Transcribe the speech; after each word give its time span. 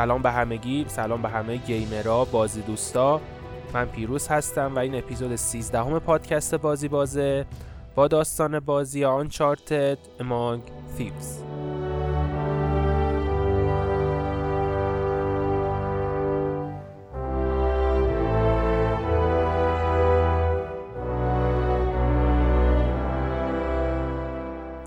سلام 0.00 0.22
به 0.22 0.30
همگی. 0.30 0.84
سلام 0.88 1.22
به 1.22 1.28
همه 1.28 1.56
گیمرا 1.56 2.24
بازی 2.24 2.62
دوستا. 2.62 3.20
من 3.74 3.84
پیروز 3.86 4.28
هستم 4.28 4.74
و 4.74 4.78
این 4.78 4.94
اپیزود 4.94 5.36
13 5.36 5.78
همه 5.78 5.98
پادکست 5.98 6.54
بازی 6.54 6.88
بازه 6.88 7.46
با 7.94 8.08
داستان 8.08 8.60
بازی 8.60 9.04
آنچارتد 9.04 9.98
امانگ 10.20 10.62
Thieves. 10.98 11.26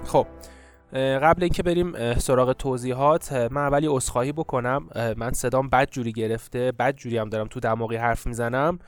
خب 0.05 0.27
قبل 0.93 1.43
اینکه 1.43 1.63
بریم 1.63 2.19
سراغ 2.19 2.53
توضیحات 2.53 3.33
من 3.33 3.61
اولی 3.61 3.87
عذرخواهی 3.87 4.31
بکنم. 4.31 4.89
من 5.17 5.31
صدام 5.31 5.69
بد 5.69 5.89
جوری 5.91 6.11
گرفته 6.11 6.71
بد 6.71 6.95
جوری 6.95 7.17
هم 7.17 7.29
دارم 7.29 7.47
تو 7.47 7.59
دماغی 7.59 7.95
حرف 7.95 8.27
می‌زنم. 8.27 8.79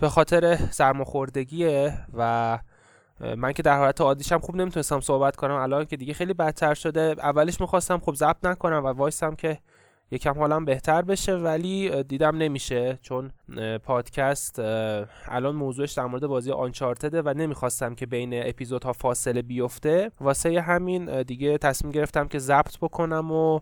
به 0.00 0.08
خاطر 0.08 0.56
سرماخوردگیه 0.56 1.94
و 2.18 2.58
من 3.36 3.52
که 3.52 3.62
در 3.62 3.78
حالت 3.78 4.00
عادیشم 4.00 4.38
خوب 4.38 4.56
نمی‌تونستم 4.56 5.00
صحبت 5.00 5.36
کنم. 5.36 5.54
الان 5.54 5.84
که 5.84 5.96
دیگه 5.96 6.14
خیلی 6.14 6.34
بدتر 6.34 6.74
شده. 6.74 7.14
اولش 7.18 7.60
می‌خواستم 7.60 7.98
خب 7.98 8.14
ضبط 8.14 8.44
نکنم 8.44 8.84
و 8.84 8.88
وایسم 8.88 9.34
که 9.34 9.58
یکم 10.10 10.38
حالم 10.38 10.64
بهتر 10.64 11.02
بشه 11.02 11.34
ولی 11.34 12.02
دیدم 12.02 12.36
نمیشه 12.36 12.98
چون 13.02 13.32
پادکست 13.84 14.58
الان 15.28 15.56
موضوعش 15.56 15.92
در 15.92 16.06
مورد 16.06 16.26
بازی 16.26 16.52
آنچارتده 16.52 17.22
و 17.22 17.34
نمی‌خواستم 17.36 17.94
که 17.94 18.06
بین 18.06 18.48
اپیزودها 18.48 18.92
فاصله 18.92 19.42
بیفته. 19.42 20.10
واسه 20.20 20.60
همین 20.60 21.22
دیگه 21.22 21.58
تصمیم 21.58 21.92
گرفتم 21.92 22.28
که 22.28 22.38
ضبط 22.38 22.78
بکنم 22.78 23.32
و 23.32 23.60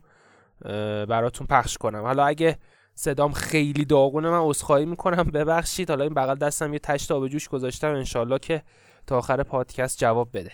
براتون 1.06 1.46
پخش 1.46 1.78
کنم. 1.78 2.02
حالا 2.02 2.24
اگه 2.24 2.58
صدام 2.94 3.32
خیلی 3.32 3.84
داغونه 3.84 4.30
من 4.30 4.40
عذرخواهی 4.40 4.86
می‌کنم. 4.86 5.24
ببخشید. 5.34 5.90
حالا 5.90 6.04
این 6.04 6.14
بغل 6.14 6.34
دستم 6.34 6.72
یه 6.72 6.78
تشت 6.78 7.12
آب 7.12 7.28
جوش 7.28 7.48
گذاشتم. 7.48 7.88
انشالله 7.88 8.38
که 8.38 8.62
تا 9.06 9.18
آخر 9.18 9.42
پادکست 9.42 9.98
جواب 9.98 10.28
بده. 10.34 10.52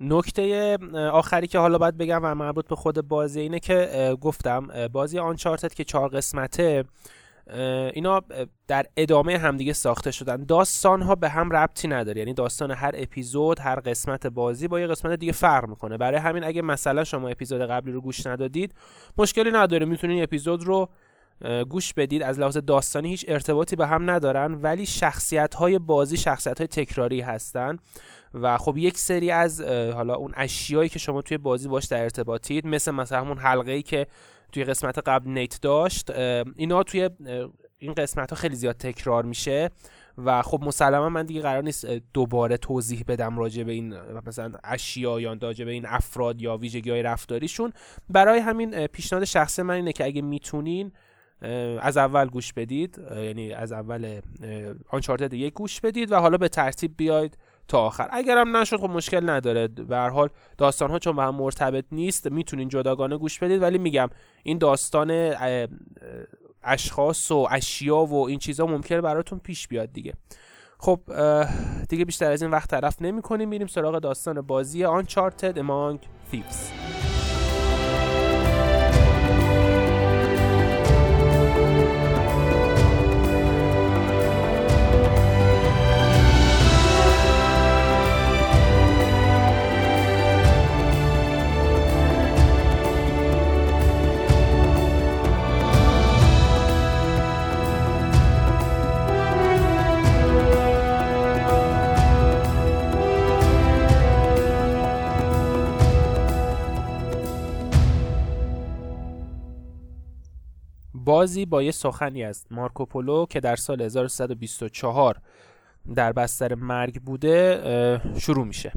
نکته 0.00 0.78
آخری 1.12 1.46
که 1.46 1.58
حالا 1.58 1.78
باید 1.78 1.96
بگم 1.96 2.20
و 2.22 2.34
مربوط 2.34 2.68
به 2.68 2.76
خود 2.76 3.08
بازی 3.08 3.40
اینه 3.40 3.60
که 3.60 4.16
گفتم 4.20 4.88
بازی 4.92 5.18
آنچارتد 5.18 5.74
که 5.74 5.84
چهار 5.84 6.08
قسمته 6.08 6.84
اینا 7.94 8.20
در 8.68 8.86
ادامه 8.96 9.38
همدیگه 9.38 9.72
ساخته 9.72 10.10
شدن. 10.10 10.44
داستان 10.44 11.02
ها 11.02 11.14
به 11.14 11.28
هم 11.28 11.50
ربطی 11.50 11.88
نداره. 11.88 12.18
یعنی 12.18 12.34
داستان 12.34 12.70
هر 12.70 12.90
اپیزود 12.94 13.58
هر 13.60 13.80
قسمت 13.80 14.26
بازی 14.26 14.68
با 14.68 14.80
یه 14.80 14.86
قسمت 14.86 15.18
دیگه 15.18 15.32
فرق 15.32 15.68
می‌کنه. 15.68 15.96
برای 15.96 16.20
همین 16.20 16.44
اگه 16.44 16.62
مثلا 16.62 17.04
شما 17.04 17.28
اپیزود 17.28 17.60
قبلی 17.60 17.92
رو 17.92 18.00
گوش 18.00 18.26
ندادید 18.26 18.74
مشکلی 19.18 19.50
نداره. 19.50 19.86
می‌تونید 19.86 20.22
اپیزود 20.22 20.64
رو 20.64 20.88
گوش 21.68 21.94
بدید. 21.94 22.22
از 22.22 22.38
لحاظ 22.38 22.56
داستانی 22.56 23.08
هیچ 23.08 23.24
ارتباطی 23.28 23.76
به 23.76 23.86
هم 23.86 24.10
ندارن 24.10 24.54
ولی 24.54 24.86
شخصیت 24.86 25.54
های 25.54 25.78
بازی 25.78 26.16
شخصیت 26.16 26.58
های 26.58 26.66
تکراری 26.66 27.20
هستن. 27.20 27.76
و 28.34 28.58
خب 28.58 28.76
یک 28.76 28.98
سری 28.98 29.30
از 29.30 29.60
حالا 29.94 30.14
اون 30.14 30.32
اشیایی 30.36 30.88
که 30.88 30.98
شما 30.98 31.22
توی 31.22 31.38
بازی 31.38 31.68
باش 31.68 31.84
در 31.84 32.02
ارتباطید 32.02 32.66
مثل 32.66 32.90
مثلا 32.90 33.20
همون 33.20 33.38
حلقه 33.38 33.72
ای 33.72 33.82
که 33.82 34.06
توی 34.52 34.64
قسمت 34.64 34.98
قبل 34.98 35.30
نیت 35.30 35.60
داشت 35.62 36.10
اینا 36.56 36.82
توی 36.82 37.10
این 37.78 37.94
قسمت 37.94 38.30
ها 38.30 38.36
خیلی 38.36 38.56
زیاد 38.56 38.76
تکرار 38.76 39.24
میشه. 39.24 39.70
و 40.18 40.42
خب 40.42 40.60
مسلما 40.62 41.08
من 41.08 41.26
دیگه 41.26 41.40
قرار 41.40 41.62
نیست 41.62 41.86
دوباره 41.86 42.56
توضیح 42.56 43.04
بدم 43.08 43.38
راجع 43.38 43.62
به 43.62 43.72
این 43.72 43.94
مثلا 44.26 44.52
اشیا 44.64 45.20
یا 45.20 45.36
راجع 45.42 45.64
به 45.64 45.70
این 45.70 45.86
افراد 45.86 46.42
یا 46.42 46.56
ویژگی 46.56 46.90
های 46.90 47.02
رفتاریشون. 47.02 47.72
برای 48.08 48.38
همین 48.38 48.86
پیشنهاد 48.86 49.24
شخصی 49.24 49.62
من 49.62 49.74
اینه 49.74 49.92
که 49.92 50.04
اگه 50.04 50.22
می‌تونین 50.22 50.92
از 51.80 51.96
اول 51.96 52.26
گوش 52.26 52.52
بدید 52.52 53.00
یعنی 53.16 53.52
از 53.52 53.72
اول 53.72 54.20
آنچارتد 54.88 55.34
یک 55.34 55.54
گوش 55.54 55.80
بدید 55.80 56.12
و 56.12 56.16
حالا 56.16 56.36
به 56.36 56.48
ترتیب 56.48 56.94
بیاید 56.96 57.38
تا 57.68 57.78
آخر. 57.78 58.08
اگرم 58.12 58.56
نشد 58.56 58.76
خب 58.76 58.90
مشکل 58.90 59.30
نداره. 59.30 59.68
به 59.68 59.96
هر 59.96 60.08
حال 60.08 60.28
داستان 60.58 60.90
ها 60.90 60.98
چون 60.98 61.16
به 61.16 61.22
هم 61.22 61.34
مرتبط 61.34 61.84
نیست 61.92 62.26
می‌تونین 62.26 62.68
جداگانه 62.68 63.16
گوش 63.16 63.38
بدید. 63.38 63.62
ولی 63.62 63.78
میگم 63.78 64.08
این 64.42 64.58
داستان 64.58 65.34
اشخاص 66.62 67.30
و 67.30 67.48
اشیا 67.50 67.96
و 67.96 68.28
این 68.28 68.38
چیزا 68.38 68.66
ممکنه 68.66 69.00
براتون 69.00 69.38
پیش 69.38 69.68
بیاد 69.68 69.92
دیگه. 69.92 70.14
خب 70.78 71.00
دیگه 71.88 72.04
بیشتر 72.04 72.32
از 72.32 72.42
این 72.42 72.50
وقت 72.50 72.70
طرف 72.70 73.02
نمی 73.02 73.22
کنیم 73.22 73.48
میریم 73.48 73.66
سراغ 73.66 73.98
داستان 73.98 74.40
بازی 74.40 74.84
آنچارتد 74.84 75.58
امانگ 75.58 76.00
Thieves 76.32 77.09
بازی 111.10 111.46
با 111.46 111.62
یه 111.62 111.70
سخنی 111.70 112.24
است 112.24 112.52
مارکوپولو 112.52 113.26
که 113.26 113.40
در 113.40 113.56
سال 113.56 113.82
1324 113.82 115.20
در 115.94 116.12
بستر 116.12 116.54
مرگ 116.54 117.02
بوده 117.02 118.00
شروع 118.18 118.46
میشه. 118.46 118.72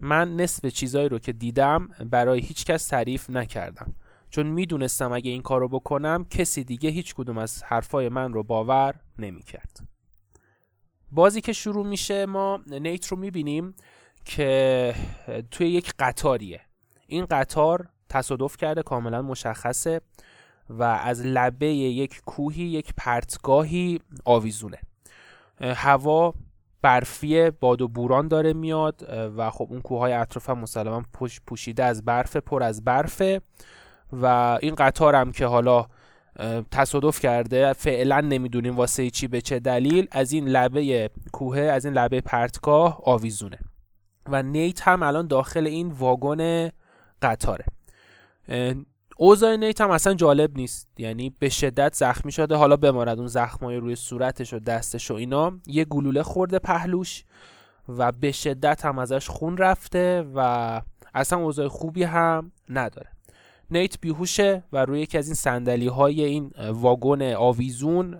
من 0.00 0.36
نصف 0.36 0.66
چیزایی 0.66 1.08
رو 1.08 1.18
که 1.18 1.32
دیدم 1.32 1.88
برای 2.10 2.40
هیچ 2.40 2.64
کس 2.64 2.86
تعریف 2.86 3.30
نکردم. 3.30 3.94
چون 4.30 4.46
می‌دونستم 4.46 5.12
اگه 5.12 5.30
این 5.30 5.42
کارو 5.42 5.68
بکنم 5.68 6.24
کسی 6.30 6.64
دیگه 6.64 6.90
هیچ 6.90 7.14
کدوم 7.14 7.38
از 7.38 7.62
حرفای 7.62 8.08
من 8.08 8.32
رو 8.32 8.42
باور 8.42 8.94
نمی‌کرد. 9.18 9.80
بازی 11.12 11.40
که 11.40 11.52
شروع 11.52 11.86
میشه 11.86 12.26
ما 12.26 12.60
نیت 12.66 13.06
رو 13.06 13.16
می‌بینیم 13.16 13.74
که 14.24 14.94
توی 15.50 15.68
یک 15.68 15.92
قطاریه. 15.98 16.60
این 17.06 17.24
قطار 17.24 17.88
تصادف 18.08 18.56
کرده 18.56 18.82
کاملا 18.82 19.22
مشخصه. 19.22 20.00
و 20.70 20.82
از 20.82 21.26
لبه 21.26 21.66
یک 21.66 22.20
کوهی 22.26 22.64
یک 22.64 22.94
پرتگاهی 22.96 24.00
آویزونه. 24.24 24.78
هوا 25.60 26.34
برفی 26.82 27.50
باد 27.50 27.82
و 27.82 27.88
بوران 27.88 28.28
داره 28.28 28.52
میاد 28.52 29.08
و 29.36 29.50
خب 29.50 29.66
اون 29.70 29.80
کوههای 29.80 30.12
اطراف 30.12 30.50
هم 30.50 30.58
مسلما 30.58 31.02
پوشیده 31.46 31.84
از 31.84 32.04
برف 32.04 32.36
پر 32.36 32.62
از 32.62 32.84
برفه. 32.84 33.40
و 34.12 34.26
این 34.62 34.74
قطار 34.74 35.14
هم 35.14 35.32
که 35.32 35.46
حالا 35.46 35.86
تصادف 36.70 37.20
کرده 37.20 37.72
فعلا 37.72 38.20
نمی‌دونیم 38.20 38.76
واسه 38.76 39.10
چی 39.10 39.28
به 39.28 39.40
چه 39.40 39.58
دلیل 39.58 40.08
از 40.10 40.32
این 40.32 40.48
لبه 40.48 41.10
کوه 41.32 41.58
از 41.58 41.84
این 41.84 41.94
لبه 41.94 42.20
پرتگاه 42.20 43.00
آویزونه. 43.04 43.58
و 44.28 44.42
نیت 44.42 44.88
هم 44.88 45.02
الان 45.02 45.26
داخل 45.26 45.66
این 45.66 45.88
واگن 45.88 46.70
قطاره. 47.22 47.64
اوضاع 49.18 49.56
نیت 49.56 49.80
هم 49.80 49.90
اصلا 49.90 50.14
جالب 50.14 50.56
نیست. 50.56 50.88
یعنی 50.98 51.34
به 51.38 51.48
شدت 51.48 51.94
زخمی 51.94 52.32
شده. 52.32 52.56
حالا 52.56 52.76
بمارد 52.76 53.18
اون 53.18 53.28
زخمای 53.28 53.76
روی 53.76 53.96
صورتش 53.96 54.52
و 54.52 54.58
دستش 54.58 55.10
و 55.10 55.14
اینا. 55.14 55.52
یه 55.66 55.84
گلوله 55.84 56.22
خورده 56.22 56.58
پهلوش 56.58 57.24
و 57.88 58.12
به 58.12 58.32
شدت 58.32 58.84
هم 58.84 58.98
ازش 58.98 59.28
خون 59.28 59.56
رفته 59.56 60.26
و 60.34 60.80
اصلا 61.14 61.38
اوضاع 61.38 61.68
خوبی 61.68 62.02
هم 62.02 62.52
نداره. 62.68 63.08
نیت 63.70 64.00
بیهوشه 64.00 64.64
و 64.72 64.84
روی 64.84 65.00
یکی 65.00 65.18
از 65.18 65.26
این 65.26 65.34
سندلی 65.34 65.86
های 65.86 66.24
این 66.24 66.50
واگن 66.70 67.34
آویزون 67.34 68.14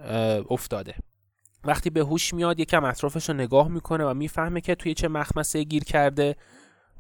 افتاده. 0.51 0.95
وقتی 1.65 1.91
به 1.91 2.01
هوش 2.01 2.35
میاد 2.35 2.61
یکم 2.61 2.85
اطرافش 2.85 3.29
رو 3.29 3.35
نگاه 3.35 3.69
می‌کنه 3.69 4.05
و 4.05 4.15
می‌فهمه 4.15 4.61
که 4.61 4.75
توی 4.75 4.95
چه 4.95 5.09
مخمسه 5.09 5.63
گیر 5.63 5.85
کرده 5.85 6.37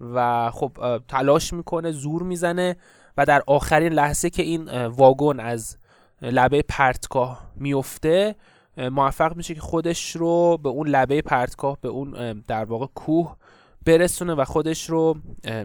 و 0.00 0.50
خب 0.50 1.00
تلاش 1.08 1.52
می‌کنه 1.52 1.92
زور 1.92 2.22
می‌زنه 2.22 2.76
و 3.16 3.26
در 3.26 3.42
آخرین 3.46 3.92
لحظه 3.92 4.30
که 4.30 4.42
این 4.42 4.86
واگن 4.86 5.40
از 5.40 5.76
لبه 6.22 6.62
پرتگاه 6.62 7.50
میفته 7.56 8.34
موفق 8.76 9.36
میشه 9.36 9.54
که 9.54 9.60
خودش 9.60 10.16
رو 10.16 10.58
به 10.62 10.68
اون 10.68 10.88
لبه 10.88 11.22
پرتگاه 11.22 11.78
به 11.80 11.88
اون 11.88 12.32
در 12.48 12.64
واقع 12.64 12.86
کوه 12.86 13.36
برسونه 13.86 14.34
و 14.34 14.44
خودش 14.44 14.90
رو 14.90 15.16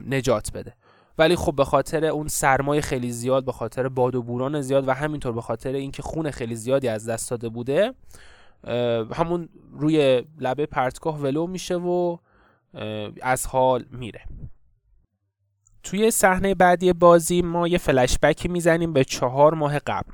نجات 0.09 0.51
بده. 0.51 0.73
ولی 1.17 1.35
خب 1.35 1.55
به 1.55 1.65
خاطر 1.65 2.05
اون 2.05 2.27
سرمایه 2.27 2.81
خیلی 2.81 3.11
زیاد 3.11 3.45
به 3.45 3.51
خاطر 3.51 3.87
باد 3.87 4.15
و 4.15 4.21
بوران 4.21 4.61
زیاد 4.61 4.87
و 4.87 4.91
همینطور 4.91 5.31
به 5.31 5.41
خاطر 5.41 5.73
اینکه 5.73 6.01
خون 6.01 6.31
خیلی 6.31 6.55
زیادی 6.55 6.87
از 6.87 7.09
دست 7.09 7.29
داده 7.29 7.49
بوده 7.49 7.93
همون 9.13 9.49
روی 9.71 10.23
لبه 10.39 10.65
پرتگاه 10.65 11.19
ولو 11.19 11.47
میشه 11.47 11.75
و 11.75 12.17
از 13.21 13.45
حال 13.47 13.85
میره. 13.91 14.21
توی 15.83 16.11
صحنه 16.11 16.55
بعدی 16.55 16.93
بازی 16.93 17.41
ما 17.41 17.67
یه 17.67 17.77
فلشبکی 17.77 18.47
می‌زنیم 18.47 18.93
به 18.93 19.03
چهار 19.03 19.53
ماه 19.53 19.79
قبل. 19.79 20.13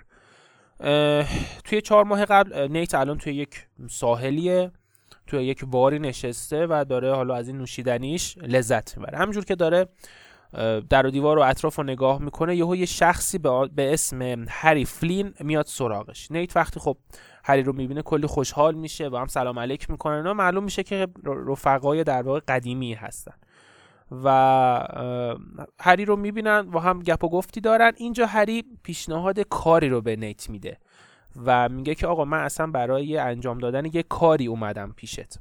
توی 1.64 1.81
چهار 1.81 2.04
ماه 2.04 2.25
قبل 2.25 2.68
نیت 2.72 2.96
الان 2.96 3.18
توی 3.18 3.34
یک 3.34 3.68
ساحلیه 3.90 4.72
توی 5.28 5.44
یک 5.44 5.66
باری 5.66 6.00
نشسته 6.00 6.68
و 6.69 6.86
داره 6.90 7.16
حالا 7.16 7.36
از 7.36 7.48
این 7.48 7.58
نوشیدنیش 7.58 8.38
لذت 8.38 8.98
می‌بره. 8.98 9.18
همجور 9.18 9.46
که 9.46 9.56
داره 9.56 9.88
در 10.90 11.06
و 11.06 11.12
دیوار 11.12 11.38
و 11.38 11.42
اطراف 11.42 11.75
رو 11.75 11.84
نگاه 11.84 12.22
می‌کنه 12.22 12.56
یهو 12.56 12.75
یه 12.75 12.86
شخصی 12.86 13.38
به 13.38 13.94
اسم 13.94 14.46
هری 14.50 14.86
فلین 14.86 15.34
میاد 15.40 15.66
سراغش. 15.66 16.31
نیت 16.31 16.58
وقتی 16.58 16.80
خب 16.80 16.98
هری 17.44 17.63
رو 17.63 17.74
می‌بینه 17.74 18.02
کلی 18.02 18.28
خوشحال 18.28 18.75
میشه 18.75 19.10
و 19.10 19.16
هم 19.16 19.28
سلام 19.28 19.60
علیک 19.60 19.90
می‌کنه. 19.90 20.31
و 20.31 20.34
معلوم 20.34 20.63
میشه 20.63 20.84
که 20.84 21.08
رفقای 21.48 22.04
در 22.04 22.22
واقع 22.22 22.40
قدیمی 22.48 22.94
هستن. 22.94 23.34
و 24.12 24.27
هری 25.80 26.06
رو 26.06 26.15
می‌بینن 26.15 26.69
و 26.74 26.80
هم 26.80 27.00
گپ 27.00 27.24
و 27.24 27.30
گفتی 27.30 27.62
دارن. 27.62 27.92
اینجا 27.98 28.25
هری 28.25 28.63
پیشنهاد 28.83 29.39
کاری 29.39 29.89
رو 29.89 30.01
به 30.01 30.15
نیت 30.15 30.50
میده 30.50 30.77
و 31.45 31.69
میگه 31.69 31.95
که 31.95 32.07
آقا 32.07 32.25
من 32.25 32.39
اصلا 32.39 32.68
برای 32.68 33.18
انجام 33.18 33.57
دادن 33.57 33.86
یه 33.86 34.04
کاری 34.04 34.48
اومدم 34.48 34.94
پیشت. 34.95 35.39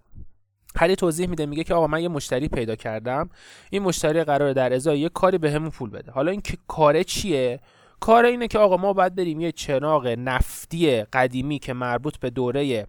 هری 0.76 0.96
توضیح 0.96 1.28
میده 1.28 1.46
میگه 1.46 1.64
که 1.64 1.74
آقا 1.74 1.86
من 1.86 2.02
یه 2.02 2.08
مشتری 2.08 2.48
پیدا 2.48 2.74
کردم. 2.76 3.30
این 3.70 3.82
مشتری 3.82 4.24
قراره 4.24 4.54
در 4.54 4.72
ازای 4.72 5.00
یه 5.00 5.08
کاری 5.08 5.38
بهمون 5.38 5.56
همون 5.56 5.70
پول 5.70 5.90
بده. 5.90 6.12
حالا 6.12 6.30
این 6.30 6.40
که 6.40 6.58
کاره 6.69 7.04
چیه؟ 7.04 7.60
کار 8.00 8.24
اینه 8.24 8.48
که 8.48 8.58
آقا 8.58 8.76
ما 8.76 8.92
باید 8.92 9.14
بریم 9.14 9.40
یه 9.40 9.52
چراغ 9.52 10.06
نفتی 10.06 11.02
قدیمی 11.02 11.58
که 11.58 11.72
مربوط 11.72 12.16
به 12.16 12.30
دوره 12.30 12.86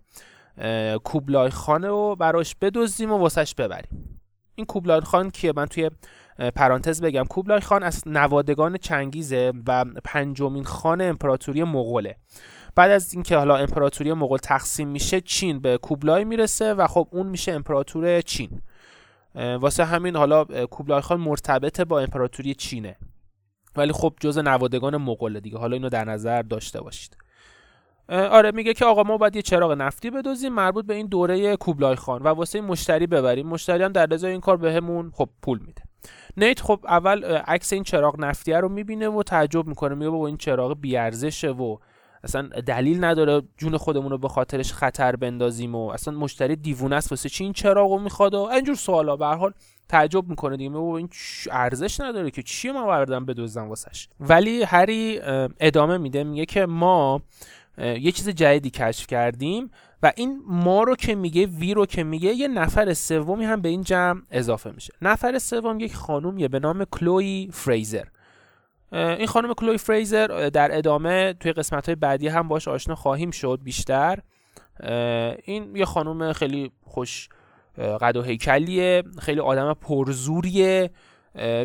کوبلای 1.04 1.50
خانه 1.50 1.88
رو 1.88 2.16
براش 2.16 2.56
بدزدیم 2.56 3.12
و 3.12 3.18
واسش 3.18 3.56
ببریم. 3.56 4.17
این 4.58 4.66
کوبلای 4.66 5.02
خان 5.02 5.32
کیه؟ 5.32 5.54
من 5.56 5.66
توی 5.66 5.90
پرانتز 6.56 7.02
بگم. 7.02 7.24
کوبلای 7.24 7.60
خان 7.60 7.84
از 7.84 8.04
نوادگان 8.08 8.78
چنگیزه 8.78 9.54
و 9.68 9.86
پنجمین 10.04 10.64
خان 10.64 11.02
امپراتوری 11.02 11.64
مغوله. 11.64 12.16
بعد 12.76 12.92
از 12.92 13.14
اینکه 13.14 13.38
حالا 13.38 13.58
امپراتوری 13.58 14.14
مغول 14.14 14.38
تقسیم 14.38 14.88
میشه 14.88 15.22
چین 15.22 15.60
به 15.60 15.78
کوبلای 15.78 16.24
می‌رسه 16.26 16.74
و 16.74 16.88
خب 16.88 17.08
اون 17.12 17.28
میشه 17.28 17.52
امپراتور 17.52 18.22
چین. 18.22 18.62
واسه 19.36 19.86
همین 19.86 20.16
حالا 20.16 20.46
کوبلای 20.46 21.02
خان 21.02 21.20
مرتبط 21.20 21.82
با 21.82 22.00
امپراتوری 22.00 22.56
چینه. 22.56 22.96
ولی 23.76 23.92
خب 23.92 24.14
جز 24.20 24.38
نوادگان 24.38 24.98
مغول 24.98 25.40
دیگه. 25.40 25.58
حالا 25.58 25.74
اینو 25.74 25.90
در 25.90 26.06
نظر 26.06 26.42
داشته 26.42 26.82
باشید. 26.82 27.18
آره 28.10 28.52
میگه 28.52 28.74
که 28.74 28.86
آقا 28.86 29.04
ما 29.04 29.18
باید 29.18 29.36
یه 29.36 29.42
چراغ 29.42 29.72
نفتی 29.72 30.10
بدوزیم 30.10 30.54
مربوط 30.54 30.86
به 30.86 30.94
این 30.94 31.08
دوره 31.08 31.56
کوبلای 31.56 31.96
خان 31.96 32.22
و 32.22 32.28
واسه 32.28 32.62
مشتری 32.62 33.08
ببریم. 33.08 33.48
مشتری 33.48 33.84
هم 33.84 33.92
در 33.92 34.14
ازای 34.14 34.32
این 34.32 34.42
کار 34.42 34.58
بهمون 34.58 35.12
خب 35.16 35.30
پول 35.42 35.60
میده. 35.60 35.82
نیت 36.38 36.62
خب 36.62 36.80
اول 36.88 37.24
عکس 37.24 37.74
این 37.74 37.84
چراغ 37.84 38.20
نفتی 38.20 38.54
رو 38.54 38.70
می‌بینه 38.70 39.10
و 39.10 39.24
تعجب 39.24 39.68
می‌کنه. 39.68 39.96
میگه 39.96 40.10
بابا 40.10 40.28
این 40.28 40.38
چراغ 40.38 40.82
بیارزشه 40.82 41.50
و 41.50 41.78
اصلا 42.24 42.48
دلیل 42.48 43.04
نداره 43.04 43.42
جون 43.58 43.78
خودمون 43.78 44.12
رو 44.12 44.18
به 44.18 44.28
خاطرش 44.28 44.74
خطر 44.74 45.16
بندازیم 45.16 45.76
و 45.76 45.88
اصلا 45.88 46.14
مشتری 46.14 46.56
دیوونه 46.56 46.96
است 46.96 47.12
واسه 47.12 47.30
چی 47.30 47.44
این 47.44 47.54
چراغو 47.54 48.00
می‌خواد 48.00 48.34
و 48.34 48.40
اینجور 48.40 48.76
سوالا. 48.76 49.16
به 49.16 49.26
حال 49.26 49.54
تعجب 49.90 50.30
می‌کنه 50.30 50.58
دیگه. 50.58 50.72
و 50.72 50.90
این 50.90 51.10
ارزش 51.52 52.00
نداره 52.00 52.32
که 52.32 52.44
چی 52.44 52.72
ما 52.72 52.86
بردم 52.86 53.26
بدوزم 53.26 53.70
واسش. 53.70 54.10
ولی 54.20 54.64
هری 54.64 55.20
ادامه 55.60 55.98
میده. 55.98 56.24
میگه 56.24 56.46
که 56.46 56.66
ما 56.66 57.22
یه 57.78 58.12
چیز 58.12 58.30
جدیدی 58.30 58.70
کشف 58.70 59.08
کردیم 59.08 59.72
و 60.04 60.12
این 60.16 60.42
ما 60.48 60.84
رو 60.84 60.96
که 60.96 61.16
میگه 61.16 61.46
وی 61.46 61.74
رو 61.74 61.86
که 61.86 62.04
میگه 62.04 62.34
یه 62.34 62.48
نفر 62.48 62.94
سومی 62.94 63.46
هم 63.46 63.62
به 63.62 63.70
این 63.70 63.84
جمع 63.84 64.22
اضافه 64.32 64.72
میشه. 64.72 64.94
نفر 65.02 65.40
سوم 65.40 65.80
یک 65.80 65.96
خانومیه 65.96 66.48
به 66.48 66.60
نام 66.60 66.86
کلوی 66.92 67.50
فریزر. 67.54 68.06
این 68.92 69.28
خانم 69.28 69.54
کلوی 69.54 69.78
فریزر 69.78 70.50
در 70.54 70.78
ادامه 70.78 71.34
توی 71.34 71.52
قسمت 71.52 71.86
های 71.86 71.96
بعدی 71.96 72.28
هم 72.28 72.48
باش 72.48 72.68
آشنا 72.68 72.96
خواهیم 72.96 73.32
شد 73.32 73.60
بیشتر. 73.64 74.20
این 75.44 75.76
یه 75.76 75.86
خانم 75.86 76.34
خیلی 76.34 76.72
خوش 76.84 77.30
قد 77.78 78.18
و 78.18 78.22
هیکلیه 78.22 79.04
خیلی 79.20 79.40
آدم 79.40 79.74
پرزوریه. 79.74 80.90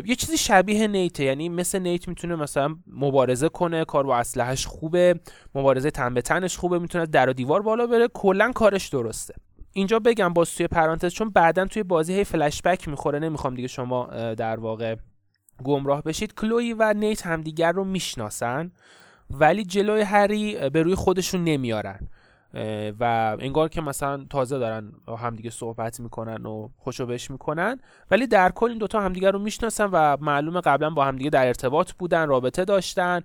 یه 0.05 0.15
چیزی 0.15 0.37
شبیه 0.37 0.87
نیته 0.87 1.23
یعنی 1.23 1.49
مثل 1.49 1.79
نیت 1.79 2.07
می‌تونه 2.07 2.35
مثلا 2.35 2.75
مبارزه 2.87 3.49
کنه 3.49 3.85
کار 3.85 4.03
با 4.03 4.17
اسلحهش 4.17 4.65
خوبه 4.65 5.19
مبارزه 5.55 5.91
تن 5.91 6.13
به 6.13 6.21
تنش 6.21 6.57
خوبه 6.57 6.79
می‌تونه 6.79 7.05
در 7.05 7.29
و 7.29 7.33
دیوار 7.33 7.61
بالا 7.61 7.87
بره. 7.87 8.07
کلا 8.07 8.51
کارش 8.51 8.87
درسته. 8.87 9.33
اینجا 9.73 9.99
بگم 9.99 10.33
باز 10.33 10.55
توی 10.55 10.67
پرانتز 10.67 11.13
چون 11.13 11.29
بعدا 11.29 11.65
توی 11.65 11.83
بازی 11.83 12.13
هی 12.13 12.23
فلش 12.23 12.61
بک 12.61 12.87
می‌خوره 12.87 13.19
نمی‌خوام 13.19 13.55
دیگه 13.55 13.67
شما 13.67 14.05
در 14.33 14.59
واقع 14.59 14.95
گمراه 15.63 16.01
بشید. 16.03 16.35
کلوی 16.35 16.73
و 16.73 16.93
نیت 16.93 17.25
همدیگر 17.25 17.71
رو 17.71 17.83
می‌شناسن 17.83 18.71
ولی 19.29 19.65
جلوی 19.65 20.01
هری 20.01 20.69
به 20.69 20.81
روی 20.81 20.95
خودشون 20.95 21.43
نمیارن. 21.43 22.09
و 22.99 23.35
انگار 23.39 23.69
که 23.69 23.81
مثلا 23.81 24.25
تازه 24.29 24.59
دارن 24.59 24.91
همدیگه 25.19 25.49
صحبت 25.49 25.99
می‌کنن 25.99 26.45
و 26.45 26.69
خوشو 26.77 27.05
بش 27.05 27.31
می‌کنن. 27.31 27.79
ولی 28.11 28.27
در 28.27 28.51
کل 28.51 28.69
این 28.69 28.77
دوتا 28.77 29.01
همدیگه 29.01 29.31
رو 29.31 29.39
می‌شناسن 29.39 29.89
و 29.91 30.17
معلومه 30.21 30.61
قبلا 30.61 30.89
با 30.89 31.05
همدیگه 31.05 31.29
در 31.29 31.47
ارتباط 31.47 31.91
بودن 31.91 32.27
رابطه 32.27 32.65
داشتن 32.65 33.21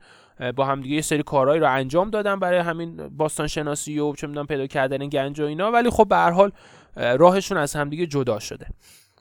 با 0.57 0.65
همدیگه 0.65 0.95
یه 0.95 1.03
سری 1.03 1.23
کارهایی 1.23 1.61
رو 1.61 1.73
انجام 1.73 2.11
دادن 2.11 2.39
برای 2.39 2.59
همین 2.59 3.09
باستان 3.09 3.47
شناسی 3.47 3.99
و 3.99 4.15
چه 4.15 4.27
می‌دونم 4.27 4.47
پیدا 4.47 4.67
کردن 4.67 5.09
گنج 5.09 5.41
و 5.41 5.45
اینا. 5.45 5.71
ولی 5.71 5.91
خب 5.91 6.09
به 6.09 6.17
حال 6.17 6.53
راهشون 6.97 7.59
از 7.59 7.77
همدیگه 7.77 8.07
جدا 8.07 8.39
شده. 8.39 8.67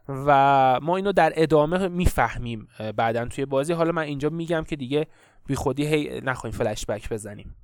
و 0.09 0.79
ما 0.81 0.95
اینو 0.95 1.11
در 1.11 1.33
ادامه 1.35 1.87
می‌فهمیم 1.87 2.67
بعدا 2.95 3.25
توی 3.25 3.45
بازی. 3.45 3.73
حالا 3.73 3.91
من 3.91 4.01
اینجا 4.01 4.29
میگم 4.29 4.63
که 4.63 4.75
دیگه 4.75 5.07
بی 5.47 5.55
خودی 5.55 5.85
هی 5.85 6.21
نخواهیم 6.21 6.57
فلش 6.57 6.85
بک 6.85 7.09
بزنیم. 7.09 7.55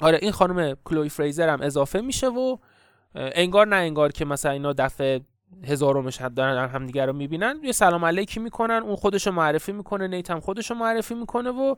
آره 0.00 0.18
این 0.22 0.32
خانم 0.32 0.76
کلوی 0.84 1.08
فریزر 1.08 1.48
هم 1.48 1.60
اضافه 1.62 2.00
میشه 2.00 2.28
و 2.28 2.56
انگار 3.14 3.66
نه 3.66 3.76
انگار 3.76 4.12
که 4.12 4.24
مثلا 4.24 4.52
اینا 4.52 4.72
دفعه 4.72 5.20
هزارمش 5.64 6.20
دارن 6.36 6.68
همدیگه 6.68 7.06
رو 7.06 7.12
می‌بینن. 7.12 7.60
یه 7.62 7.72
سلام 7.72 8.04
علیکی 8.04 8.40
می‌کنن 8.40 8.82
اون 8.84 8.96
خودشو 8.96 9.32
معرفی 9.32 9.72
می‌کنه 9.72 10.08
نیت 10.08 10.30
هم 10.30 10.40
خودشو 10.40 10.74
معرفی 10.74 11.14
می‌کنه 11.14 11.50
و 11.50 11.74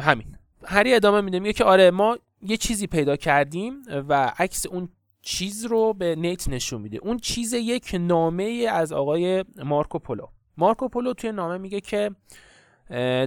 همین. 0.00 0.36
هری 0.64 0.94
ادامه 0.94 1.20
میده 1.20 1.38
میگه 1.38 1.52
که 1.52 1.64
آره 1.64 1.90
ما 1.90 2.18
یه 2.42 2.56
چیزی 2.56 2.86
پیدا 2.86 3.16
کردیم 3.16 3.82
و 4.08 4.32
عکس 4.38 4.66
اون 4.66 4.88
چیز 5.22 5.64
رو 5.64 5.92
به 5.92 6.16
نیت 6.16 6.48
نشون 6.48 6.80
میده. 6.80 6.98
اون 7.02 7.18
چیز 7.18 7.52
یک 7.52 7.96
نامه 8.00 8.66
از 8.70 8.92
آقای 8.92 9.44
مارکو 9.64 9.98
پولو. 9.98 10.26
مارکو 10.56 10.88
پولو 10.88 11.12
توی 11.14 11.32
نامه 11.32 11.58
میگه 11.58 11.80
که 11.80 12.10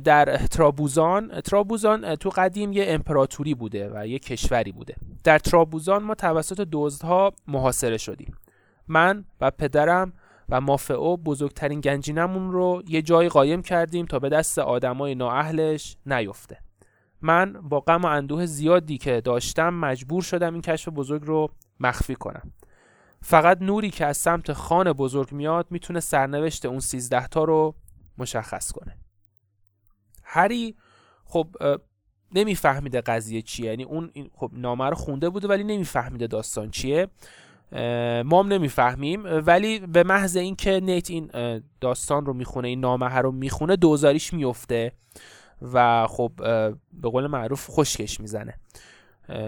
در 0.03 0.37
ترابوزان 0.37 1.41
ترابوزان 1.41 2.15
تو 2.15 2.29
قدیم 2.29 2.73
یه 2.73 2.85
امپراتوری 2.87 3.53
بوده 3.53 3.91
و 3.93 4.07
یه 4.07 4.19
کشوری 4.19 4.71
بوده. 4.71 4.95
در 5.23 5.39
ترابوزان 5.39 6.03
ما 6.03 6.15
توسط 6.15 6.67
دزدها 6.71 7.33
محاصره 7.47 7.97
شدیم. 7.97 8.35
من 8.87 9.25
و 9.41 9.51
پدرم 9.51 10.13
و 10.49 10.61
مافعو 10.61 11.17
بزرگترین 11.17 11.81
گنجینمون 11.81 12.51
رو 12.51 12.83
یه 12.87 13.01
جای 13.01 13.29
قایم 13.29 13.61
کردیم 13.61 14.05
تا 14.05 14.19
به 14.19 14.29
دست 14.29 14.59
آدمای 14.59 15.15
نااهلش 15.15 15.97
نیفته. 16.05 16.57
من 17.21 17.53
با 17.53 17.79
غم 17.79 18.01
و 18.01 18.05
اندوه 18.05 18.45
زیادی 18.45 18.97
که 18.97 19.21
داشتم 19.21 19.73
مجبور 19.73 20.21
شدم 20.21 20.53
این 20.53 20.61
کشف 20.61 20.89
بزرگ 20.89 21.23
رو 21.25 21.49
مخفی 21.79 22.15
کنم. 22.15 22.51
فقط 23.21 23.61
نوری 23.61 23.89
که 23.89 24.05
از 24.05 24.17
سمت 24.17 24.53
خان 24.53 24.93
بزرگ 24.93 25.31
میاد 25.31 25.67
می‌تونه 25.69 25.99
سرنوشت 25.99 26.65
اون 26.65 26.79
سیزده 26.79 27.27
تا 27.27 27.43
رو 27.43 27.75
مشخص 28.17 28.71
کنه. 28.71 28.97
هری 30.35 30.75
خب 31.25 31.47
نمیفهمیده 32.35 33.01
قضیه 33.01 33.41
چیه. 33.41 33.69
یعنی 33.69 33.83
اون 33.83 34.11
خب 34.33 34.51
نامه 34.53 34.89
رو 34.89 34.95
خونده 34.95 35.29
بوده 35.29 35.47
ولی 35.47 35.63
نمیفهمیده 35.63 36.27
داستان 36.27 36.71
چیه. 36.71 37.07
ما 38.25 38.39
هم 38.39 38.47
نمی‌فهمیم. 38.47 39.23
ولی 39.25 39.79
به 39.79 40.03
محض 40.03 40.37
اینکه 40.37 40.79
نیت 40.79 41.09
این 41.09 41.31
داستان 41.81 42.25
رو 42.25 42.33
می‌خونه 42.33 42.67
این 42.67 42.79
نامه 42.79 43.15
رو 43.15 43.31
می‌خونه 43.31 43.75
دوزاریش 43.75 44.33
میفته 44.33 44.91
و 45.73 46.07
خب 46.07 46.31
به 46.93 47.09
قول 47.09 47.27
معروف 47.27 47.67
خشکش 47.69 48.19
می‌زنه. 48.19 48.53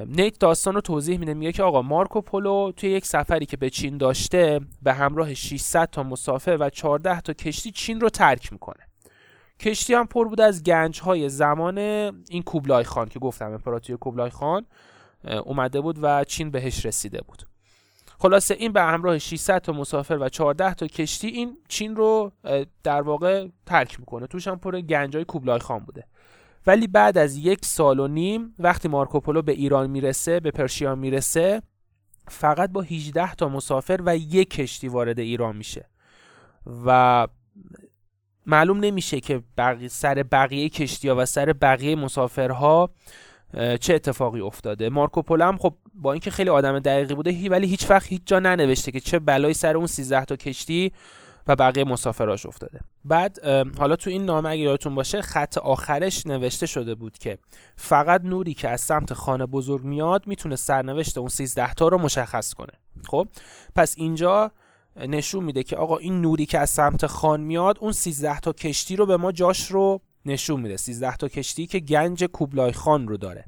نیت 0.07 0.39
داستان 0.39 0.75
رو 0.75 0.81
توضیح 0.81 1.17
میده. 1.17 1.33
میگه 1.33 1.51
که 1.51 1.63
آقا 1.63 1.81
مارکو 1.81 2.21
پولو 2.21 2.71
توی 2.71 2.89
یک 2.89 3.05
سفری 3.05 3.45
که 3.45 3.57
به 3.57 3.69
چین 3.69 3.97
داشته 3.97 4.59
به 4.81 4.93
همراه 4.93 5.33
600 5.33 5.89
تا 5.89 6.03
مسافر 6.03 6.57
و 6.59 6.69
14 6.69 7.21
تا 7.21 7.33
کشتی 7.33 7.71
چین 7.71 8.01
رو 8.01 8.09
ترک 8.09 8.53
می‌کنه. 8.53 8.86
کشتی 9.59 9.93
هم 9.93 10.07
پر 10.07 10.27
بود 10.27 10.41
از 10.41 10.63
گنج 10.63 11.01
های 11.01 11.29
زمان 11.29 11.77
این 11.77 12.43
کوبلای 12.45 12.83
خان 12.83 13.07
که 13.07 13.19
گفتم 13.19 13.51
امپراتوری 13.51 13.97
کوبلای 13.97 14.29
خان 14.29 14.65
اومده 15.45 15.81
بود 15.81 15.99
و 16.01 16.23
چین 16.23 16.51
بهش 16.51 16.85
رسیده 16.85 17.21
بود. 17.21 17.43
خلاصه 18.19 18.53
این 18.53 18.73
به 18.73 18.81
همراه 18.81 19.17
600 19.17 19.57
تا 19.57 19.73
مسافر 19.73 20.17
و 20.21 20.29
14 20.29 20.73
تا 20.73 20.87
کشتی 20.87 21.27
این 21.27 21.57
چین 21.67 21.95
رو 21.95 22.31
در 22.83 23.01
واقع 23.01 23.47
ترک 23.65 23.99
می‌کنه. 23.99 24.27
توش 24.27 24.47
هم 24.47 24.59
پر 24.59 24.81
گنجای 24.81 25.25
کوبلای 25.25 25.59
خان 25.59 25.79
بوده. 25.79 26.03
ولی 26.67 26.87
بعد 26.87 27.17
از 27.17 27.37
یک 27.37 27.65
سال 27.65 27.99
و 27.99 28.07
نیم 28.07 28.55
وقتی 28.59 28.87
مارکوپولو 28.87 29.41
به 29.41 29.51
ایران 29.51 29.89
می‌رسه 29.89 30.39
به 30.39 30.51
پرشیا 30.51 30.95
می‌رسه 30.95 31.61
فقط 32.27 32.71
با 32.71 32.81
18 32.81 33.35
تا 33.35 33.49
مسافر 33.49 33.99
و 34.05 34.17
یک 34.17 34.49
کشتی 34.49 34.87
وارد 34.87 35.19
ایران 35.19 35.55
میشه. 35.55 35.89
و 36.85 37.27
معلوم 38.47 38.79
نمیشه 38.79 39.19
که 39.19 39.43
بقی 39.57 39.89
سر 39.89 40.23
بقیه 40.23 40.69
کشتی 40.69 41.09
ها 41.09 41.15
و 41.15 41.25
سر 41.25 41.53
بقیه 41.53 41.95
مسافرها 41.95 42.89
چه 43.79 43.93
اتفاقی 43.93 44.41
افتاده. 44.41 44.89
مارکوپولو 44.89 45.45
هم 45.45 45.57
خب 45.57 45.73
با 45.93 46.13
اینکه 46.13 46.31
خیلی 46.31 46.49
آدم 46.49 46.79
دقیقی 46.79 47.15
بوده 47.15 47.49
ولی 47.49 47.67
هیچ 47.67 47.89
وقت 47.89 48.07
هیچ 48.07 48.21
جا 48.25 48.39
ننوشته 48.39 48.91
که 48.91 48.99
چه 48.99 49.19
بلایی 49.19 49.53
سر 49.53 49.77
اون 49.77 49.87
13 49.87 50.25
تا 50.25 50.35
کشتی 50.35 50.91
و 51.47 51.55
بقیه 51.55 51.83
مسافراش 51.83 52.45
افتاده. 52.45 52.79
بعد 53.05 53.45
حالا 53.77 53.95
تو 53.95 54.09
این 54.09 54.25
نامه 54.25 54.49
اگه 54.49 54.61
یادتون 54.61 54.95
باشه 54.95 55.21
خط 55.21 55.57
آخرش 55.57 56.27
نوشته 56.27 56.65
شده 56.65 56.95
بود 56.95 57.17
که 57.17 57.37
فقط 57.75 58.21
نوری 58.23 58.53
که 58.53 58.69
از 58.69 58.81
سمت 58.81 59.13
خانه 59.13 59.45
بزرگ 59.45 59.83
میاد 59.83 60.27
می‌تونه 60.27 60.55
سرنوشت 60.55 61.17
اون 61.17 61.29
13 61.29 61.73
تا 61.73 61.87
رو 61.87 61.97
مشخص 61.97 62.53
کنه. 62.53 62.73
خب 63.07 63.27
پس 63.75 63.95
اینجا 63.97 64.51
نشون 64.97 65.43
میده 65.43 65.63
که 65.63 65.75
آقا 65.75 65.97
این 65.97 66.21
نوری 66.21 66.45
که 66.45 66.59
از 66.59 66.69
سمت 66.69 67.05
خان 67.05 67.41
میاد 67.41 67.77
اون 67.79 67.91
13 67.91 68.39
تا 68.39 68.53
کشتی 68.53 68.95
رو 68.95 69.05
به 69.05 69.17
ما 69.17 69.31
جاش 69.31 69.71
رو 69.71 70.01
نشون 70.25 70.61
میده. 70.61 70.77
13 70.77 71.15
تا 71.15 71.27
کشتی 71.27 71.67
که 71.67 71.79
گنج 71.79 72.23
کوبلای 72.23 72.71
خان 72.71 73.07
رو 73.07 73.17
داره. 73.17 73.45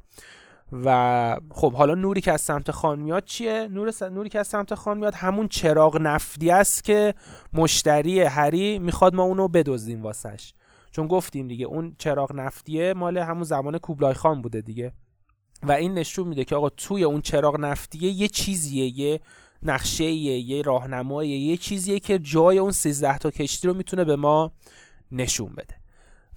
و 0.72 1.40
خب 1.52 1.74
حالا 1.74 1.96
نوری 1.96 2.22
که 2.22 2.32
از 2.32 2.42
سمت 2.42 2.72
خان 2.72 3.00
میاد 3.00 3.24
چیه؟ 3.26 3.68
نور 3.72 4.10
نوری 4.10 4.30
که 4.30 4.40
از 4.40 4.48
سمت 4.48 4.76
خان 4.76 4.98
میاد 4.98 5.14
همون 5.16 5.48
چراغ 5.48 5.98
نفتی 6.02 6.52
است 6.52 6.84
که 6.84 7.14
مشتری 7.54 8.22
هری 8.22 8.80
می‌خواد 8.80 9.16
ما 9.16 9.24
اونو 9.24 9.48
بدزدیم 9.48 10.04
واسش. 10.04 10.54
چون 10.92 11.08
گفتیم 11.08 11.48
دیگه 11.48 11.66
اون 11.66 11.96
چراغ 11.98 12.36
نفتیه 12.36 12.94
مال 12.94 13.18
همون 13.18 13.44
زمان 13.44 13.78
کوبلای 13.78 14.14
خان 14.14 14.42
بوده 14.42 14.62
دیگه. 14.62 14.94
و 15.64 15.72
این 15.72 15.94
نشون 15.94 16.28
میده 16.28 16.46
که 16.46 16.56
آقا 16.56 16.70
توی 16.70 17.04
اون 17.04 17.22
چراغ 17.22 17.60
نفتیه 17.60 18.12
یه 18.12 18.28
چیزیه 18.28 19.00
یه 19.00 19.20
نقشه 19.64 20.04
یه 20.04 20.62
راهنماییه 20.62 21.38
یه 21.38 21.58
چیزیه 21.58 22.00
که 22.00 22.20
جای 22.20 22.58
اون 22.58 22.72
13 22.72 23.18
تا 23.18 23.32
کشتی 23.32 23.68
رو 23.68 23.74
می‌تونه 23.74 24.04
به 24.04 24.16
ما 24.16 24.52
نشون 25.12 25.54
بده. 25.54 25.76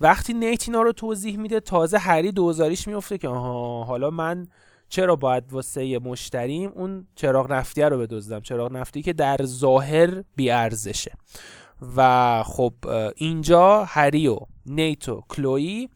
وقتی 0.00 0.35
نیت 0.35 0.69
اینا 0.69 0.83
رو 0.83 0.93
توضیح 0.93 1.38
میده 1.38 1.61
تازه 1.61 1.99
هری 1.99 2.33
دوزاریش 2.33 2.88
میفته 2.88 3.19
که 3.19 3.29
آها 3.29 3.85
حالا 3.85 4.11
من 4.11 4.47
چرا 4.88 5.17
باید 5.17 5.52
واسه 5.52 5.99
مشتریم 5.99 6.73
اون 6.75 7.07
چراغ 7.14 7.52
نفتی 7.52 7.83
رو 7.83 7.99
بدزدم؟ 7.99 8.41
چراغ 8.41 8.73
نفتی 8.73 9.02
که 9.02 9.12
در 9.12 9.37
ظاهر 9.45 10.25
بیارزشه. 10.37 11.12
و 11.97 12.43
خب 12.47 12.75
اینجا 13.17 13.85
هری 13.85 14.29
و 14.29 14.38
نیت 14.67 15.09
و 15.09 15.23
کلوی 15.29 15.88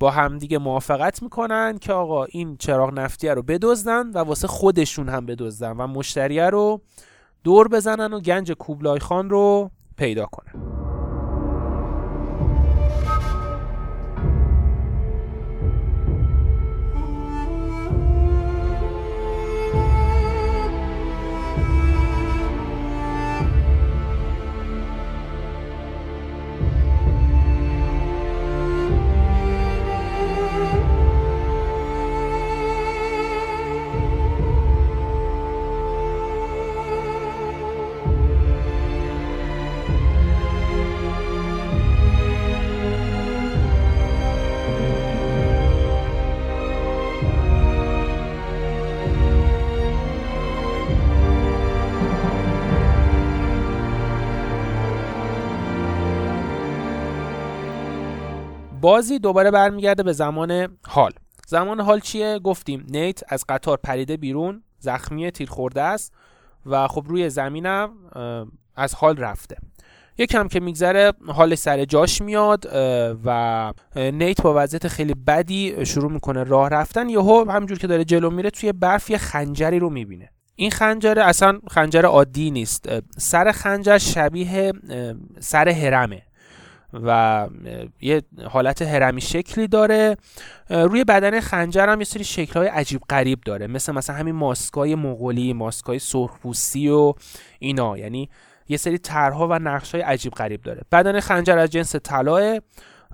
با 0.00 0.10
همدیگه 0.10 0.58
موافقت 0.58 1.22
می‌کنن 1.22 1.78
که 1.78 1.92
آقا 1.92 2.24
این 2.24 2.56
چراغ 2.56 2.92
نفتی 2.92 3.28
رو 3.28 3.42
بدزدن 3.42 4.10
و 4.10 4.18
واسه 4.18 4.48
خودشون 4.48 5.08
هم 5.08 5.26
بدزدن 5.26 5.72
و 5.72 5.86
مشتریه 5.86 6.50
رو 6.50 6.80
دور 7.44 7.68
بزنن 7.68 8.12
و 8.12 8.20
گنج 8.20 8.52
کوبلای 8.52 8.98
خان 8.98 9.30
رو 9.30 9.70
پیدا 9.96 10.26
کنن. 10.26 10.79
بازی 58.90 59.18
دوباره 59.18 59.50
برمیگرده 59.50 60.02
به 60.02 60.12
زمان 60.12 60.78
حال. 60.86 61.12
زمان 61.46 61.80
حال 61.80 62.00
چیه؟ 62.00 62.38
گفتیم. 62.38 62.86
نیت 62.88 63.20
از 63.28 63.44
قطار 63.48 63.78
پریده 63.82 64.16
بیرون 64.16 64.62
زخمی 64.78 65.30
تیر 65.30 65.50
خورده 65.50 65.82
است 65.82 66.12
و 66.66 66.88
خب 66.88 67.04
روی 67.06 67.30
زمینم 67.30 67.90
از 68.76 68.94
حال 68.94 69.16
رفته. 69.16 69.56
یکم 70.18 70.48
که 70.48 70.60
میگذره 70.60 71.12
حال 71.26 71.54
سر 71.54 71.84
جاش 71.84 72.22
میاد 72.22 72.66
و 73.24 73.72
نیت 73.96 74.42
با 74.42 74.54
وضعیت 74.56 74.88
خیلی 74.88 75.14
بدی 75.14 75.86
شروع 75.86 76.12
می‌کنه 76.12 76.44
راه 76.44 76.68
رفتن. 76.68 77.08
یهو 77.08 77.50
همجور 77.50 77.78
که 77.78 77.86
داره 77.86 78.04
جلو 78.04 78.30
میره 78.30 78.50
توی 78.50 78.72
برف 78.72 79.10
یه 79.10 79.18
خنجری 79.18 79.78
رو 79.78 79.90
می‌بینه. 79.90 80.30
این 80.56 80.70
خنجر 80.70 81.18
اصلا 81.18 81.58
خنجر 81.70 82.04
عادی 82.04 82.50
نیست. 82.50 82.88
سر 83.18 83.52
خنجر 83.52 83.98
شبیه 83.98 84.72
سر 85.40 85.68
هرمه. 85.68 86.22
و 86.92 87.48
یه 88.00 88.22
حالت 88.48 88.82
هرمی 88.82 89.20
شکلی 89.20 89.68
داره. 89.68 90.16
روی 90.70 91.04
بدن 91.04 91.40
خنجر 91.40 91.88
هم 91.88 91.98
یه 91.98 92.04
سری 92.04 92.24
شکلهای 92.24 92.68
عجیب 92.68 93.00
غریب 93.10 93.40
داره. 93.40 93.66
مثل 93.66 93.92
مثلا 93.92 94.16
همین 94.16 94.34
ماسکای 94.34 94.94
مغولی 94.94 95.52
ماسکای 95.52 95.98
سرخپوستی 95.98 96.88
و 96.88 97.14
اینا. 97.58 97.98
یعنی 97.98 98.30
یه 98.68 98.76
سری 98.76 98.98
طرها 98.98 99.48
و 99.48 99.58
نقشهای 99.58 100.02
عجیب 100.02 100.32
غریب 100.32 100.62
داره. 100.62 100.82
بدن 100.92 101.20
خنجر 101.20 101.58
از 101.58 101.70
جنس 101.70 101.96
طلاه 101.96 102.58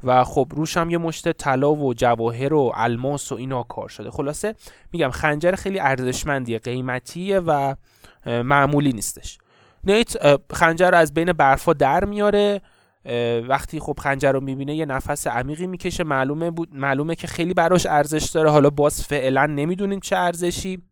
و 0.04 0.24
خب 0.24 0.48
روش 0.50 0.76
هم 0.76 0.90
یه 0.90 0.98
مشت 0.98 1.32
طلا 1.32 1.72
و 1.74 1.94
جواهر 1.94 2.54
و 2.54 2.72
الماس 2.74 3.32
و 3.32 3.34
اینا 3.34 3.62
کار 3.62 3.88
شده. 3.88 4.10
خلاصه 4.10 4.54
میگم 4.92 5.10
خنجر 5.10 5.52
خیلی 5.52 5.80
ارزشمندیه 5.80 6.58
قیمتیه 6.58 7.40
و 7.40 7.74
معمولی 8.26 8.92
نیستش. 8.92 9.38
نیت 9.84 10.16
خنجر 10.52 10.90
رو 10.90 10.96
از 10.96 11.14
بین 11.14 11.32
برفا 11.32 11.72
در 11.72 12.04
میاره. 12.04 12.60
وقتی 13.48 13.80
خب 13.80 13.96
خنجر 14.00 14.32
رو 14.32 14.40
می‌بینه 14.40 14.74
یه 14.74 14.86
نفس 14.86 15.26
عمیقی 15.26 15.66
می‌کشه. 15.66 16.04
معلومه 16.04 16.50
بود 16.50 16.74
معلومه 16.74 17.14
که 17.14 17.26
خیلی 17.26 17.54
براش 17.54 17.86
ارزش 17.86 18.30
داره. 18.30 18.50
حالا 18.50 18.70
باز 18.70 19.02
فعلا 19.02 19.46
نمی‌دونیم 19.46 20.00
چه 20.00 20.16
ارزشی 20.16 20.82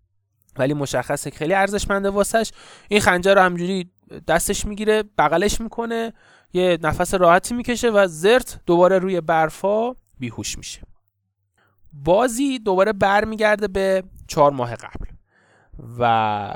ولی 0.59 0.75
مشخصه 0.75 1.30
که 1.30 1.37
خیلی 1.37 1.54
ارزشمنده 1.54 2.11
واسش. 2.11 2.52
این 2.88 3.00
خنجر 3.00 3.35
رو 3.35 3.40
همجوری 3.40 3.90
دستش 4.28 4.64
می‌گیره 4.64 5.04
بغلش 5.18 5.61
می‌کنه 5.61 6.12
یه 6.52 6.78
نفس 6.83 7.14
راحتی 7.14 7.54
می‌کشه 7.54 7.90
و 7.90 8.06
زرت 8.06 8.61
دوباره 8.66 8.99
روی 8.99 9.21
برفا 9.21 9.92
بیهوش 10.18 10.59
میشه. 10.59 10.83
بازی 11.92 12.59
دوباره 12.59 12.92
برمیگرده 12.92 13.68
به 13.68 14.02
چهار 14.28 14.50
ماه 14.50 14.75
قبل 14.75 15.06
و 15.99 16.54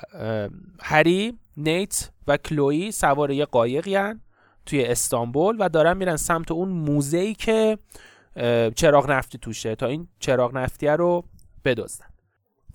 هری 0.82 1.38
نیت 1.56 2.10
و 2.26 2.36
کلوی 2.36 2.90
سوار 2.90 3.30
یه 3.30 3.44
قایقی 3.44 3.96
توی 4.68 4.84
استانبول 4.84 5.56
و 5.58 5.68
دارن 5.68 5.96
میرن 5.96 6.16
سمت 6.16 6.50
اون 6.50 6.68
موزه 6.68 7.18
ای 7.18 7.34
که 7.34 7.78
چراغ 8.74 9.10
نفتی 9.10 9.38
توشه 9.38 9.74
تا 9.74 9.86
این 9.86 10.08
چراغ 10.20 10.56
نفتی 10.56 10.86
رو 10.86 11.24
بدزدن. 11.64 12.06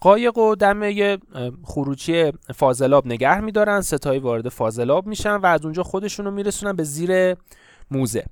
قایق 0.01 0.37
و 0.37 0.55
دم 0.55 1.17
خروجی 1.63 2.31
فاضلاب 2.55 3.05
نگه 3.05 3.39
میدارن 3.39 3.81
ستایی 3.81 4.19
وارد 4.19 4.49
فاضلاب 4.49 5.07
میشن 5.07 5.35
و 5.35 5.45
از 5.45 5.63
اونجا 5.63 5.83
خودشون 5.83 6.25
رو 6.25 6.31
میرسونن 6.31 6.75
به 6.75 6.83
زیر 6.83 7.35
موزه. 7.91 8.25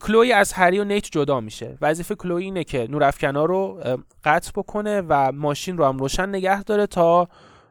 کلوی 0.00 0.32
از 0.32 0.52
هری 0.52 0.78
و 0.78 0.84
نیت 0.84 1.04
جدا 1.12 1.40
میشه. 1.40 1.78
وظیفه 1.80 2.14
کلوی 2.14 2.44
اینه 2.44 2.64
که 2.64 2.86
نورافکنا 2.90 3.44
رو 3.44 3.80
قطع 4.24 4.50
بکنه 4.56 5.02
و 5.08 5.32
ماشین 5.32 5.78
رو 5.78 5.84
هم 5.84 5.98
روشن 5.98 6.28
نگه 6.28 6.62
داره 6.62 6.86
تا 6.86 7.28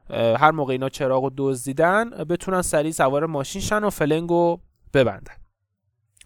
هر 0.10 0.52
موقع 0.52 0.72
اینا 0.72 0.90
چراغ 0.90 1.24
رو 1.24 1.32
دزدیدن 1.38 2.10
بتونن 2.10 2.62
سریع 2.62 2.92
سوار 2.92 3.26
ماشین 3.26 3.62
شن 3.62 3.84
و 3.84 3.90
فلنگ 3.90 4.32
ببندن. 4.96 5.34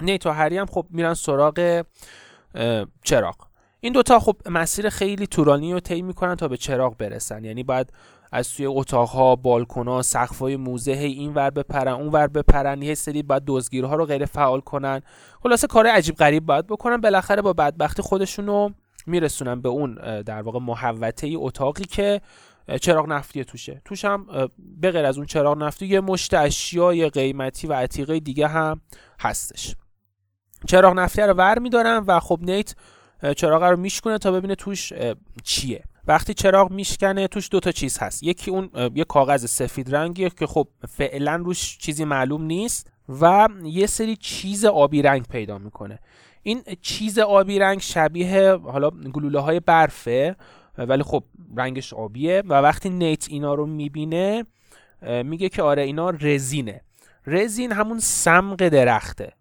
نیت 0.01 0.25
و 0.25 0.31
هری 0.31 0.57
هم 0.57 0.65
خب 0.65 0.85
میرن 0.89 1.13
سراغ 1.13 1.83
چراغ. 3.03 3.35
این 3.79 3.93
دوتا 3.93 4.19
خب 4.19 4.35
مسیر 4.45 4.89
خیلی 4.89 5.27
طولانی 5.27 5.73
رو 5.73 5.79
طی 5.79 6.01
می‌کنن 6.01 6.35
تا 6.35 6.47
به 6.47 6.57
چراغ 6.57 6.97
برسن. 6.97 7.43
یعنی 7.43 7.63
باید 7.63 7.93
از 8.31 8.53
توی 8.53 8.65
اتاقها 8.65 9.35
بالکونا 9.35 10.01
سقفای 10.01 10.55
موزه 10.55 10.91
هی 10.91 11.11
این 11.11 11.33
ور 11.33 11.49
بپرن 11.49 11.93
اون 11.93 12.07
ور 12.07 12.27
بپرن. 12.27 12.81
یه 12.81 12.95
سری 12.95 13.23
باید 13.23 13.43
دزگیرها 13.47 13.95
رو 13.95 14.05
غیر 14.05 14.25
فعال 14.25 14.59
کنن. 14.59 15.01
خلاصه 15.43 15.67
کار 15.67 15.87
عجیب 15.87 16.15
غریب 16.15 16.45
باید 16.45 16.67
بکنن. 16.67 16.97
بالاخره 16.97 17.41
با 17.41 17.53
بدبختی 17.53 18.01
خودشون 18.01 18.47
رو 18.47 18.71
میرسونن 19.07 19.61
به 19.61 19.69
اون 19.69 20.21
در 20.21 20.41
واقع 20.41 20.59
محوطه 20.59 21.33
اتاقی 21.35 21.83
که 21.83 22.21
چراغ 22.81 23.07
نفتی 23.07 23.43
توشه. 23.43 23.81
توش 23.85 24.05
هم 24.05 24.27
به 24.57 24.91
غیر 24.91 25.05
از 25.05 25.17
اون 25.17 25.25
چراغ 25.25 25.57
نفتی 25.57 25.85
یه 25.85 25.99
مشت 25.99 26.33
اشیای 26.33 27.09
قیمتی 27.09 27.67
و 27.67 27.73
عتیقه 27.73 28.19
دیگه 28.19 28.47
هم 28.47 28.81
هستش. 29.19 29.75
چراغ 30.67 30.93
نفتی 30.93 31.21
رو 31.21 31.33
ور 31.33 31.59
میدارن 31.59 31.97
و 32.07 32.19
خب 32.19 32.39
نیت 32.41 32.75
چراغ 33.37 33.63
رو 33.63 33.77
میشکنه 33.77 34.17
تا 34.17 34.31
ببینه 34.31 34.55
توش 34.55 34.93
چیه. 35.43 35.83
وقتی 36.07 36.33
چراغ 36.33 36.71
میشکنه 36.71 37.27
توش 37.27 37.49
دوتا 37.51 37.71
چیز 37.71 37.97
هست. 37.97 38.23
یکی 38.23 38.51
اون 38.51 38.69
یه 38.95 39.03
کاغذ 39.03 39.45
سفید 39.45 39.95
رنگیه 39.95 40.29
که 40.29 40.47
خب 40.47 40.67
فعلا 40.87 41.35
روش 41.35 41.77
چیزی 41.77 42.05
معلوم 42.05 42.43
نیست 42.43 42.91
و 43.21 43.47
یه 43.63 43.87
سری 43.87 44.15
چیز 44.15 44.65
آبی 44.65 45.01
رنگ 45.01 45.25
پیدا 45.25 45.57
می‌کنه. 45.57 45.99
این 46.43 46.63
چیز 46.81 47.19
آبی 47.19 47.59
رنگ 47.59 47.79
شبیه 47.79 48.53
حالا 48.53 48.89
گلوله 48.89 49.39
های 49.39 49.59
برفه 49.59 50.35
ولی 50.87 51.03
خب 51.03 51.23
رنگش 51.57 51.93
آبیه 51.93 52.43
و 52.45 52.53
وقتی 52.53 52.89
نیت 52.89 53.25
اینا 53.29 53.53
رو 53.53 53.65
می‌بینه 53.65 54.45
میگه 55.01 55.49
که 55.49 55.63
آره 55.63 55.83
اینا 55.83 56.09
رزینه. 56.09 56.81
رزین 57.27 57.71
همون 57.71 57.99
سمق 57.99 58.67
درخته 58.67 59.33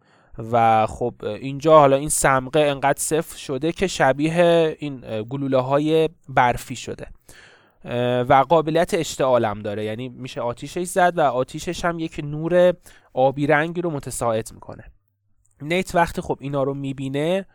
و 0.53 0.87
خب 0.87 1.15
اینجا 1.25 1.79
حالا 1.79 1.97
این 1.97 2.09
سمقه 2.09 2.61
انقدر 2.61 3.01
صفر 3.01 3.37
شده 3.37 3.73
که 3.73 3.87
شبیه 3.87 4.77
این 4.79 5.23
گلوله 5.23 5.59
های 5.59 6.09
برفی 6.29 6.77
شده. 6.77 7.07
و 8.29 8.45
قابلیت 8.49 8.95
اشتعالم 8.95 9.63
داره. 9.63 9.85
یعنی 9.85 10.09
میشه 10.09 10.41
آتیشش 10.41 10.85
زد 10.85 11.13
و 11.17 11.21
آتیشش 11.21 11.85
هم 11.85 11.99
یک 11.99 12.21
نور 12.25 12.75
آبی 13.13 13.47
رنگی 13.47 13.83
رو 13.83 13.91
متساعد 13.91 14.49
می‌کنه. 14.55 14.85
نیت 15.63 15.95
وقتی 15.95 16.21
خب 16.21 16.39
اینا 16.41 16.63
رو 16.63 16.75
می‌بینه 16.75 17.47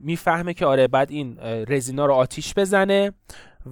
می‌فهمه 0.00 0.54
که 0.54 0.66
آره 0.66 0.88
بعد 0.88 1.10
این 1.10 1.38
رزینا 1.68 2.06
رو 2.06 2.14
آتیش 2.14 2.54
بزنه 2.54 3.12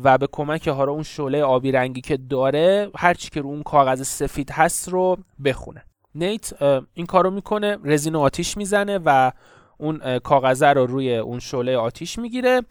و 0.05 0.19
به 0.19 0.29
کمک 0.33 0.69
حالا 0.69 0.93
اون 0.93 1.03
شعله 1.03 1.43
آبی 1.43 1.73
رنگی 1.73 2.01
که 2.01 2.17
داره 2.17 2.91
هرچی 2.97 3.31
که 3.31 3.41
رو 3.41 3.49
اون 3.49 3.63
کاغذ 3.63 4.03
سفید 4.03 4.51
هست 4.51 4.89
رو 4.89 5.19
بخونه. 5.45 5.85
نیت 6.15 6.63
این 6.95 7.07
کارو 7.07 7.31
می‌کنه 7.31 7.79
رزین 7.85 8.17
آتیش 8.17 8.57
می‌زنه 8.57 8.99
و 9.05 9.33
اون 9.79 10.19
کاغذه 10.19 10.67
رو 10.67 10.87
روی 10.87 11.17
اون 11.17 11.39
شعله 11.39 11.77
آتیش 11.77 12.19
می‌گیره. 12.19 12.63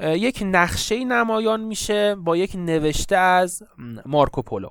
یک 0.00 0.42
نقشه 0.46 1.04
نمایان 1.04 1.60
میشه 1.60 2.14
با 2.14 2.36
یک 2.36 2.52
نوشته 2.54 3.16
از 3.16 3.62
مارکو 4.06 4.42
پولو. 4.42 4.68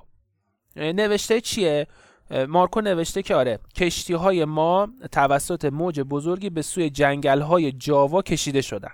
نوشته 0.76 1.40
چیه؟ 1.40 1.86
مارکو 2.30 2.80
نوشته 2.80 3.22
که 3.22 3.34
آره 3.34 3.58
کشتی 3.76 4.14
های 4.14 4.44
ما 4.44 4.88
توسط 5.12 5.64
موج 5.64 6.00
بزرگی 6.00 6.50
به 6.50 6.62
سوی 6.62 6.90
جنگل 6.90 7.40
های 7.40 7.72
جاوا 7.72 8.22
کشیده 8.22 8.60
شدن. 8.60 8.92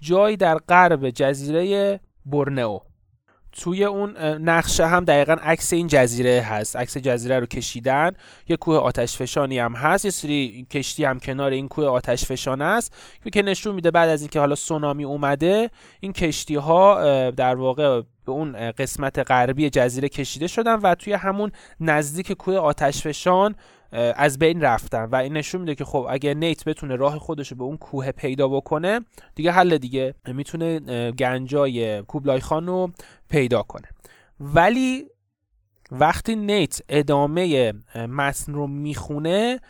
جایی 0.00 0.36
در 0.36 0.58
غرب 0.58 1.10
جزیره 1.10 2.00
برنئو. 2.26 2.78
توی 3.52 3.84
اون 3.84 4.16
نقشه 4.18 4.86
هم 4.86 5.04
دقیقا 5.04 5.32
عکس 5.32 5.72
این 5.72 5.86
جزیره 5.86 6.40
هست. 6.40 6.76
عکس 6.76 6.96
جزیره 6.96 7.38
رو 7.38 7.46
کشیدن 7.46 8.10
یه 8.48 8.56
کوه 8.56 8.76
آتش 8.76 9.16
فشانی 9.16 9.58
هم 9.58 9.72
هست. 9.72 10.04
یه 10.04 10.10
سری 10.10 10.66
کشتی 10.70 11.04
هم 11.04 11.20
کنار 11.20 11.50
این 11.50 11.68
کوه 11.68 11.84
آتش 11.84 12.24
فشان 12.24 12.62
است 12.62 12.94
که 13.32 13.42
نشون 13.42 13.74
میده 13.74 13.90
بعد 13.90 14.08
از 14.08 14.20
اینکه 14.20 14.40
حالا 14.40 14.54
سونامی 14.54 15.04
اومده 15.04 15.70
این 16.00 16.12
کشتی 16.12 16.54
ها 16.54 17.30
در 17.30 17.54
واقع 17.54 18.02
به 18.24 18.32
اون 18.32 18.70
قسمت 18.70 19.18
غربی 19.18 19.70
جزیره 19.70 20.08
کشیده 20.08 20.46
شدن 20.46 20.74
و 20.74 20.94
توی 20.94 21.12
همون 21.12 21.52
نزدیک 21.80 22.32
کوه 22.32 22.56
آتش 22.56 23.02
فشان 23.02 23.54
از 23.92 24.38
بین 24.38 24.60
رفتن. 24.60 25.04
و 25.04 25.16
این 25.16 25.32
نشون 25.32 25.60
میده 25.60 25.74
که 25.74 25.84
خب 25.84 26.06
اگه 26.10 26.34
نیت 26.34 26.64
بتونه 26.64 26.96
راه 26.96 27.18
خودش 27.18 27.52
به 27.52 27.64
اون 27.64 27.76
کوه 27.76 28.12
پیدا 28.12 28.48
بکنه 28.48 29.00
دیگه 29.34 29.52
حل 29.52 29.78
دیگه. 29.78 30.14
می‌تونه 30.26 30.80
گنجای 31.10 32.02
کوبلای 32.02 32.40
خان 32.40 32.66
رو 32.66 32.92
پیدا 33.28 33.62
کنه. 33.62 33.88
ولی 34.40 35.06
وقتی 35.92 36.36
نیت 36.36 36.80
ادامه 36.88 37.72
متن 37.94 38.52
رو 38.52 38.66
می‌خونه 38.66 39.60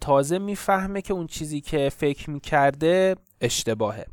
تازه 0.00 0.38
می‌فهمه 0.38 1.02
که 1.02 1.14
اون 1.14 1.26
چیزی 1.26 1.60
که 1.60 1.88
فکر 1.96 2.30
می‌کرده 2.30 3.16
اشتباهه. 3.40 4.06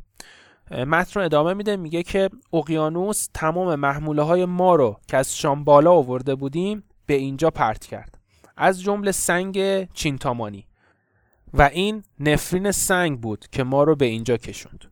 متن 0.70 1.20
رو 1.20 1.24
ادامه 1.24 1.54
میده 1.54 1.76
میگه 1.76 2.02
که 2.02 2.30
اقیانوس 2.52 3.28
تمام 3.34 3.74
محموله 3.74 4.22
های 4.22 4.44
ما 4.44 4.74
رو 4.74 5.00
که 5.08 5.16
از 5.16 5.38
شام 5.38 5.64
بالا 5.64 5.92
آورده 5.92 6.34
بودیم 6.34 6.84
به 7.06 7.14
اینجا 7.14 7.50
پرت 7.50 7.86
کرد. 7.86 8.19
از 8.60 8.82
جمله 8.82 9.12
سنگ 9.12 9.84
چینتامانی. 9.92 10.66
و 11.54 11.62
این 11.62 12.02
نفرین 12.20 12.72
سنگ 12.72 13.20
بود 13.20 13.46
که 13.52 13.64
ما 13.64 13.82
رو 13.82 13.96
به 13.96 14.04
اینجا 14.06 14.36
کشوند. 14.36 14.84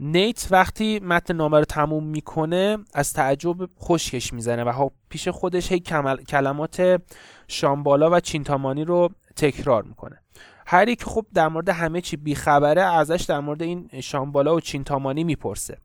نیت 0.00 0.48
وقتی 0.50 1.00
متن 1.00 1.36
نامه 1.36 1.58
رو 1.58 1.64
تموم 1.64 2.04
می‌کنه 2.04 2.78
از 2.94 3.12
تعجب 3.12 3.56
خشکش 3.80 4.32
می‌زنه 4.32 4.64
و 4.64 4.88
پیش 5.08 5.28
خودش 5.28 5.72
هی 5.72 5.80
کلمات 6.28 7.02
شامبالا 7.48 8.10
و 8.10 8.20
چینتامانی 8.20 8.84
رو 8.84 9.08
تکرار 9.36 9.82
می‌کنه. 9.82 10.20
هر 10.66 10.94
که 10.94 11.04
خب 11.04 11.26
در 11.34 11.48
مورد 11.48 11.68
همه 11.68 12.00
چی 12.00 12.16
بیخبره 12.16 12.82
ازش 12.82 13.24
در 13.28 13.40
مورد 13.40 13.62
این 13.62 13.88
شامبالا 14.00 14.54
و 14.54 14.60
چینتامانی 14.60 15.24
می‌پرسه. 15.24 15.78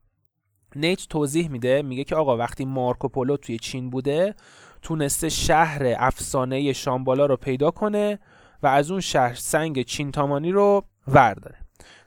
نیت 0.76 1.08
توضیح 1.08 1.48
میده 1.48 1.82
میگه 1.82 2.04
که 2.04 2.16
آقا 2.16 2.36
وقتی 2.36 2.64
مارکوپولو 2.64 3.36
توی 3.36 3.58
چین 3.58 3.90
بوده 3.90 4.34
تونسته 4.82 5.28
شهر 5.28 5.94
افسانه 5.98 6.72
شامبالا 6.72 7.26
رو 7.26 7.36
پیدا 7.36 7.70
کنه 7.70 8.18
و 8.62 8.66
از 8.66 8.90
اون 8.90 9.00
شهر 9.00 9.34
سنگ 9.34 9.82
چینتامانی 9.82 10.52
رو 10.52 10.84
ورداره 11.08 11.56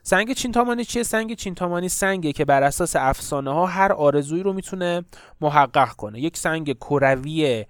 سنگ 0.02 0.32
چینتامانی 0.32 0.84
چیه؟ 0.84 1.02
سنگ 1.02 1.34
چینتامانی 1.34 1.88
سنگه 1.88 2.32
که 2.32 2.44
بر 2.44 2.62
اساس 2.62 2.96
افسانه 2.96 3.50
ها 3.50 3.66
هر 3.66 3.92
آرزویی 3.92 4.42
رو 4.42 4.52
می‌تونه 4.52 5.04
محقق 5.40 5.88
کنه. 5.88 6.20
یک 6.20 6.36
سنگ 6.36 6.72
کروی 6.72 7.64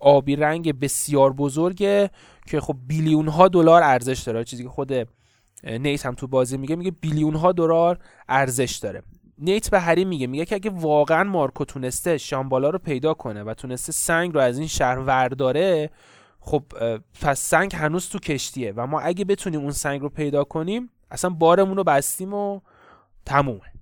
آبی 0.00 0.36
رنگ 0.36 0.80
بسیار 0.80 1.32
بزرگه 1.32 2.10
که 2.46 2.60
خب 2.60 2.76
بیلیون 2.86 3.28
ها 3.28 3.48
دلار 3.48 3.82
ارزش 3.82 4.22
داره. 4.22 4.44
چیزی 4.44 4.62
که 4.62 4.68
خود 4.68 4.92
نیت 5.64 6.06
هم 6.06 6.14
تو 6.14 6.26
بازی 6.26 6.56
میگه 6.56 6.76
میگه 6.76 6.90
بیلیون 6.90 7.34
ها 7.34 7.52
دلار 7.52 7.98
ارزش 8.28 8.76
داره. 8.76 9.02
نیت 9.38 9.70
به 9.70 9.80
هری 9.80 10.04
میگه 10.04 10.26
میگه 10.26 10.44
که 10.44 10.54
اگه 10.54 10.70
واقعا 10.70 11.24
مارکو 11.24 11.64
تونسته 11.64 12.18
شامبالا 12.18 12.70
رو 12.70 12.78
پیدا 12.78 13.14
کنه 13.14 13.42
و 13.42 13.54
تونسته 13.54 13.92
سنگ 13.92 14.34
رو 14.34 14.40
از 14.40 14.58
این 14.58 14.68
شهر 14.68 14.98
ورداره 14.98 15.90
خب 16.40 16.62
پس 17.20 17.40
سنگ 17.40 17.76
هنوز 17.76 18.08
تو 18.08 18.18
کشتیه 18.18 18.72
و 18.76 18.86
ما 18.86 19.00
اگه 19.00 19.24
بتونیم 19.24 19.60
اون 19.60 19.70
سنگ 19.70 20.00
رو 20.00 20.08
پیدا 20.08 20.44
کنیم 20.44 20.90
اصلا 21.10 21.30
بارمون 21.30 21.76
رو 21.76 21.84
بستیم 21.84 22.34
و 22.34 22.60
تمومه. 23.26 23.72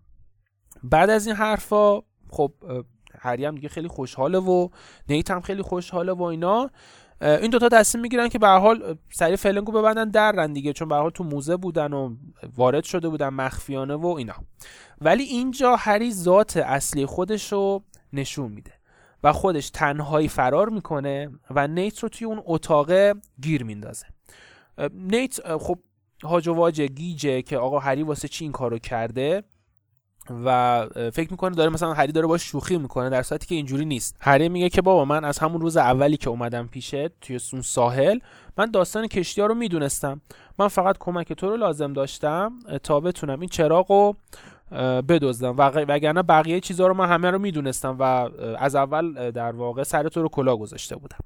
بعد 0.83 1.11
از 1.11 1.27
این 1.27 1.37
حرفا 1.37 2.01
خب 2.31 2.53
هری 3.19 3.45
هم 3.45 3.55
دیگه 3.55 3.69
خیلی 3.69 3.89
خوشحاله 3.89 4.39
و 4.39 4.69
نیت 5.09 5.31
هم 5.31 5.41
خیلی 5.41 5.63
خوشحاله 5.63 6.13
و 6.13 6.23
اینا. 6.23 6.71
این 7.21 7.51
دوتا 7.51 7.69
تصمیم 7.69 8.03
می‌گیرن 8.03 8.29
که 8.29 8.39
به 8.39 8.49
حال 8.49 8.97
سری 9.11 9.37
فلنگو 9.37 9.73
ببندن 9.73 10.09
درن 10.09 10.53
دیگه 10.53 10.73
چون 10.73 10.89
به 10.89 10.95
حال 10.95 11.11
تو 11.11 11.25
موزه 11.25 11.57
بودن 11.57 11.93
و 11.93 12.17
وارد 12.57 12.85
شده 12.85 13.09
بودن 13.09 13.29
مخفیانه 13.29 13.95
و 13.95 14.07
اینا. 14.07 14.35
ولی 15.01 15.23
اینجا 15.23 15.77
هری 15.77 16.13
ذات 16.13 16.57
اصلی 16.57 17.07
خودش 17.07 17.53
رو 17.53 17.83
نشون 18.13 18.53
میده 18.53 18.73
و 19.23 19.33
خودش 19.33 19.71
تنهایی 19.71 20.29
فرار 20.29 20.69
می‌کنه 20.69 21.31
و 21.51 21.67
نیت 21.67 21.99
رو 21.99 22.09
توی 22.09 22.27
اون 22.27 22.43
اتاق 22.45 22.93
گیر 23.41 23.65
میندازه. 23.65 24.07
نیت 24.93 25.57
خب 25.57 25.79
هاج 26.23 26.49
و 26.49 26.71
گیجه 26.71 27.43
که 27.43 27.59
آقا 27.59 27.79
هری 27.79 28.03
واسه 28.03 28.29
چی 28.29 28.45
این 28.45 28.53
کارو 28.53 28.79
کرده؟ 28.79 29.43
و 30.45 30.87
فکر 31.13 31.31
می‌کنه 31.31 31.55
داره 31.55 31.71
مثلا 31.71 31.93
هری 31.93 32.13
داره 32.13 32.27
باش 32.27 32.43
شوخی 32.43 32.79
می‌کنه 32.79 33.11
در 33.11 33.23
صورتی 33.23 33.47
که 33.47 33.55
اینجوری 33.55 33.85
نیست. 33.85 34.17
هری 34.21 34.49
میگه 34.49 34.69
که 34.69 34.83
بابا 34.83 35.05
من 35.05 35.25
از 35.25 35.39
همون 35.39 35.61
روز 35.61 35.77
اولی 35.77 36.17
که 36.17 36.31
اومدم 36.31 36.67
پیشت 36.67 37.21
توی 37.21 37.39
اون 37.53 37.63
ساحل 37.63 38.19
من 38.59 38.71
داستان 38.71 39.07
کشتی 39.07 39.41
ها 39.41 39.47
رو 39.47 39.55
می‌دونستم. 39.55 40.21
من 40.59 40.69
فقط 40.69 40.97
کمک 40.99 41.33
تو 41.33 41.51
رو 41.51 41.57
لازم 41.57 41.93
داشتم 41.93 42.53
تا 42.83 43.01
بتونم 43.01 43.41
این 43.41 43.49
چراغ 43.49 43.91
رو 43.91 44.17
بدزدم. 45.03 45.55
و 45.59 45.63
وگرنه 45.63 46.23
بقیه 46.23 46.61
چیزها 46.61 46.87
رو 46.87 46.95
من 46.95 47.09
همه 47.09 47.31
رو 47.31 47.39
می‌دونستم 47.39 47.97
و 47.99 48.03
از 48.59 48.75
اول 48.75 49.31
در 49.31 49.53
واقع 49.53 49.83
سر 49.83 50.09
تو 50.09 50.23
رو 50.23 50.29
کلا 50.29 50.57
گذاشته 50.57 50.97
بودم. 50.97 51.19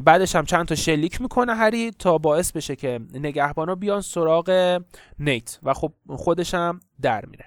بعدش 0.00 0.36
هم 0.36 0.44
چند 0.44 0.66
تا 0.66 0.74
شلیک 0.74 1.20
می‌کنه 1.20 1.54
هری 1.54 1.90
تا 1.90 2.18
باعث 2.18 2.52
بشه 2.52 2.76
که 2.76 3.00
نگهبانا 3.14 3.74
بیان 3.74 4.00
سراغ 4.00 4.80
نیت. 5.18 5.58
و 5.62 5.74
خب 5.74 5.92
خودش 6.08 6.54
هم 6.54 6.80
در 7.02 7.24
میره. 7.26 7.44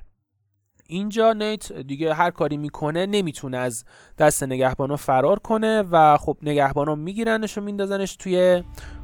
اینجا 0.91 1.33
نیت 1.33 1.73
دیگه 1.73 2.13
هر 2.13 2.31
کاری 2.31 2.57
می‌کنه 2.57 3.05
نمی‌تونه 3.05 3.57
از 3.57 3.85
دست 4.17 4.43
نگهبانا 4.43 4.95
فرار 4.95 5.39
کنه 5.39 5.81
و 5.81 6.17
خب 6.17 6.37
نگهبانا 6.41 6.95
میگیرنش 6.95 7.57
و 7.57 7.61
میندازنش 7.61 8.15
توی 8.15 8.63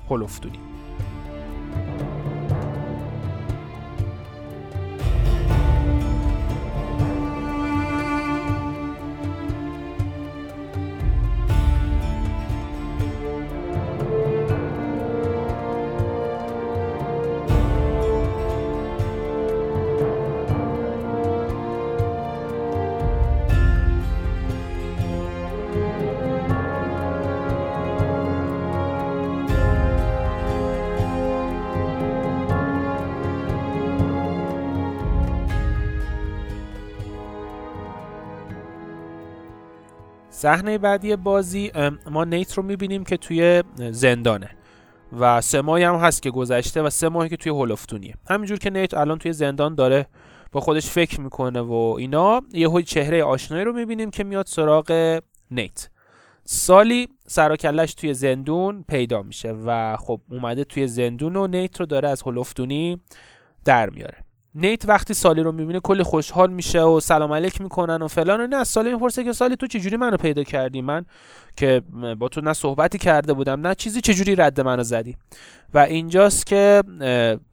هلوفتونی 0.10 0.60
صحنه 40.48 40.78
بعدی 40.78 41.16
بازی 41.16 41.72
ما 42.12 42.26
نیت 42.26 42.54
رو 42.54 42.64
می‌بینیم 42.64 43.04
که 43.04 43.18
توی 43.18 43.64
زندانه. 43.92 44.50
و 45.20 45.42
سه 45.42 45.62
ماهی 45.62 45.84
هم 45.84 45.96
هست 45.96 46.22
که 46.22 46.32
گذشته 46.32 46.82
و 46.82 46.90
سه 46.90 47.10
ماهی 47.10 47.30
که 47.30 47.38
توی 47.38 47.52
هولفتونیه 47.52 48.14
همینجور 48.30 48.58
که 48.58 48.70
نیت 48.70 48.94
الان 48.94 49.18
توی 49.18 49.34
زندان 49.34 49.76
داره 49.76 50.08
با 50.52 50.62
خودش 50.62 50.88
فکر 50.88 51.22
می‌کنه 51.22 51.62
و 51.62 51.96
اینا 52.00 52.42
یه 52.54 52.82
چهره 52.82 53.24
آشنایی 53.24 53.64
رو 53.64 53.74
می‌بینیم 53.74 54.10
که 54.10 54.24
میاد 54.24 54.46
سراغ 54.46 55.20
نیت. 55.52 55.90
سالی 56.44 57.08
سراکلش 57.28 57.94
توی 57.94 58.14
زندون 58.14 58.86
پیدا 58.88 59.22
میشه 59.22 59.52
و 59.66 59.98
خب 59.98 60.22
اومده 60.32 60.64
توی 60.64 60.88
زندون 60.88 61.36
و 61.36 61.48
نیت 61.48 61.80
رو 61.80 61.86
داره 61.86 62.10
از 62.10 62.22
هولفتونی 62.22 63.02
در 63.66 63.90
میاره. 63.90 64.18
نیت 64.56 64.86
وقتی 64.86 65.14
سالی 65.14 65.42
رو 65.42 65.52
می‌بینه 65.52 65.80
کلی 65.80 66.04
خوشحال 66.04 66.54
میشه 66.54 66.82
و 66.82 67.00
سلام 67.00 67.34
علیک 67.34 67.62
می‌کنن 67.62 68.02
و 68.02 68.08
فلان 68.08 68.42
و 68.42 68.48
نه 68.48 68.56
از 68.56 68.68
سالی 68.68 68.94
می‌پرسه 68.94 69.24
که 69.24 69.34
سالی 69.34 69.56
تو 69.56 69.68
چجوری 69.68 69.98
منو 69.98 70.18
پیدا 70.18 70.44
کردی؟ 70.44 70.82
من 70.82 71.06
که 71.58 71.82
با 72.20 72.28
تو 72.28 72.42
نه 72.42 72.54
صحبتی 72.54 72.98
کرده 72.98 73.34
بودم 73.34 73.68
نه 73.68 73.76
چیزی 73.76 74.02
چجوری 74.02 74.36
رد 74.36 74.62
منو 74.62 74.84
زدی؟ 74.84 75.18
و 75.74 75.80
اینجاست 75.80 76.46
که 76.46 76.84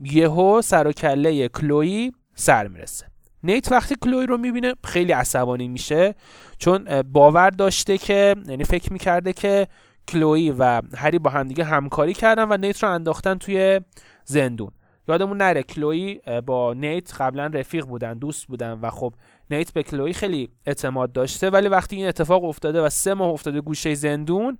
یهو 0.00 0.62
سر 0.62 0.86
و 0.86 0.92
کله 0.92 1.48
کلوی 1.48 2.12
سر 2.34 2.68
می‌رسه. 2.68 3.06
نیت 3.42 3.72
وقتی 3.72 3.94
کلوی 4.00 4.26
رو 4.26 4.38
می‌بینه 4.38 4.74
خیلی 4.84 5.12
عصبانی 5.12 5.68
میشه 5.68 6.14
چون 6.58 7.02
باور 7.02 7.50
داشته 7.50 7.98
که 7.98 8.36
یعنی 8.48 8.64
فکر 8.64 8.92
می‌کرده 8.92 9.32
که 9.32 9.66
کلوی 10.08 10.50
و 10.58 10.82
هری 10.96 11.18
با 11.18 11.30
همدیگه 11.30 11.64
همکاری 11.64 12.14
کردن 12.14 12.52
و 12.52 12.56
نیت 12.56 12.82
رو 12.82 12.90
انداختن 12.90 13.38
توی 13.38 13.80
زندون. 14.24 14.70
یادمون 15.08 15.36
نره 15.36 15.62
کلوی 15.62 16.20
با 16.46 16.74
نیت 16.74 17.14
قبلا 17.20 17.46
رفیق 17.46 17.84
بودن 17.84 18.18
دوست 18.18 18.46
بودن 18.46 18.72
و 18.72 18.90
خب 18.90 19.14
نیت 19.50 19.72
به 19.72 19.82
کلوی 19.82 20.12
خیلی 20.12 20.48
اعتماد 20.66 21.12
داشته 21.12 21.50
ولی 21.50 21.68
وقتی 21.68 21.96
این 21.96 22.08
اتفاق 22.08 22.44
افتاده 22.44 22.82
و 22.82 22.88
سه 22.88 23.14
ماه 23.14 23.28
افتاده 23.28 23.60
گوشه 23.60 23.94
زندون 23.94 24.58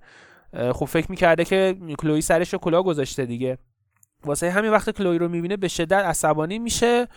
خب 0.73 0.85
فکر 0.85 1.11
می‌کرده 1.11 1.45
که 1.45 1.77
کلوی 1.99 2.21
سرش 2.21 2.53
رو 2.53 2.59
کلا 2.59 2.83
گذاشته 2.83 3.25
دیگه. 3.25 3.57
واسه 4.25 4.51
همین 4.51 4.71
وقت 4.71 4.89
کلوی 4.89 5.17
رو 5.17 5.29
می‌بینه 5.29 5.57
به 5.57 5.67
شدت 5.67 6.05
عصبانی 6.05 6.59
میشه. 6.59 7.07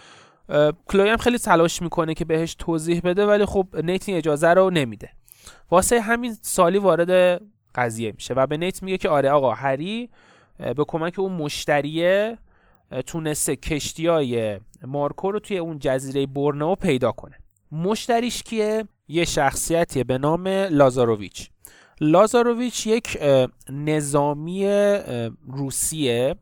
کلوی 0.87 1.09
هم 1.09 1.17
خیلی 1.17 1.39
تلاش 1.39 1.83
می‌کنه 1.83 2.15
که 2.15 2.25
بهش 2.25 2.55
توضیح 2.55 3.01
بده 3.05 3.27
ولی 3.27 3.45
خب 3.45 3.67
نیت 3.83 4.09
این 4.09 4.19
اجازه 4.19 4.49
رو 4.49 4.71
نمیده. 4.71 5.11
واسه 5.71 6.01
همین 6.01 6.35
سالی 6.43 6.79
وارد 6.79 7.43
قضیه 7.75 8.13
میشه 8.13 8.35
و 8.35 8.47
به 8.47 8.57
نیت 8.57 8.83
میگه 8.83 8.99
که 8.99 9.09
آره 9.09 9.31
آقا 9.31 9.53
هری 9.53 10.11
به 10.59 10.85
کمک 10.89 11.19
اون 11.19 11.33
مشتریه 11.33 12.39
تونسته 13.07 13.57
کشتی 13.57 14.07
های 14.07 14.61
مارکو 14.83 15.33
رو 15.33 15.41
توی 15.41 15.59
اون 15.59 15.79
جزیره 15.79 16.27
برنو 16.27 16.75
پیدا 16.75 17.13
کنه. 17.13 17.37
مشتریش 17.73 18.43
کیه؟ 18.43 18.85
یه 19.09 19.25
شخصیتیه 19.25 20.05
به 20.05 20.19
نام 20.19 20.49
لازاروویچ. 20.49 21.51
لازاروویچ 22.01 22.87
یک 22.87 23.19
نظامی 23.71 24.67
روسیه 25.49 26.35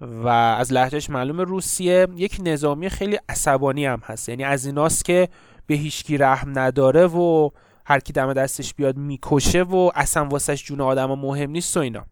و 0.00 0.28
از 0.28 0.72
لحجهش 0.72 1.10
معلوم 1.10 1.40
روسیه. 1.40 2.06
یک 2.16 2.36
نظامی 2.44 2.88
خیلی 2.88 3.18
عصبانی 3.28 3.86
هم 3.86 4.00
هست. 4.04 4.28
یعنی 4.28 4.44
از 4.44 4.66
ایناست 4.66 5.04
که 5.04 5.28
به 5.66 5.74
هیچکی 5.74 6.16
رحم 6.16 6.58
نداره 6.58 7.06
و 7.06 7.50
هر 7.84 7.98
کی 7.98 8.12
دم 8.12 8.32
دستش 8.32 8.74
بیاد 8.74 8.96
می‌کشه 8.96 9.62
و 9.62 9.90
اصلا 9.94 10.24
واسش 10.24 10.64
جون 10.64 10.80
آدم 10.80 11.14
مهم 11.14 11.50
نیست 11.50 11.76
و 11.76 11.80
اینا. 11.80 12.06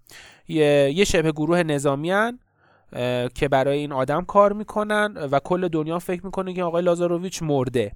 یه, 0.49 0.93
یه 0.95 1.05
شبه 1.05 1.33
گروه 1.33 1.63
نظامی 1.63 2.11
هن. 2.11 2.39
که 3.35 3.49
برای 3.51 3.79
این 3.79 3.93
آدم 3.93 4.25
کار 4.25 4.53
می‌کنن 4.53 5.17
و 5.31 5.39
کل 5.39 5.69
دنیا 5.69 5.99
فکر 5.99 6.25
می‌کنه 6.25 6.53
که 6.53 6.63
آقای 6.63 6.83
لازاروویچ 6.83 7.43
مرده. 7.43 7.93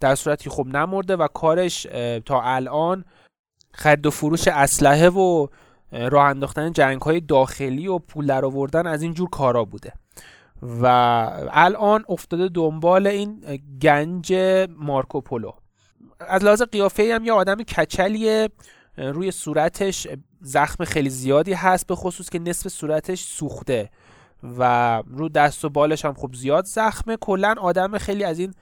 در 0.00 0.14
صورتی 0.14 0.50
خب 0.50 0.66
نمرده 0.66 1.16
و 1.16 1.26
کارش 1.26 1.86
تا 2.26 2.42
الان 2.42 3.04
خرید 3.72 4.06
و 4.06 4.10
فروش 4.10 4.48
اسلحه 4.48 5.08
و 5.08 5.46
راه 5.92 6.24
انداختن 6.24 6.72
جنگ 6.72 7.02
های 7.02 7.20
داخلی 7.20 7.88
و 7.88 7.98
پول 7.98 8.26
در 8.26 8.44
آوردن 8.44 8.86
از 8.86 9.02
این 9.02 9.14
جور 9.14 9.28
کارا 9.30 9.64
بوده. 9.64 9.92
و 10.62 10.86
الان 11.50 12.04
افتاده 12.08 12.48
دنبال 12.48 13.06
این 13.06 13.40
گنج 13.82 14.34
مارکوپولو 14.76 15.52
از 16.20 16.44
لحاظ 16.44 16.62
قیافه 16.62 17.14
هم 17.14 17.24
یه 17.24 17.32
آدم 17.32 17.62
کچلیه 17.62 18.48
روی 18.96 19.30
صورتش 19.30 20.06
زخم 20.40 20.84
خیلی 20.84 21.10
زیادی 21.10 21.52
هست 21.52 21.86
به 21.86 21.94
خصوص 21.94 22.28
که 22.28 22.38
نصف 22.38 22.68
صورتش 22.68 23.20
سوخته. 23.20 23.90
و 24.58 25.02
رو 25.06 25.28
دست 25.28 25.64
و 25.64 25.68
بالش 25.68 26.04
هم 26.04 26.14
خب 26.14 26.34
زیاد 26.34 26.64
زخمه. 26.64 27.16
کلا 27.16 27.54
آدم 27.60 27.98
خیلی 27.98 28.24
از 28.24 28.38
این 28.38 28.54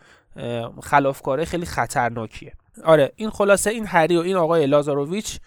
خلافکاره 0.82 1.44
خیلی 1.44 1.66
خطرناکیه. 1.66 2.52
آره 2.84 3.12
این 3.16 3.30
خلاصه 3.30 3.70
این 3.70 3.86
هری 3.86 4.16
و 4.16 4.20
این 4.20 4.36
آقای 4.36 4.66
لازاروویچ 4.66 5.40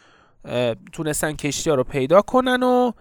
تونستن 0.94 1.34
کشتی 1.34 1.70
ها 1.70 1.76
رو 1.76 1.84
پیدا 1.84 2.22
کنن 2.22 2.64
و 2.64 2.92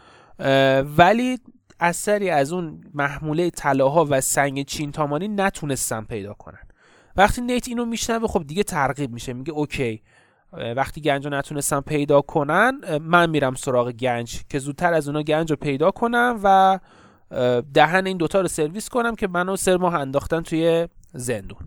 ولی 0.97 1.39
اثری 1.81 2.31
از 2.31 2.53
اون 2.53 2.81
محموله 2.95 3.51
طلاها 3.51 4.07
و 4.11 4.21
سنگ 4.21 4.65
چین 4.65 4.93
تامانی 4.93 5.29
نتونستن 5.29 6.05
پیدا 6.05 6.35
کنن. 6.35 6.63
وقتی 7.17 7.41
نیت 7.41 7.69
اینو 7.69 7.85
میشنوه 7.85 8.29
خب 8.29 8.45
دیگه 8.47 8.63
ترغیب 8.63 9.13
میشه. 9.13 9.33
میگه 9.33 9.53
اوکی 9.53 10.03
وقتی 10.53 11.01
گنج 11.01 11.25
رو 11.25 11.35
نتونستن 11.35 11.81
پیدا 11.81 12.21
کنن 12.21 12.81
من 13.01 13.31
میرم 13.31 13.55
سراغ 13.55 13.91
گنج 13.91 14.41
که 14.49 14.59
زودتر 14.59 14.95
از 14.95 15.09
اونا 15.09 15.23
گنج 15.23 15.51
رو 15.51 15.57
پیدا 15.57 15.91
کنم 15.91 16.41
و 16.43 16.79
دهن 17.75 18.07
این 18.07 18.17
دوتا 18.17 18.41
رو 18.41 18.49
سرویس 18.49 18.89
کنم 18.89 19.15
که 19.15 19.29
منو 19.29 19.57
سر 19.57 19.77
ماه 19.77 19.95
انداختن 19.95 20.41
توی 20.41 20.89
زندون. 21.15 21.59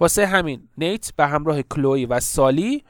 واسه 0.00 0.26
همین 0.26 0.68
نیت 0.78 1.10
به 1.16 1.26
همراه 1.26 1.62
کلوی 1.62 2.06
و 2.06 2.20
سالی 2.20 2.84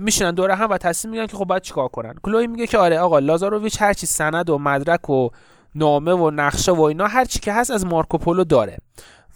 میشینن 0.00 0.34
دوره 0.34 0.54
هم 0.54 0.70
و 0.70 0.78
تصمیم 0.78 1.12
میگن 1.12 1.26
که 1.26 1.36
خب 1.36 1.44
باید 1.44 1.62
چیکار 1.62 1.88
کنن. 1.88 2.14
کلوی 2.22 2.46
میگه 2.46 2.66
که 2.66 2.78
آره 2.78 2.98
آقا 2.98 3.18
لازاروویچ 3.18 3.82
هرچی 3.82 4.06
سند 4.06 4.50
و 4.50 4.58
مدرک 4.58 5.10
و 5.10 5.28
نامه 5.74 6.12
و 6.12 6.30
نقشه 6.30 6.72
و 6.72 6.80
اینا 6.80 7.06
هرچی 7.06 7.38
که 7.38 7.52
هست 7.52 7.70
از 7.70 7.86
مارکوپولو 7.86 8.44
داره. 8.44 8.78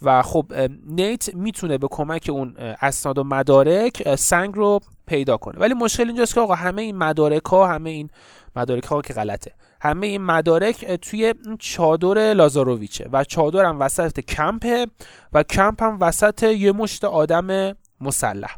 و 0.01 0.21
خب 0.21 0.45
نیت 0.87 1.35
می‌تونه 1.35 1.77
به 1.77 1.87
کمک 1.91 2.29
اون 2.31 2.55
اسناد 2.57 3.17
و 3.17 3.23
مدارک 3.23 4.15
سنگ 4.15 4.55
رو 4.55 4.79
پیدا 5.07 5.37
کنه. 5.37 5.59
ولی 5.59 5.73
مشکل 5.73 6.07
اینجاست 6.07 6.33
که 6.33 6.41
آقا 6.41 6.55
همه 6.55 6.81
این 6.81 6.97
مدارک 6.97 7.45
ها 7.45 7.67
همه 7.67 7.89
این 7.89 8.09
مدارک 8.55 8.83
ها 8.83 9.01
که 9.01 9.13
غلطه. 9.13 9.51
همه 9.83 10.07
این 10.07 10.21
مدارک 10.21 10.85
توی 10.85 11.33
چادر 11.59 12.33
لازاروویچه 12.33 13.09
و 13.11 13.23
چادر 13.23 13.65
هم 13.65 13.79
وسط 13.79 14.19
کمپه 14.19 14.87
و 15.33 15.43
کمپ 15.43 15.83
هم 15.83 15.97
وسط 16.01 16.43
یه 16.43 16.71
مشت 16.71 17.03
آدم 17.03 17.75
مسلح. 18.01 18.55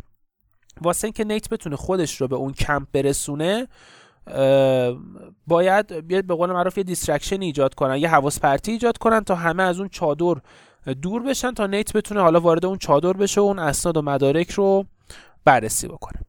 واسه 0.82 1.06
اینکه 1.06 1.24
نیت 1.24 1.50
بتونه 1.50 1.76
خودش 1.76 2.22
رو 2.22 2.28
به 2.28 2.36
اون 2.36 2.54
کمپ 2.54 2.88
برسونه 2.94 3.68
باید 5.48 5.94
بیاد 5.94 6.26
به 6.26 6.36
قول 6.36 6.52
معروف 6.52 6.78
یه 6.78 6.84
distraction 6.84 7.42
ایجاد 7.42 7.74
کنن 7.74 7.98
یه 7.98 8.10
حواس 8.10 8.40
پرتی 8.40 8.72
ایجاد 8.72 8.98
کنن 8.98 9.24
تا 9.24 9.36
همه 9.36 9.64
از 9.64 9.80
اون 9.80 9.90
چادر 9.90 10.36
دور 11.02 11.24
بشن 11.24 11.52
تا 11.52 11.68
نیت 11.68 11.94
بتونه 11.94 12.22
حالا 12.22 12.40
وارد 12.40 12.66
اون 12.66 12.78
چادر 12.78 13.14
بشه 13.14 13.42
و 13.42 13.44
اون 13.44 13.60
اسناد 13.60 13.98
و 13.98 14.02
مدارک 14.02 14.52
رو 14.52 14.86
بررسی 15.46 15.88
بکنه. 15.88 16.22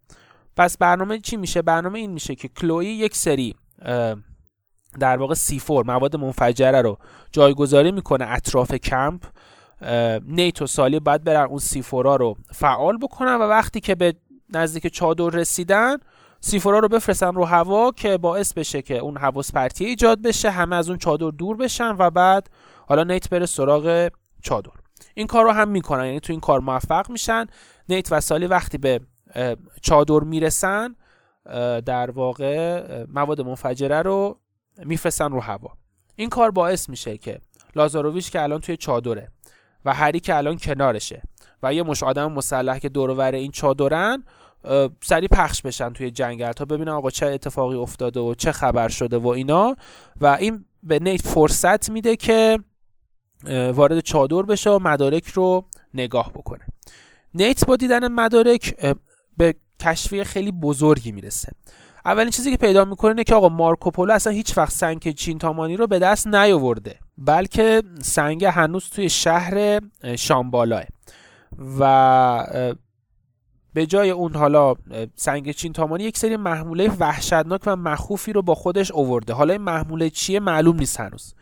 پس 0.56 0.78
برنامه 0.78 1.18
چی 1.18 1.36
میشه؟ 1.36 1.62
برنامه 1.62 1.98
این 1.98 2.10
میشه 2.10 2.34
که 2.34 2.48
کلوی 2.48 2.86
یک 2.86 3.16
سری 3.16 3.54
در 5.00 5.16
واقع 5.16 5.34
سیفور 5.34 5.84
مواد 5.86 6.16
منفجره 6.16 6.82
رو 6.82 6.98
جایگذاری 7.32 7.92
می‌کنه 7.92 8.26
اطراف 8.28 8.74
کمپ 8.74 9.24
نیت 10.22 10.62
و 10.62 10.66
سالی 10.66 11.00
باید 11.00 11.24
برن 11.24 11.44
اون 11.46 11.58
سیفورا 11.58 12.16
رو 12.16 12.36
فعال 12.52 12.98
بکنن 12.98 13.34
و 13.34 13.42
وقتی 13.42 13.80
که 13.80 13.94
به 13.94 14.14
نزدیک 14.52 14.86
چادر 14.86 15.28
رسیدن 15.28 15.96
سیفورا 16.40 16.78
رو 16.78 16.88
بفرستن 16.88 17.34
رو 17.34 17.44
هوا 17.44 17.90
که 17.90 18.18
باعث 18.18 18.52
بشه 18.52 18.82
که 18.82 18.98
اون 18.98 19.16
حواس 19.16 19.52
پرتی 19.52 19.84
ایجاد 19.84 20.22
بشه 20.22 20.50
همه 20.50 20.76
از 20.76 20.88
اون 20.88 20.98
چادر 20.98 21.30
دور 21.30 21.56
بشن 21.56 21.96
و 21.98 22.10
بعد 22.10 22.50
حالا 22.86 23.04
نیت 23.04 23.30
بره 23.30 23.46
سراغ 23.46 24.10
چادر. 24.42 24.70
این 25.14 25.26
کار 25.26 25.44
رو 25.44 25.50
هم 25.50 25.68
می‌کنن 25.68 26.06
یعنی 26.06 26.20
تو 26.20 26.32
این 26.32 26.40
کار 26.40 26.60
موفق 26.60 27.10
میشن. 27.10 27.46
نیت 27.88 28.12
و 28.12 28.20
سالی 28.20 28.46
وقتی 28.46 28.78
به 28.78 29.00
چادر 29.82 30.20
می‌رسن 30.20 30.94
در 31.86 32.10
واقع 32.10 32.82
مواد 33.14 33.40
منفجره 33.40 34.02
رو 34.02 34.38
میفرستن 34.84 35.30
رو 35.32 35.40
هوا. 35.40 35.76
این 36.16 36.28
کار 36.28 36.50
باعث 36.50 36.88
میشه 36.88 37.18
که 37.18 37.40
لازاروویچ 37.76 38.30
که 38.30 38.42
الان 38.42 38.60
توی 38.60 38.76
چادره 38.76 39.28
و 39.84 39.94
هری 39.94 40.20
که 40.20 40.36
الان 40.36 40.58
کنارشه 40.58 41.22
و 41.62 41.74
یه 41.74 41.82
مش 41.82 42.02
آدم 42.02 42.32
مسلح 42.32 42.78
که 42.78 42.88
دور 42.88 43.20
این 43.20 43.50
چادرن 43.50 44.24
سری 45.02 45.28
پخش 45.28 45.62
بشن 45.62 45.92
توی 45.92 46.10
جنگل 46.10 46.52
تا 46.52 46.64
ببینن 46.64 46.88
آقا 46.88 47.10
چه 47.10 47.26
اتفاقی 47.26 47.76
افتاده 47.76 48.20
و 48.20 48.34
چه 48.34 48.52
خبر 48.52 48.88
شده 48.88 49.18
و 49.18 49.28
اینا. 49.28 49.76
و 50.20 50.26
این 50.26 50.64
به 50.82 50.98
نیت 50.98 51.22
فرصت 51.22 51.90
میده 51.90 52.16
که 52.16 52.58
وارد 53.74 54.00
چادر 54.00 54.42
بشه 54.42 54.70
و 54.70 54.78
مدارک 54.78 55.26
رو 55.26 55.64
نگاه 55.94 56.32
بکنه. 56.32 56.66
نیت 57.34 57.66
با 57.66 57.76
دیدن 57.76 58.08
مدارک 58.08 58.94
به 59.36 59.54
کشفی 59.80 60.24
خیلی 60.24 60.52
بزرگی 60.52 61.12
می‌رسه. 61.12 61.52
اولین 62.06 62.30
چیزی 62.30 62.50
که 62.50 62.56
پیدا 62.56 62.84
می‌کنه 62.84 63.10
اینه 63.10 63.24
که 63.24 63.34
آقا 63.34 63.48
مارکوپولو 63.48 64.12
اصلا 64.12 64.32
هیچ 64.32 64.58
وقت 64.58 64.72
سنگ 64.72 65.10
چینتامانی 65.10 65.76
رو 65.76 65.86
به 65.86 65.98
دست 65.98 66.26
نیاورده 66.26 66.98
بلکه 67.18 67.82
سنگ 68.02 68.44
هنوز 68.44 68.90
توی 68.90 69.10
شهر 69.10 69.80
شامبالاه. 70.18 70.84
و 71.80 72.72
به 73.74 73.86
جای 73.86 74.10
اون 74.10 74.34
حالا 74.34 74.74
سنگ 75.14 75.50
چین 75.50 75.72
تامانی 75.72 76.04
یک 76.04 76.18
سری 76.18 76.36
محموله 76.36 76.90
وحشتناک 77.00 77.60
و 77.66 77.76
مخوفی 77.76 78.32
رو 78.32 78.42
با 78.42 78.54
خودش 78.54 78.90
اوورده. 78.90 79.32
حالا 79.32 79.52
این 79.52 79.62
محموله 79.62 80.10
چیه؟ 80.10 80.40
معلوم 80.40 80.76
نیست 80.76 81.00
هنوز. 81.00 81.34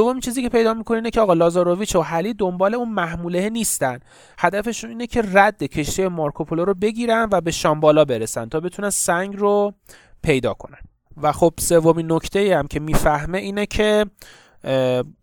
دوم 0.00 0.20
چیزی 0.20 0.42
که 0.42 0.48
پیدا 0.48 0.74
می‌کنه 0.74 0.96
اینه 0.96 1.10
که 1.10 1.20
آقا 1.20 1.32
لازاروویچ 1.32 1.96
و 1.96 2.00
حلی 2.02 2.34
دنبال 2.34 2.74
اون 2.74 2.88
محموله 2.88 3.50
نیستن. 3.50 3.98
هدفشون 4.38 4.90
اینه 4.90 5.06
که 5.06 5.22
رد 5.32 5.62
کشتی 5.62 6.08
مارکوپولو 6.08 6.64
رو 6.64 6.74
بگیرن 6.74 7.28
و 7.32 7.40
به 7.40 7.50
شامبالا 7.50 8.04
برسن 8.04 8.48
تا 8.48 8.60
بتونن 8.60 8.90
سنگ 8.90 9.36
رو 9.36 9.74
پیدا 10.22 10.54
کنن. 10.54 10.78
و 11.22 11.32
خب 11.32 11.54
سومین 11.58 12.12
نکته 12.12 12.56
هم 12.58 12.66
که 12.66 12.80
می‌فهمه 12.80 13.38
اینه 13.38 13.66
که 13.66 14.06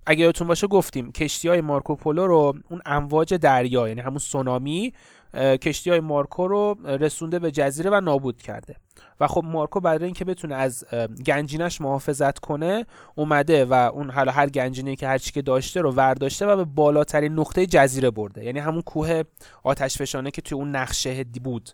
اگه 0.06 0.24
یادتون 0.24 0.48
باشه 0.48 0.68
گفتیم 0.68 1.12
کشتی 1.12 1.48
های 1.48 1.62
مارکوپولو 1.62 2.28
رو 2.28 2.54
اون 2.70 2.82
امواج 2.86 3.34
دریا 3.34 3.88
یعنی 3.88 4.02
همون 4.02 4.18
سونامی 4.18 4.94
کشتی 5.38 5.90
های 5.90 6.00
مارکو 6.00 6.48
رو 6.48 6.78
رسونده 6.86 7.40
به 7.40 7.52
جزیره 7.52 7.90
و 7.90 8.02
نابود 8.02 8.42
کرده. 8.42 8.76
و 9.20 9.28
خب 9.28 9.44
مارکو 9.46 9.80
برای 9.80 10.06
اینکه 10.06 10.26
بتونه 10.26 10.56
از 10.56 10.86
گنجینش 11.26 11.82
محافظت 11.82 12.40
کنه 12.40 12.86
اومده 13.16 13.66
و 13.66 13.74
اون 13.74 14.10
حالا 14.10 14.32
هر 14.32 14.50
گنجینه 14.50 14.96
که 14.96 15.08
هر 15.08 15.18
چی 15.18 15.32
که 15.32 15.42
داشته 15.42 15.82
رو 15.82 15.92
ورداشته 15.92 16.46
و 16.46 16.56
به 16.56 16.66
بالاترین 16.66 17.34
نقطه 17.34 17.66
جزیره 17.66 18.12
برده. 18.12 18.44
یعنی 18.44 18.60
همون 18.60 18.82
کوه 18.82 19.24
آتش 19.64 19.98
فشانه 19.98 20.32
که 20.32 20.42
توی 20.42 20.58
اون 20.58 20.76
نقشه 20.76 21.24
بود 21.24 21.70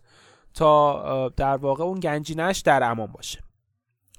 تا 0.53 1.29
در 1.29 1.57
واقع 1.57 1.83
اون 1.83 1.99
گنجینش 1.99 2.59
در 2.59 2.83
امان 2.83 3.07
باشه. 3.07 3.39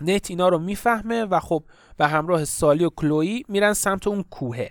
نت 0.01 0.31
اینا 0.31 0.49
رو 0.49 0.59
می‌فهمه 0.59 1.25
و 1.25 1.41
خب 1.41 1.65
به 1.97 2.07
همراه 2.07 2.45
سالی 2.45 2.85
و 2.85 2.91
کلوی 2.97 3.43
میرن 3.49 3.73
سمت 3.73 4.07
اون 4.07 4.25
کوهه 4.31 4.71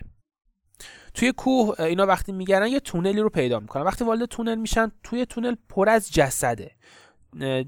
توی 1.13 1.32
کوه 1.32 1.82
اینا 1.82 2.06
وقتی 2.06 2.32
میگردن 2.32 2.67
یه 2.67 2.80
تونلی 2.80 3.21
رو 3.21 3.30
پیدا 3.30 3.60
می‌کنن. 3.60 3.84
وقتی 3.84 4.04
وارد 4.04 4.26
تونل 4.26 4.56
میشن 4.56 4.91
توی 5.04 5.26
تونل 5.26 5.56
پر 5.69 5.89
از 5.89 6.12
جسده. 6.12 6.71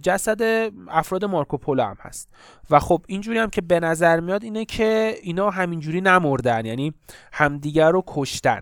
جسد 0.01 0.71
افراد 0.87 1.25
مارکوپولو 1.25 1.83
هم 1.83 1.97
هست. 1.99 2.29
و 2.69 2.79
خب 2.79 3.05
اینجوری 3.07 3.37
هم 3.37 3.49
که 3.49 3.61
به 3.61 3.79
نظر 3.79 4.19
میاد 4.19 4.43
اینه 4.43 4.65
که 4.65 5.15
اینا 5.21 5.49
همینجوری 5.49 6.01
نمردن 6.01 6.65
یعنی 6.65 6.93
همدیگر 7.33 7.91
رو 7.91 8.03
کشتن. 8.07 8.61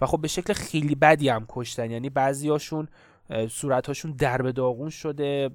و 0.00 0.06
خب 0.06 0.20
به 0.20 0.28
شکل 0.28 0.52
خیلی 0.52 0.94
بدی 0.94 1.28
هم 1.28 1.46
کشتن. 1.48 1.90
یعنی 1.90 2.10
بعضیاشون 2.10 2.88
صورتهاشون 3.50 4.12
درب 4.12 4.50
داغون 4.50 4.90
شده 4.90 5.50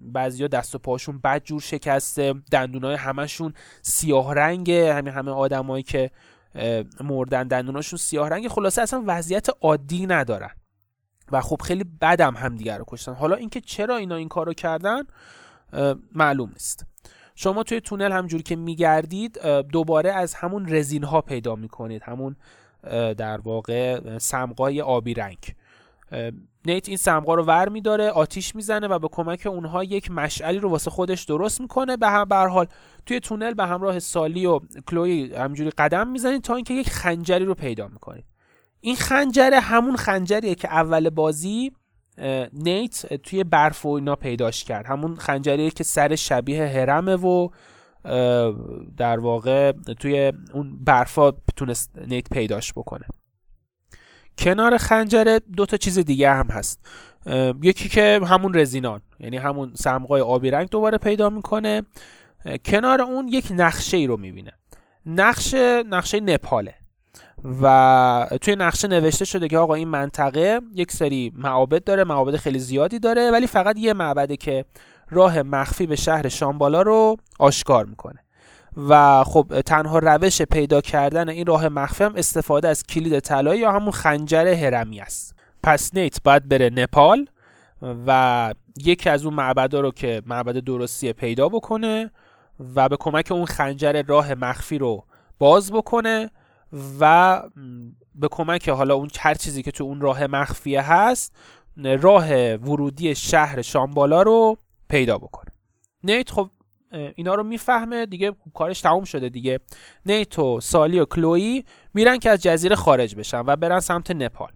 بعضیا 0.00 0.48
دست 0.48 0.74
و 0.74 0.78
پاشون 0.78 1.18
بد 1.18 1.44
جور 1.44 1.60
شکسته 1.60 2.34
دندونای 2.50 2.94
همشون 2.94 3.54
سیاه 3.82 4.34
رنگه. 4.34 4.94
همین 4.94 5.12
همه 5.12 5.30
آدمایی 5.30 5.82
که 5.82 6.10
مردن 7.00 7.48
دندوناشون 7.48 7.96
سیاه 7.96 8.28
رنگ 8.28 8.48
خلاصه 8.48 8.82
اصلا 8.82 9.02
وضعیت 9.06 9.48
عادی 9.60 10.06
ندارن. 10.06 10.50
و 11.32 11.40
خب 11.40 11.62
خیلی 11.62 11.84
بدم 12.00 12.36
همدیگه 12.36 12.76
رو 12.76 12.84
کشتن. 12.88 13.12
حالا 13.12 13.36
اینکه 13.36 13.60
چرا 13.60 13.96
اینا 13.96 14.16
این 14.16 14.28
کارو 14.28 14.54
کردن 14.54 15.02
معلوم 16.12 16.48
نیست. 16.48 16.86
شما 17.34 17.62
توی 17.62 17.80
تونل 17.80 18.12
همجوری 18.12 18.42
که 18.42 18.56
میگردید 18.56 19.38
دوباره 19.46 20.12
از 20.12 20.34
همون 20.34 20.74
رزین 20.74 21.04
ها 21.04 21.20
پیدا 21.20 21.54
می‌کنید. 21.54 22.02
همون 22.02 22.36
در 23.16 23.40
واقع 23.40 24.18
سمقای 24.18 24.80
آبی 24.80 25.14
رنگ. 25.14 25.54
نیت 26.66 26.88
این 26.88 26.96
سمقا 26.96 27.34
رو 27.34 27.44
ور 27.44 27.68
میداره 27.68 28.10
آتیش 28.10 28.54
می‌زنه 28.54 28.88
و 28.88 28.98
به 28.98 29.08
کمک 29.12 29.46
اونها 29.46 29.84
یک 29.84 30.10
مشعلی 30.10 30.58
رو 30.58 30.70
واسه 30.70 30.90
خودش 30.90 31.24
درست 31.24 31.60
می‌کنه. 31.60 31.96
به 31.96 32.06
هر 32.06 32.46
حال 32.46 32.66
توی 33.06 33.20
تونل 33.20 33.54
به 33.54 33.66
همراه 33.66 33.98
سالی 33.98 34.46
و 34.46 34.60
کلوی 34.90 35.34
همجوری 35.34 35.70
قدم 35.70 36.08
می‌زنید 36.08 36.42
تا 36.42 36.54
اینکه 36.54 36.74
یک 36.74 36.90
خنجری 36.90 37.44
رو 37.44 37.54
پیدا 37.54 37.88
می‌کنید. 37.88 38.24
این 38.80 38.96
خنجره 38.96 39.60
همون 39.60 39.96
خنجریه 39.96 40.54
که 40.54 40.68
اول 40.68 41.10
بازی 41.10 41.72
نیت 42.52 43.14
توی 43.14 43.44
برف 43.44 43.86
و 43.86 43.88
اینا 43.88 44.16
پیداش 44.16 44.64
کرد. 44.64 44.86
همون 44.86 45.16
خنجریه 45.16 45.70
که 45.70 45.84
سر 45.84 46.14
شبیه 46.14 46.66
هرمه 46.66 47.16
و 47.16 47.48
در 48.96 49.20
واقع 49.20 49.72
توی 49.72 50.32
اون 50.52 50.84
برفا 50.84 51.30
تونست 51.56 51.98
نیت 52.08 52.28
پیداش 52.28 52.72
بکنه. 52.72 53.06
کنار 54.38 54.76
خنجره 54.76 55.40
دو 55.56 55.66
تا 55.66 55.76
چیز 55.76 55.98
دیگه 55.98 56.30
هم 56.30 56.46
هست. 56.46 56.86
یکی 57.62 57.88
که 57.88 58.20
همون 58.26 58.54
رزینان 58.54 59.00
یعنی 59.20 59.36
همون 59.36 59.72
سمقای 59.74 60.20
آبی 60.20 60.50
رنگ 60.50 60.68
دوباره 60.68 60.98
پیدا 60.98 61.30
می‌کنه. 61.30 61.82
کنار 62.64 63.02
اون 63.02 63.28
یک 63.28 63.46
نقشه 63.50 63.96
ای 63.96 64.06
رو 64.06 64.16
می‌بینه. 64.16 64.52
نقشه 65.06 65.82
نقشه 65.82 66.20
نپاله. 66.20 66.74
و 67.62 68.28
توی 68.40 68.56
نقشه 68.56 68.88
نوشته 68.88 69.24
شده 69.24 69.48
که 69.48 69.58
آقا 69.58 69.74
این 69.74 69.88
منطقه 69.88 70.60
یک 70.74 70.92
سری 70.92 71.32
معابد 71.36 71.84
داره 71.84 72.04
معابد 72.04 72.36
خیلی 72.36 72.58
زیادی 72.58 72.98
داره 72.98 73.30
ولی 73.30 73.46
فقط 73.46 73.78
یه 73.78 73.92
معبده 73.92 74.36
که 74.36 74.64
راه 75.10 75.42
مخفی 75.42 75.86
به 75.86 75.96
شهر 75.96 76.28
شامبالا 76.28 76.82
رو 76.82 77.16
آشکار 77.38 77.84
می‌کنه. 77.84 78.23
و 78.76 79.24
خب 79.24 79.60
تنها 79.60 79.98
روش 79.98 80.42
پیدا 80.42 80.80
کردن 80.80 81.28
این 81.28 81.46
راه 81.46 81.68
مخفی 81.68 82.04
هم 82.04 82.14
استفاده 82.16 82.68
از 82.68 82.82
کلید 82.82 83.18
طلایی 83.18 83.60
یا 83.60 83.72
همون 83.72 83.90
خنجر 83.90 84.46
هرمی 84.46 85.00
است. 85.00 85.34
پس 85.62 85.94
نیت 85.94 86.22
باید 86.24 86.48
بره 86.48 86.70
نپال 86.70 87.26
و 88.06 88.54
یکی 88.76 89.10
از 89.10 89.24
اون 89.24 89.34
معبدا 89.34 89.80
رو 89.80 89.90
که 89.90 90.22
معبد 90.26 90.56
درستی 90.56 91.12
پیدا 91.12 91.48
بکنه 91.48 92.10
و 92.74 92.88
به 92.88 92.96
کمک 92.96 93.32
اون 93.32 93.44
خنجر 93.44 94.02
راه 94.02 94.34
مخفی 94.34 94.78
رو 94.78 95.04
باز 95.38 95.72
بکنه 95.72 96.30
و 97.00 97.42
به 98.14 98.28
کمک 98.30 98.68
حالا 98.68 98.94
اون 98.94 99.08
هر 99.20 99.34
چیزی 99.34 99.62
که 99.62 99.70
تو 99.70 99.84
اون 99.84 100.00
راه 100.00 100.26
مخفیه 100.26 100.82
هست 100.92 101.36
راه 102.00 102.54
ورودی 102.54 103.14
شهر 103.14 103.62
شامبالا 103.62 104.22
رو 104.22 104.58
پیدا 104.88 105.18
بکنه. 105.18 105.50
نیت 106.04 106.30
خب 106.30 106.50
اینا 107.14 107.34
رو 107.34 107.42
می‌فهمه 107.42 108.06
دیگه 108.06 108.32
کارش 108.54 108.80
تموم 108.80 109.04
شده 109.04 109.28
دیگه. 109.28 109.60
نیتو 110.06 110.60
سالی 110.60 111.00
و 111.00 111.04
کلوی 111.04 111.64
میرن 111.94 112.18
که 112.18 112.30
از 112.30 112.42
جزیره 112.42 112.76
خارج 112.76 113.16
بشن 113.16 113.42
و 113.46 113.56
برن 113.56 113.80
سمت 113.80 114.10
نپال. 114.10 114.50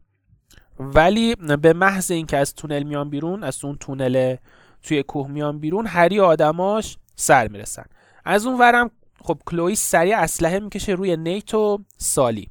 ولی 0.80 1.34
به 1.34 1.72
محض 1.72 2.10
اینکه 2.10 2.36
از 2.36 2.54
تونل 2.54 2.82
میان 2.82 3.10
بیرون 3.10 3.44
از 3.44 3.64
اون 3.64 3.76
تونل 3.76 4.36
توی 4.82 5.02
کوه 5.02 5.30
میان 5.30 5.58
بیرون 5.58 5.86
هری 5.86 6.20
آدماش 6.20 6.96
سر 7.16 7.48
می‌رسن. 7.48 7.84
از 8.24 8.46
اون 8.46 8.58
ورم 8.58 8.90
خب 9.22 9.38
کلوی 9.46 9.74
سریع 9.74 10.18
اسلحه 10.18 10.58
می‌کشه 10.58 10.92
روی 10.92 11.16
نیتو 11.16 11.84
سالی. 11.96 12.48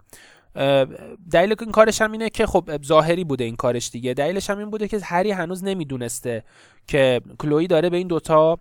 دلیل 1.32 1.56
این 1.60 1.71
کارش 1.71 2.02
هم 2.02 2.12
اینه 2.12 2.30
که 2.30 2.45
خب 2.45 2.84
ظاهری 2.86 3.23
بوده 3.23 3.43
این 3.43 3.56
کارش 3.56 3.89
دیگه. 3.89 4.13
دلیلش 4.13 4.50
هم 4.50 4.58
این 4.58 4.69
بوده 4.69 4.88
که 4.88 5.00
هری 5.04 5.32
هنوز 5.32 5.63
نمی‌دونسته 5.63 6.43
که 6.88 7.21
کلوی 7.39 7.67
داره 7.67 7.89
به 7.89 7.97
این 7.97 8.08
دوتا 8.08 8.60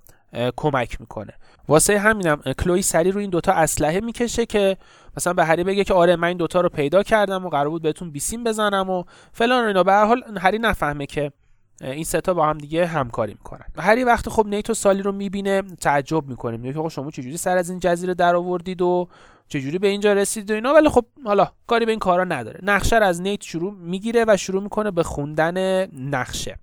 کمک 0.56 1.00
می‌کنه. 1.00 1.32
واسه 1.68 1.98
همینم 1.98 2.36
کلوی 2.36 2.82
سری 2.82 3.10
رو 3.10 3.20
این 3.20 3.30
دوتا 3.30 3.52
اسلحه 3.52 4.00
می‌کشه 4.00 4.46
که 4.46 4.76
مثلا 5.16 5.32
به 5.32 5.44
هری 5.44 5.64
بگه 5.64 5.84
که 5.84 5.94
آره 5.94 6.16
من 6.16 6.28
این 6.28 6.36
دوتا 6.36 6.60
رو 6.60 6.68
پیدا 6.68 7.02
کردم 7.02 7.46
و 7.46 7.48
قرار 7.48 7.68
بود 7.68 7.82
بهتون 7.82 8.10
بیسیم 8.10 8.44
بزنم 8.44 8.90
و 8.90 9.04
فلان 9.32 9.64
اینا. 9.64 9.82
به 9.82 9.92
هر 9.92 10.04
حال 10.04 10.22
هری 10.38 10.58
نفهمه 10.58 11.06
که 11.06 11.32
این 11.80 12.04
ستا 12.04 12.34
با 12.34 12.46
هم 12.46 12.58
دیگه 12.58 12.86
همکاری 12.86 13.32
می‌کنن. 13.32 13.64
هری 13.78 14.04
وقت 14.04 14.28
خب 14.28 14.46
نیتو 14.46 14.74
سالی 14.74 15.02
رو 15.02 15.12
می‌بینه 15.12 15.62
تعجب 15.62 16.26
می‌کنه 16.26 16.56
میگه 16.56 16.78
آقا 16.78 16.88
شما 16.88 17.10
چجوری 17.10 17.36
سر 17.36 17.56
از 17.56 17.70
این 17.70 17.80
جزیره 17.80 18.14
در 18.14 18.36
آوردید 18.36 18.82
و 18.82 19.08
چجوری 19.48 19.78
به 19.78 19.88
اینجا 19.88 20.12
رسیدید 20.12 20.50
و 20.50 20.54
اینا؟ 20.54 20.74
ولی 20.74 20.88
خب 20.88 21.04
حالا 21.24 21.48
کاری 21.66 21.84
به 21.84 21.92
این 21.92 21.98
کارا 21.98 22.24
نداره. 22.24 22.60
نقشه 22.62 22.96
از 22.96 23.22
نیت 23.22 23.42
شروع 23.42 23.74
می‌گیره 23.74 24.24
و 24.28 24.36
شروع 24.36 24.62
می‌کنه 24.62 24.90
به 24.90 25.02
خوندن 25.02 25.86
نقشه. 25.92 26.58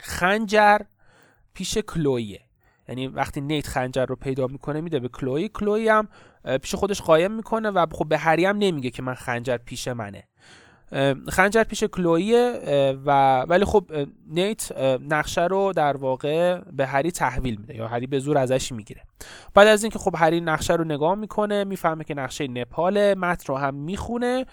خنجر 0.00 0.78
پیش 1.54 1.78
کلویه. 1.78 2.40
یعنی 2.88 3.06
وقتی 3.06 3.40
نیت 3.40 3.66
خنجر 3.66 4.06
رو 4.06 4.16
پیدا 4.16 4.46
می‌کنه 4.46 4.80
میده 4.80 5.00
به 5.00 5.08
کلوی. 5.08 5.48
کلوی 5.48 5.88
هم 5.88 6.08
پیش 6.62 6.74
خودش 6.74 7.02
قایم 7.02 7.32
می‌کنه 7.32 7.70
و 7.70 7.86
خب 7.92 8.08
به 8.08 8.18
هری 8.18 8.44
هم 8.44 8.58
نمیگه 8.58 8.90
که 8.90 9.02
من 9.02 9.14
خنجر 9.14 9.56
پیش 9.56 9.88
منه. 9.88 10.24
خنجر 11.28 11.64
پیش 11.64 11.84
کلویه 11.84 12.60
و 13.06 13.40
ولی 13.40 13.64
خب 13.64 13.90
نیت 14.26 14.72
نقشه 15.00 15.44
رو 15.44 15.72
در 15.72 15.96
واقع 15.96 16.60
به 16.72 16.86
هری 16.86 17.10
تحویل 17.10 17.56
میده 17.60 17.76
یا 17.76 17.88
هری 17.88 18.06
به 18.06 18.18
زور 18.18 18.38
ازش 18.38 18.72
می‌گیره. 18.72 19.02
بعد 19.54 19.68
از 19.68 19.84
اینکه 19.84 19.98
خب 19.98 20.14
هری 20.18 20.40
نقشه 20.40 20.74
رو 20.74 20.84
نگاه 20.84 21.14
می‌کنه 21.14 21.64
می‌فهمه 21.64 22.04
که 22.04 22.14
نقشه 22.14 22.48
نپال 22.48 23.14
متن 23.14 23.44
رو 23.52 23.58
هم 23.58 23.74
می‌خونه 23.74 24.46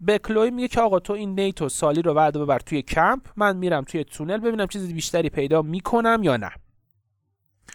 به 0.00 0.18
کلوی 0.24 0.50
میگه 0.50 0.68
که 0.68 0.80
آقا 0.80 0.98
تو 0.98 1.12
این 1.12 1.40
نیت 1.40 1.62
و 1.62 1.68
سالی 1.68 2.02
رو 2.02 2.14
بعد 2.14 2.36
ببر 2.36 2.58
توی 2.58 2.82
کمپ 2.82 3.20
من 3.36 3.56
میرم 3.56 3.84
توی 3.84 4.04
تونل 4.04 4.38
ببینم 4.38 4.66
چیزی 4.66 4.92
بیشتری 4.92 5.28
پیدا 5.28 5.62
می‌کنم 5.62 6.20
یا 6.22 6.36
نه. 6.36 6.50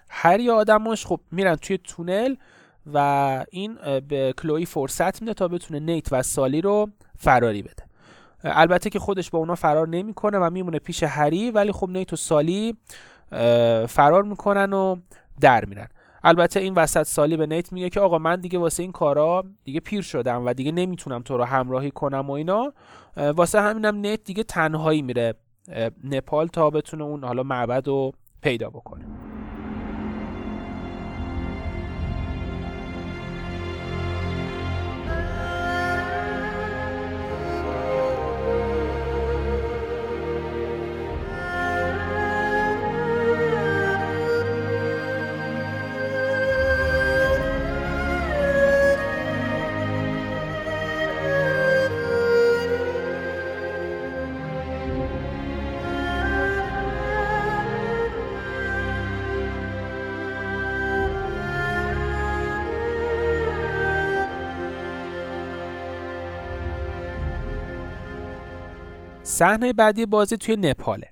هر 0.09 0.39
یه 0.39 0.51
آدماش 0.51 1.05
خب 1.05 1.19
میرن 1.31 1.55
توی 1.55 1.77
تونل 1.77 2.35
و 2.93 3.45
این 3.51 3.77
به 4.07 4.33
کلوی 4.37 4.65
فرصت 4.65 5.21
میده 5.21 5.33
تا 5.33 5.47
بتونه 5.47 5.79
نیت 5.79 6.07
و 6.13 6.23
سالی 6.23 6.61
رو 6.61 6.89
فراری 7.17 7.61
بده. 7.61 7.83
البته 8.43 8.89
که 8.89 8.99
خودش 8.99 9.29
با 9.29 9.39
اونا 9.39 9.55
فرار 9.55 9.87
نمی‌کنه 9.87 10.37
و 10.37 10.49
میمونه 10.49 10.79
پیش 10.79 11.03
هری 11.03 11.51
ولی 11.51 11.71
خب 11.71 11.89
نیت 11.89 12.13
و 12.13 12.15
سالی 12.15 12.77
فرار 13.87 14.23
می‌کنن 14.23 14.73
و 14.73 14.95
در 15.41 15.65
میرن. 15.65 15.87
البته 16.23 16.59
این 16.59 16.73
وسط 16.73 17.03
سالی 17.03 17.37
به 17.37 17.45
نیت 17.45 17.73
میگه 17.73 17.89
که 17.89 17.99
آقا 17.99 18.17
من 18.17 18.41
دیگه 18.41 18.59
واسه 18.59 18.83
این 18.83 18.91
کارا 18.91 19.43
دیگه 19.63 19.79
پیر 19.79 20.01
شدم 20.01 20.45
و 20.45 20.53
دیگه 20.53 20.71
نمی‌تونم 20.71 21.21
تو 21.21 21.37
رو 21.37 21.43
همراهی 21.43 21.91
کنم 21.91 22.29
و 22.29 22.31
اینا. 22.31 22.73
واسه 23.17 23.61
همینم 23.61 23.95
نیت 23.95 24.23
دیگه 24.23 24.43
تنهایی 24.43 25.01
میره 25.01 25.33
نپال 26.03 26.47
تا 26.47 26.69
بتونه 26.69 27.03
اون 27.03 27.23
حالا 27.23 27.43
معبد 27.43 27.87
رو 27.87 28.11
پیدا 28.41 28.69
بکنه. 28.69 29.05
صحنه 69.37 69.73
بعدی 69.73 70.05
بازی 70.05 70.37
توی 70.37 70.55
نپاله. 70.55 71.09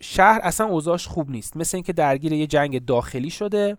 شهر 0.00 0.40
اصلا 0.42 0.66
اوضاعش 0.66 1.06
خوب 1.06 1.30
نیست. 1.30 1.56
مثل 1.56 1.76
اینکه 1.76 1.92
درگیر 1.92 2.32
یه 2.32 2.46
جنگ 2.46 2.84
داخلی 2.84 3.30
شده. 3.30 3.76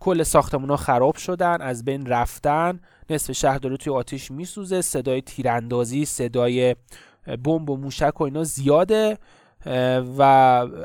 کل 0.00 0.22
ساختمونا 0.22 0.76
خراب 0.76 1.16
شدن 1.16 1.60
از 1.60 1.84
بین 1.84 2.06
رفتن. 2.06 2.80
نصف 3.10 3.32
شهر 3.32 3.58
داره 3.58 3.76
توی 3.76 3.92
آتیش 3.92 4.30
میسوزه. 4.30 4.80
صدای 4.80 5.22
تیراندازی 5.22 6.04
صدای 6.04 6.76
بمب 7.44 7.70
و 7.70 7.76
موشک 7.76 8.20
و 8.20 8.24
اینا 8.24 8.44
زیاده. 8.44 9.18
و 10.18 10.22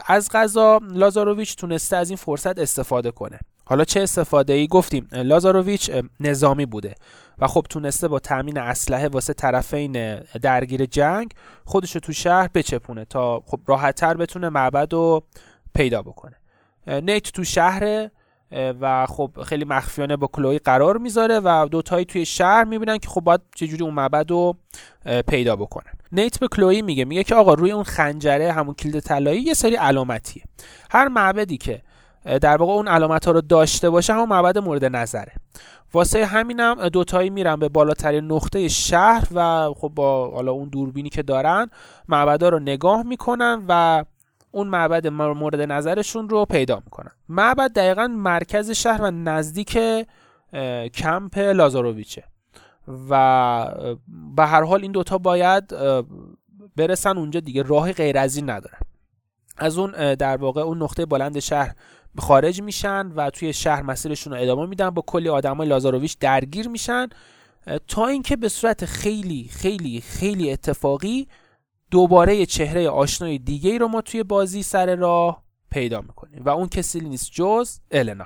از 0.05 0.29
غذا 0.31 0.79
لازاروویچ 0.83 1.55
تونسته 1.55 1.97
از 1.97 2.09
این 2.09 2.17
فرصت 2.17 2.59
استفاده 2.59 3.11
کنه. 3.11 3.39
حالا 3.65 3.83
چه 3.83 4.01
استفاده 4.01 4.53
ای 4.53 4.67
گفتیم 4.67 5.07
لازاروویچ 5.11 5.91
نظامی 6.19 6.65
بوده. 6.65 6.95
و 7.39 7.47
خب 7.47 7.65
تونسته 7.69 8.07
با 8.07 8.19
تامین 8.19 8.57
اسلحه 8.57 9.07
واسه 9.07 9.33
طرفین 9.33 10.19
درگیر 10.41 10.85
جنگ 10.85 11.31
خودش 11.65 11.93
تو 11.93 12.13
شهر 12.13 12.47
بچپونه 12.47 13.05
تا 13.05 13.43
خب 13.45 13.59
راحتتر 13.67 14.17
بتونه 14.17 14.49
معبد 14.49 14.93
رو 14.93 15.23
پیدا 15.75 16.01
بکنه. 16.01 16.35
نیت 16.87 17.31
تو 17.31 17.43
شهر 17.43 18.09
و 18.51 19.05
خب 19.05 19.31
خیلی 19.45 19.65
مخفیانه 19.65 20.17
با 20.17 20.27
کلوی 20.27 20.59
قرار 20.59 20.97
می‌ذاره 20.97 21.39
و 21.39 21.67
دوتایی 21.71 22.05
توی 22.05 22.25
شهر 22.25 22.63
می‌بینن 22.63 22.97
که 22.97 23.09
خب 23.09 23.21
باید 23.21 23.41
چجوری 23.55 23.83
اون 23.83 23.93
معبد 23.93 24.31
رو 24.31 24.57
پیدا 25.27 25.55
بکنن. 25.55 25.91
نیت 26.11 26.39
به 26.39 26.47
کلوی 26.47 26.81
میگه 26.81 27.05
میگه 27.05 27.23
که 27.23 27.35
آقا 27.35 27.53
روی 27.53 27.71
اون 27.71 27.83
خنجره 27.83 28.51
همون 28.51 28.73
کلید 28.73 28.99
طلایی 28.99 29.41
یه 29.41 29.53
سری 29.53 29.75
علامتیه. 29.75 30.43
هر 30.91 31.07
معبدی 31.07 31.57
که 31.57 31.81
در 32.25 32.57
واقع 32.57 32.73
اون 32.73 32.87
علامت 32.87 33.25
ها 33.25 33.31
رو 33.31 33.41
داشته 33.41 33.89
باشه 33.89 34.13
همون 34.13 34.29
معبد 34.29 34.57
مورد 34.57 34.85
نظره. 34.85 35.31
واسه 35.93 36.25
همینم 36.25 36.89
دوتایی 36.89 37.29
میرن 37.29 37.55
به 37.55 37.69
بالاترین 37.69 38.31
نقطه 38.31 38.67
شهر 38.67 39.27
و 39.31 39.73
خب 39.73 39.91
با 39.95 40.31
حالا 40.31 40.51
اون 40.51 40.69
دوربینی 40.69 41.09
که 41.09 41.23
دارن 41.23 41.69
معبدا 42.07 42.49
رو 42.49 42.59
نگاه 42.59 43.03
می‌کنن 43.03 43.65
و 43.67 44.03
اون 44.51 44.67
معبد 44.67 45.07
مورد 45.07 45.61
نظرشون 45.61 46.29
رو 46.29 46.45
پیدا 46.45 46.81
می‌کنن. 46.85 47.11
معبد 47.29 47.71
دقیقا 47.73 48.07
مرکز 48.07 48.71
شهر 48.71 49.01
و 49.01 49.11
نزدیک 49.11 49.79
کمپ 50.93 51.37
لازاروویچه. 51.37 52.23
و 53.09 53.67
به 54.35 54.45
هر 54.45 54.63
حال 54.63 54.81
این 54.81 54.91
دوتا 54.91 55.17
باید 55.17 55.73
برسن 56.75 57.17
اونجا 57.17 57.39
دیگه. 57.39 57.63
راه 57.63 57.91
غیر 57.93 58.17
از 58.17 58.35
این 58.35 58.49
ندارن. 58.49 58.79
از 59.57 59.77
اون 59.77 60.15
در 60.15 60.37
واقع 60.37 60.61
اون 60.61 60.83
نقطه 60.83 61.05
بلند 61.05 61.39
شهر 61.39 61.75
خارج 62.17 62.61
میشن 62.61 63.07
و 63.15 63.29
توی 63.29 63.53
شهر 63.53 63.81
مسیرشون 63.81 64.33
رو 64.33 64.41
ادامه 64.41 64.65
میدن 64.65 64.89
با 64.89 65.03
کلی 65.07 65.29
آدمای 65.29 65.67
لازاروویچ 65.67 66.17
درگیر 66.19 66.67
میشن. 66.67 67.07
تا 67.87 68.07
اینکه 68.07 68.35
به 68.35 68.49
صورت 68.49 68.85
خیلی 68.85 69.49
خیلی 69.51 70.01
خیلی 70.01 70.51
اتفاقی 70.51 71.27
دوباره 71.91 72.45
چهره 72.45 72.89
آشنای 72.89 73.37
دیگه 73.37 73.77
رو 73.77 73.87
ما 73.87 74.01
توی 74.01 74.23
بازی 74.23 74.63
سر 74.63 74.95
راه 74.95 75.43
پیدا 75.71 76.01
می‌کنیم. 76.01 76.43
و 76.45 76.49
اون 76.49 76.67
کسی 76.67 76.99
نیست 76.99 77.31
جز 77.31 77.79
النا. 77.91 78.25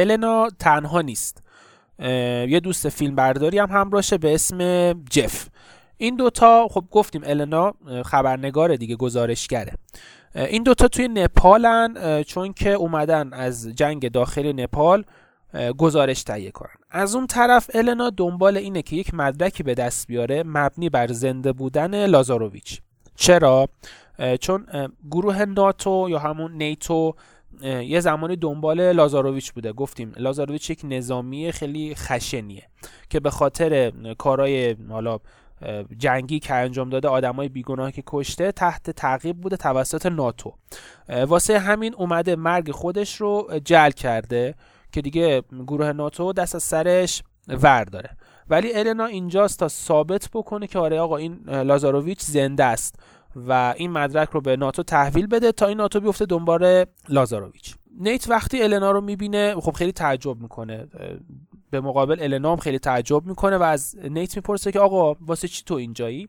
النا 0.00 0.48
تنها 0.58 1.00
نیست. 1.00 1.42
یه 2.48 2.60
دوست 2.62 2.88
فیلم 2.88 3.14
برداری 3.14 3.58
هم 3.58 3.70
همراشه 3.70 4.18
به 4.18 4.34
اسم 4.34 4.92
جف. 4.92 5.48
این 5.96 6.16
دوتا 6.16 6.68
خب 6.70 6.84
گفتیم 6.90 7.22
النا 7.24 7.74
خبرنگار 8.04 8.76
دیگه 8.76 8.96
گزارشگره. 8.96 9.72
این 10.34 10.62
دوتا 10.62 10.88
توی 10.88 11.08
نپالن 11.08 12.22
چون 12.22 12.52
که 12.52 12.70
اومدن 12.70 13.32
از 13.32 13.68
جنگ 13.68 14.12
داخل 14.12 14.52
نپال 14.52 15.04
گزارش 15.78 16.22
تهیه 16.22 16.50
کنن. 16.50 16.70
از 16.90 17.14
اون 17.14 17.26
طرف 17.26 17.70
النا 17.74 18.10
دنبال 18.10 18.56
اینه 18.56 18.82
که 18.82 18.96
یک 18.96 19.14
مدرکی 19.14 19.62
به 19.62 19.74
دست 19.74 20.06
بیاره 20.06 20.42
مبنی 20.46 20.88
بر 20.88 21.12
زنده 21.12 21.52
بودن 21.52 22.06
لازاروویچ. 22.06 22.80
چرا؟ 23.16 23.68
چون 24.40 24.66
گروه 25.10 25.44
ناتو 25.44 26.06
یا 26.10 26.18
همون 26.18 26.52
نیتو 26.52 27.14
یه 27.62 28.00
زمانی 28.00 28.36
دنبال 28.36 28.92
لازاروویچ 28.92 29.52
بوده. 29.52 29.72
گفتیم 29.72 30.12
لازاروویچ 30.16 30.70
یک 30.70 30.80
نظامی 30.84 31.52
خیلی 31.52 31.94
خشنیه 31.94 32.62
که 33.10 33.20
به 33.20 33.30
خاطر 33.30 33.92
کارهای 34.18 34.76
حالا 34.90 35.18
جنگی 35.98 36.38
که 36.38 36.54
انجام 36.54 36.90
داده 36.90 37.08
آدمای 37.08 37.48
بیگناه 37.48 37.92
که 37.92 38.02
کشته 38.06 38.52
تحت 38.52 38.90
تعقیب 38.90 39.36
بوده 39.36 39.56
توسط 39.56 40.06
ناتو. 40.06 40.54
واسه 41.08 41.58
همین 41.58 41.94
اومده 41.94 42.36
مرگ 42.36 42.70
خودش 42.70 43.16
رو 43.16 43.48
جل 43.64 43.90
کرده 43.90 44.54
که 44.92 45.00
دیگه 45.02 45.42
گروه 45.66 45.92
ناتو 45.92 46.32
دست 46.32 46.54
از 46.54 46.62
سرش 46.62 47.22
ور 47.48 47.84
داره 47.84 48.10
ولی 48.50 48.74
النا 48.74 49.04
اینجاست 49.04 49.58
تا 49.58 49.68
ثابت 49.68 50.28
بکنه 50.32 50.66
که 50.66 50.78
آره 50.78 51.00
آقا 51.00 51.16
این 51.16 51.38
لازاروویچ 51.48 52.20
زنده 52.20 52.64
است. 52.64 52.94
و 53.36 53.74
این 53.76 53.90
مدرک 53.90 54.28
رو 54.30 54.40
به 54.40 54.56
ناتو 54.56 54.82
تحویل 54.82 55.26
بده 55.26 55.52
تا 55.52 55.66
این 55.66 55.76
ناتو 55.76 56.00
بیفته 56.00 56.26
دنبال 56.26 56.84
لازاروویچ 57.08 57.74
نیت 58.00 58.30
وقتی 58.30 58.62
النا 58.62 58.90
رو 58.90 59.00
می‌بینه 59.00 59.54
خب 59.54 59.72
خیلی 59.72 59.92
تعجب 59.92 60.36
می‌کنه. 60.40 60.86
به 61.70 61.80
مقابل 61.80 62.16
النا 62.20 62.52
هم 62.52 62.56
خیلی 62.56 62.78
تعجب 62.78 63.26
می‌کنه 63.26 63.56
و 63.56 63.62
از 63.62 63.96
نیت 63.98 64.36
می‌پرسه 64.36 64.72
که 64.72 64.80
آقا 64.80 65.14
واسه 65.20 65.48
چی 65.48 65.62
تو 65.66 65.74
اینجایی؟ 65.74 66.28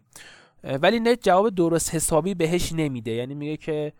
ولی 0.63 0.99
نیت 0.99 1.23
جواب 1.23 1.49
درست 1.49 1.95
حسابی 1.95 2.33
بهش 2.33 2.73
نمیده. 2.73 3.11
یعنی 3.11 3.33
میگه 3.33 3.57
که 3.57 3.93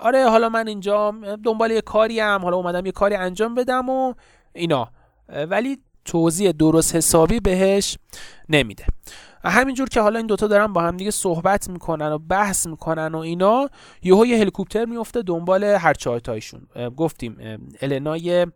آره 0.00 0.28
حالا 0.28 0.48
من 0.48 0.68
اینجا 0.68 1.14
دنبال 1.44 1.70
یه 1.70 1.80
کاری 1.80 2.20
هم 2.20 2.42
حالا 2.42 2.56
اومدم 2.56 2.86
یه 2.86 2.92
کاری 2.92 3.14
انجام 3.14 3.54
بدم 3.54 3.88
و 3.88 4.14
اینا. 4.52 4.88
ولی 5.50 5.78
توضیح 6.04 6.52
درست 6.52 6.96
حسابی 6.96 7.40
بهش 7.40 7.98
نمیده. 8.48 8.84
همینجور 9.50 9.88
که 9.88 10.00
حالا 10.00 10.18
این 10.18 10.26
دوتا 10.26 10.46
دارن 10.46 10.72
با 10.72 10.82
هم 10.82 10.96
دیگه 10.96 11.10
صحبت 11.10 11.68
می‌کنن 11.68 12.12
و 12.12 12.18
بحث 12.18 12.66
می‌کنن 12.66 13.14
و 13.14 13.18
اینا 13.18 13.68
یهو 14.02 14.26
یه 14.26 14.38
هلیکوپتر 14.38 14.84
میفته 14.84 15.22
دنبال 15.22 15.64
هر 15.64 15.94
چهارتایشون 15.94 16.66
گفتیم 16.96 17.36
النای 17.80 18.46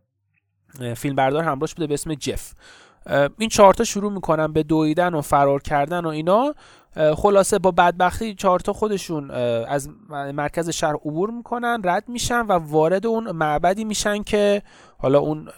فیلمبردار 0.97 1.45
همراهش 1.45 1.75
بوده 1.75 1.87
به 1.87 1.95
اسم 1.95 2.15
جف. 2.15 2.53
این 3.39 3.49
چهارتا 3.49 3.85
شروع 3.85 4.13
می‌کنن 4.13 4.53
به 4.53 4.63
دویدن 4.63 5.15
و 5.15 5.21
فرار 5.21 5.63
کردن 5.63 6.05
و 6.05 6.09
اینا. 6.09 6.55
خلاصه 7.17 7.59
با 7.59 7.71
بدبختی 7.71 8.35
چهارتا 8.35 8.73
خودشون 8.73 9.31
از 9.31 9.89
مرکز 10.11 10.69
شهر 10.69 10.95
عبور 10.95 11.31
می‌کنن 11.31 11.81
رد 11.85 12.09
میشن 12.09 12.41
و 12.41 12.53
وارد 12.53 13.07
اون 13.07 13.31
معبدی 13.31 13.85
میشن 13.85 14.23
که 14.23 14.63
حالا 14.99 15.19
اون 15.19 15.49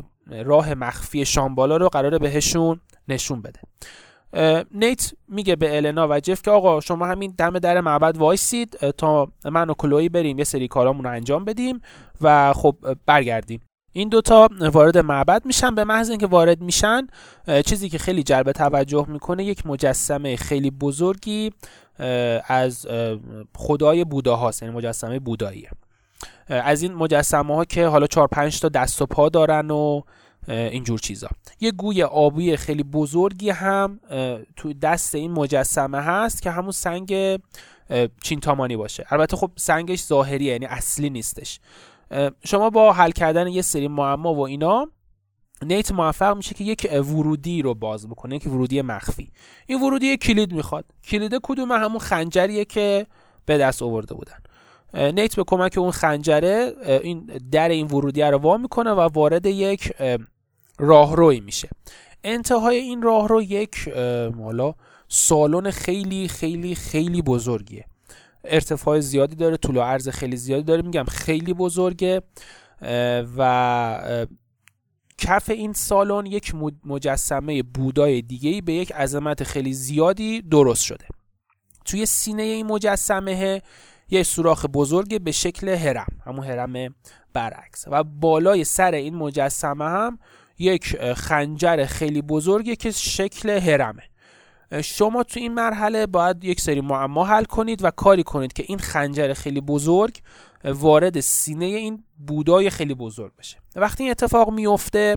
راه 0.44 0.74
مخفی 0.74 1.24
شامبالا 1.24 1.76
رو 1.76 1.88
قراره 1.88 2.18
بهشون 2.18 2.80
نشون 3.08 3.42
بده. 3.42 3.60
نیت 4.74 5.12
میگه 5.28 5.56
به 5.56 5.76
النا 5.76 6.08
و 6.10 6.20
جف 6.20 6.42
که 6.42 6.50
آقا 6.50 6.80
شما 6.80 7.06
همین 7.06 7.34
دم 7.38 7.58
در 7.58 7.80
معبد 7.80 8.16
وایسید 8.16 8.90
تا 8.90 9.28
من 9.44 9.70
و 9.70 9.74
کلوی 9.74 10.08
بریم 10.08 10.38
یه 10.38 10.44
سری 10.44 10.68
کارامون 10.68 11.04
رو 11.04 11.10
انجام 11.10 11.44
بدیم 11.44 11.80
و 12.20 12.52
خب 12.52 12.76
برگردیم. 13.06 13.60
این 13.92 14.08
دوتا 14.08 14.48
وارد 14.60 14.98
معبد 14.98 15.46
میشن. 15.46 15.74
به 15.74 15.84
محض 15.84 16.10
اینکه 16.10 16.26
وارد 16.26 16.60
میشن 16.60 17.06
چیزی 17.66 17.88
که 17.88 17.98
خیلی 17.98 18.22
جلب 18.22 18.52
توجه 18.52 19.06
می‌کنه 19.08 19.44
یک 19.44 19.66
مجسمه 19.66 20.36
خیلی 20.36 20.70
بزرگی 20.70 21.50
از 22.46 22.86
خدای 23.56 24.04
بودا 24.04 24.36
هاست 24.36 24.62
یعنی 24.62 24.74
مجسمه 24.74 25.18
بوداییه. 25.18 25.70
از 26.48 26.82
این 26.82 26.94
مجسمه 26.94 27.54
ها 27.54 27.64
که 27.64 27.86
حالا 27.86 28.06
4 28.06 28.28
5 28.28 28.60
تا 28.60 28.68
دست 28.68 29.02
و 29.02 29.06
پا 29.06 29.28
دارن 29.28 29.70
و 29.70 30.00
اینجور 30.48 30.98
چیزا. 30.98 31.28
یه 31.60 31.72
گوی 31.72 32.02
آبی 32.02 32.56
خیلی 32.56 32.82
بزرگی 32.82 33.50
هم 33.50 34.00
تو 34.56 34.72
دست 34.72 35.14
این 35.14 35.30
مجسمه 35.30 36.00
هست 36.00 36.42
که 36.42 36.50
همون 36.50 36.70
سنگ 36.70 37.40
چینتامانی 38.22 38.76
باشه. 38.76 39.06
البته 39.10 39.36
خب 39.36 39.50
سنگش 39.56 40.02
ظاهریه 40.02 40.52
یعنی 40.52 40.66
اصلی 40.66 41.10
نیستش. 41.10 41.60
شما 42.44 42.70
با 42.70 42.92
حل 42.92 43.10
کردن 43.10 43.46
یه 43.46 43.62
سری 43.62 43.88
معما 43.88 44.34
و 44.34 44.40
اینا 44.46 44.88
نیت 45.62 45.92
موفق 45.92 46.36
میشه 46.36 46.54
که 46.54 46.64
یک 46.64 46.88
ورودی 46.92 47.62
رو 47.62 47.74
باز 47.74 48.08
بکنه 48.08 48.36
یک 48.36 48.46
ورودی 48.46 48.82
مخفی. 48.82 49.32
این 49.66 49.82
ورودی 49.82 50.16
کلید 50.16 50.52
می‌خواد. 50.52 50.84
کلید 51.04 51.40
کدوم 51.42 51.72
همون 51.72 51.98
خنجریه 51.98 52.64
که 52.64 53.06
به 53.46 53.58
دست 53.58 53.82
آورده 53.82 54.14
بودن. 54.14 54.38
نیت 55.12 55.36
به 55.36 55.44
کمک 55.46 55.78
اون 55.78 55.90
خنجره 55.90 56.72
این 57.02 57.26
در 57.52 57.68
این 57.68 57.86
ورودی 57.86 58.22
رو 58.22 58.38
وا 58.38 58.56
می‌کنه 58.56 58.90
و 58.90 59.00
وارد 59.00 59.46
یک 59.46 59.92
راهروی 60.78 61.40
میشه. 61.40 61.68
انتهای 62.24 62.76
این 62.76 63.02
راهرو 63.02 63.42
یک 63.42 63.88
حالا 64.38 64.74
سالن 65.08 65.70
خیلی 65.70 66.28
خیلی 66.28 66.74
خیلی 66.74 67.22
بزرگیه. 67.22 67.84
ارتفاع 68.44 69.00
زیادی 69.00 69.36
داره 69.36 69.56
طول 69.56 69.76
و 69.76 69.80
عرض 69.80 70.08
خیلی 70.08 70.36
زیادی 70.36 70.62
داره 70.62 70.82
میگم 70.82 71.04
خیلی 71.04 71.54
بزرگه. 71.54 72.22
و 73.36 74.28
کف 75.18 75.50
این 75.50 75.72
سالن 75.72 76.26
یک 76.26 76.52
مجسمه 76.84 77.62
بودای 77.62 78.22
دیگه 78.22 78.60
به 78.60 78.72
یک 78.72 78.92
عظمت 78.92 79.42
خیلی 79.44 79.72
زیادی 79.72 80.42
درست 80.42 80.82
شده. 80.82 81.04
توی 81.84 82.06
سینه 82.06 82.42
این 82.42 82.66
مجسمه 82.66 83.62
یه 84.10 84.22
سوراخ 84.22 84.66
بزرگ 84.66 85.20
به 85.20 85.32
شکل 85.32 85.68
هرم 85.68 86.18
همون 86.24 86.44
هرم 86.44 86.94
برعکس. 87.32 87.84
و 87.86 88.04
بالای 88.04 88.64
سر 88.64 88.94
این 88.94 89.14
مجسمه 89.14 89.84
هم 89.84 90.18
یک 90.62 91.12
خنجر 91.12 91.84
خیلی 91.84 92.22
بزرگی 92.22 92.76
که 92.76 92.90
شکل 92.90 93.50
هرمه. 93.50 94.02
شما 94.84 95.22
تو 95.22 95.40
این 95.40 95.54
مرحله 95.54 96.06
باید 96.06 96.44
یک 96.44 96.60
سری 96.60 96.80
معما 96.80 97.24
حل 97.24 97.44
کنید 97.44 97.84
و 97.84 97.90
کاری 97.90 98.22
کنید 98.22 98.52
که 98.52 98.64
این 98.68 98.78
خنجر 98.78 99.32
خیلی 99.32 99.60
بزرگ 99.60 100.18
وارد 100.64 101.20
سینه 101.20 101.64
این 101.64 102.04
بودای 102.26 102.70
خیلی 102.70 102.94
بزرگ 102.94 103.32
بشه. 103.38 103.56
وقتی 103.76 104.02
این 104.02 104.10
اتفاق 104.10 104.50
میفته 104.50 105.16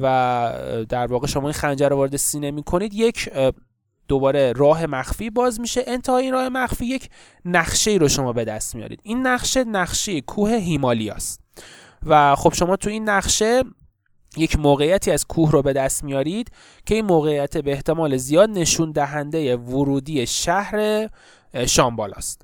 و 0.00 0.54
در 0.88 1.06
واقع 1.06 1.26
شما 1.26 1.42
این 1.42 1.52
خنجر 1.52 1.88
رو 1.88 1.96
وارد 1.96 2.16
سینه 2.16 2.50
می‌کنید 2.50 2.94
یک 2.94 3.30
دوباره 4.08 4.52
راه 4.52 4.86
مخفی 4.86 5.30
باز 5.30 5.60
میشه. 5.60 5.84
انتهای 5.86 6.24
این 6.24 6.32
راه 6.32 6.48
مخفی 6.48 6.86
یک 6.86 7.08
نقشه 7.44 7.90
ای 7.90 7.98
رو 7.98 8.08
شما 8.08 8.32
به 8.32 8.44
دست 8.44 8.74
میارید. 8.74 9.00
این 9.02 9.26
نقشه 9.26 9.64
نقشه 9.64 10.20
کوه 10.20 10.50
هیمالیاست. 10.50 11.40
و 12.06 12.36
خب 12.36 12.54
شما 12.54 12.76
تو 12.76 12.90
این 12.90 13.08
نقشه 13.08 13.62
یک 14.36 14.58
موقعیتی 14.58 15.10
از 15.10 15.26
کوه 15.26 15.50
رو 15.52 15.62
به 15.62 15.72
دست 15.72 16.04
میارید 16.04 16.50
که 16.86 16.94
این 16.94 17.04
موقعیت 17.04 17.58
به 17.58 17.72
احتمال 17.72 18.16
زیاد 18.16 18.50
نشون 18.50 18.92
دهنده 18.92 19.56
ورودی 19.56 20.26
شهر 20.26 21.08
شامبالاست 21.66 22.42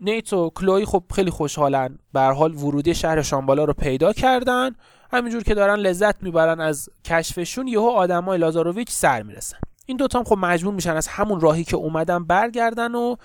نیت 0.00 0.32
و 0.32 0.50
کلوی 0.54 0.84
خب 0.84 1.02
خیلی 1.14 1.30
خوشحالن. 1.30 1.98
به 2.12 2.20
حال 2.20 2.54
ورودی 2.54 2.94
شهر 2.94 3.22
شامبالا 3.22 3.64
رو 3.64 3.72
پیدا 3.72 4.12
کردن. 4.12 4.70
همینجور 5.12 5.42
که 5.42 5.54
دارن 5.54 5.74
لذت 5.74 6.22
می‌برن 6.22 6.60
از 6.60 6.88
کشفشون 7.04 7.68
یهو 7.68 7.86
آدمای 7.86 8.38
لازاروویچ 8.38 8.90
سر 8.90 9.22
می‌رسن. 9.22 9.58
این 9.86 9.96
دوتا 9.96 10.18
هم 10.18 10.24
خب 10.24 10.36
مجبور 10.38 10.74
میشن 10.74 10.96
از 10.96 11.08
همون 11.08 11.40
راهی 11.40 11.64
که 11.64 11.76
اومدن 11.76 12.24
برگردن 12.24 12.94
و 12.94 13.16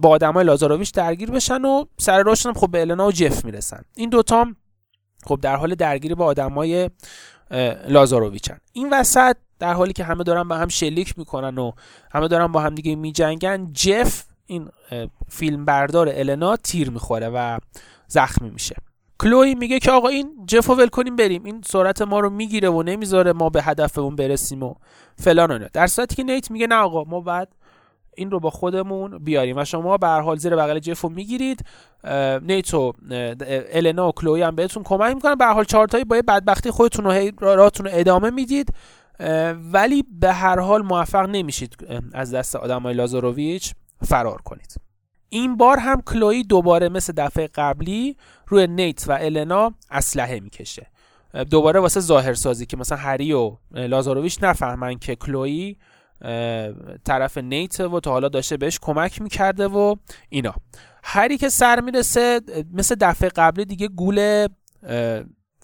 با 0.00 0.08
آدمای 0.08 0.44
لازاروویچ 0.44 0.92
درگیر 0.92 1.30
بشن 1.30 1.64
و 1.64 1.84
سر 1.98 2.22
راهشون 2.22 2.52
خب 2.52 2.70
به 2.70 2.80
النا 2.80 3.06
و 3.06 3.12
جف 3.12 3.44
می‌رسن. 3.44 3.82
این 3.96 4.10
دوتا 4.10 4.46
خب 5.24 5.38
در 5.42 5.56
حال 5.56 5.74
درگیری 5.74 6.14
با 6.14 6.24
آدمای 6.24 6.90
لازاروویچن. 7.88 8.58
این 8.72 8.90
وسط 8.92 9.36
در 9.58 9.74
حالی 9.74 9.92
که 9.92 10.04
همه 10.04 10.24
دارن 10.24 10.48
با 10.48 10.56
هم 10.56 10.68
شلیک 10.68 11.18
می‌کنن 11.18 11.58
و 11.58 11.72
همه 12.12 12.28
دارن 12.28 12.46
با 12.46 12.60
هم 12.60 12.74
دیگه 12.74 12.94
میجنگن 12.96 13.72
جف 13.72 14.24
این 14.46 14.68
فیلم 15.28 15.64
بردار 15.64 16.08
النا 16.12 16.56
تیر 16.56 16.90
می‌خوره 16.90 17.28
و 17.28 17.58
زخمی 18.06 18.50
میشه. 18.50 18.76
کلوی 19.20 19.54
میگه 19.54 19.78
که 19.78 19.90
آقا 19.90 20.08
این 20.08 20.46
جف 20.46 20.70
ول 20.70 20.88
کنیم 20.88 21.16
بریم. 21.16 21.44
این 21.44 21.62
سرعت 21.66 22.02
ما 22.02 22.20
رو 22.20 22.30
می‌گیره 22.30 22.68
و 22.68 22.82
نمی‌ذاره 22.82 23.32
ما 23.32 23.48
به 23.48 23.62
هدفمون 23.62 24.16
برسیم 24.16 24.62
و 24.62 24.74
فلان 25.16 25.50
و 25.62 25.68
در 25.72 25.86
صورتی 25.86 26.14
که 26.14 26.22
نیت 26.22 26.50
میگه 26.50 26.66
نه 26.66 26.74
آقا 26.74 27.04
ما 27.04 27.20
بعد 27.20 27.48
این 28.16 28.30
رو 28.30 28.40
با 28.40 28.50
خودمون 28.50 29.18
بیاریم 29.18 29.58
و 29.58 29.64
شما 29.64 29.96
به 29.96 30.06
هر 30.06 30.20
حال 30.20 30.36
زیر 30.36 30.56
بغل 30.56 30.78
جف 30.78 31.00
رو 31.00 31.08
می‌گیرید. 31.08 31.64
نیتو 32.42 32.92
النا 33.72 34.08
و 34.08 34.12
کلوی 34.12 34.42
هم 34.42 34.56
بهتون 34.56 34.82
کمک 34.82 35.14
می‌کنن. 35.14 35.34
به 35.34 35.44
هر 35.44 35.52
حال 35.52 35.64
چهارتایی 35.64 36.04
با 36.04 36.22
بدبختی 36.28 36.70
خودتون 36.70 37.04
رو 37.04 37.30
راتون 37.40 37.86
رو 37.86 37.92
ادامه 37.94 38.30
می‌دید. 38.30 38.74
ولی 39.72 40.04
به 40.20 40.32
هر 40.32 40.58
حال 40.58 40.82
موفق 40.82 41.28
نمیشید 41.28 41.76
از 42.12 42.34
دست 42.34 42.56
آدمای 42.56 42.94
لازاروویچ 42.94 43.74
فرار 44.04 44.42
کنید. 44.42 44.74
این 45.28 45.56
بار 45.56 45.78
هم 45.78 46.02
کلوی 46.06 46.44
دوباره 46.44 46.88
مثل 46.88 47.12
دفعه 47.16 47.46
قبلی 47.54 48.16
روی 48.46 48.66
نیت 48.66 49.04
و 49.08 49.12
النا 49.20 49.74
اسلحه 49.90 50.40
می‌کشه. 50.40 50.86
دوباره 51.50 51.80
واسه 51.80 52.00
ظاهرسازی 52.00 52.66
که 52.66 52.76
مثلا 52.76 52.98
هری 52.98 53.32
و 53.32 53.56
لازاروویچ 53.72 54.38
نفهمن 54.42 54.98
که 54.98 55.16
کلوی 55.16 55.76
طرف 57.04 57.38
نیت 57.38 57.80
و 57.80 58.00
تا 58.00 58.10
حالا 58.10 58.28
داشته 58.28 58.56
بهش 58.56 58.78
کمک 58.82 59.22
می‌کرده 59.22 59.68
و 59.68 59.96
اینا. 60.28 60.54
هری 61.04 61.38
که 61.38 61.48
سر 61.48 61.80
می‌رسه 61.80 62.40
مثل 62.72 62.94
دفعه 63.00 63.28
قبلی 63.28 63.64
دیگه 63.64 63.88
گول 63.88 64.48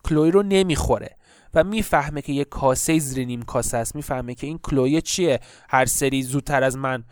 کلوی 0.04 0.30
رو 0.30 0.42
نمی‌خوره 0.42 1.16
و 1.54 1.64
می‌فهمه 1.64 2.22
که 2.22 2.32
یه 2.32 2.44
کاسه 2.44 2.98
زیر 2.98 3.26
نیم 3.26 3.42
کاسه 3.42 3.76
است. 3.76 3.96
می‌فهمه 3.96 4.34
که 4.34 4.46
این 4.46 4.58
کلوی 4.58 5.02
چیه؟ 5.02 5.40
هر 5.68 5.86
سری 5.86 6.22
زودتر 6.22 6.62
از 6.62 6.76
من 6.76 7.04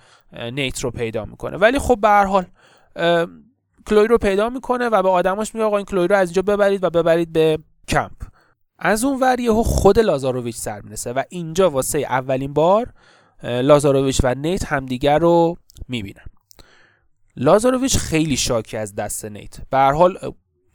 نیت 0.52 0.80
رو 0.80 0.90
پیدا 0.90 1.24
می‌کنه. 1.24 1.56
ولی 1.56 1.78
خب 1.78 1.98
به 2.00 2.08
هر 2.08 2.24
حال 2.24 2.46
کلوی 3.86 4.08
رو 4.08 4.18
پیدا 4.18 4.50
می‌کنه 4.50 4.88
و 4.88 5.02
به 5.02 5.08
آدماش 5.08 5.54
میگه 5.54 5.64
آقا 5.64 5.76
این 5.76 5.86
کلوی 5.86 6.08
رو 6.08 6.16
از 6.16 6.28
اینجا 6.28 6.42
ببرید 6.42 6.84
و 6.84 6.90
ببرید 6.90 7.32
به 7.32 7.58
کمپ. 7.88 8.22
از 8.78 9.04
اون 9.04 9.20
ور 9.20 9.40
یهو 9.40 9.62
خود 9.62 9.98
لازاروویچ 9.98 10.56
سر 10.56 10.80
می‌رسه 10.80 11.12
و 11.12 11.22
اینجا 11.28 11.70
واسه 11.70 11.98
اولین 11.98 12.52
بار 12.52 12.92
لازاروویچ 13.46 14.20
و 14.22 14.34
نیت 14.34 14.64
همدیگر 14.64 15.18
رو 15.18 15.56
می‌بینن 15.88 16.24
لازاروویچ 17.36 17.96
خیلی 17.96 18.36
شاکی 18.36 18.76
از 18.76 18.94
دست 18.94 19.24
نیت. 19.24 19.56
به 19.70 19.78
حال 19.78 20.18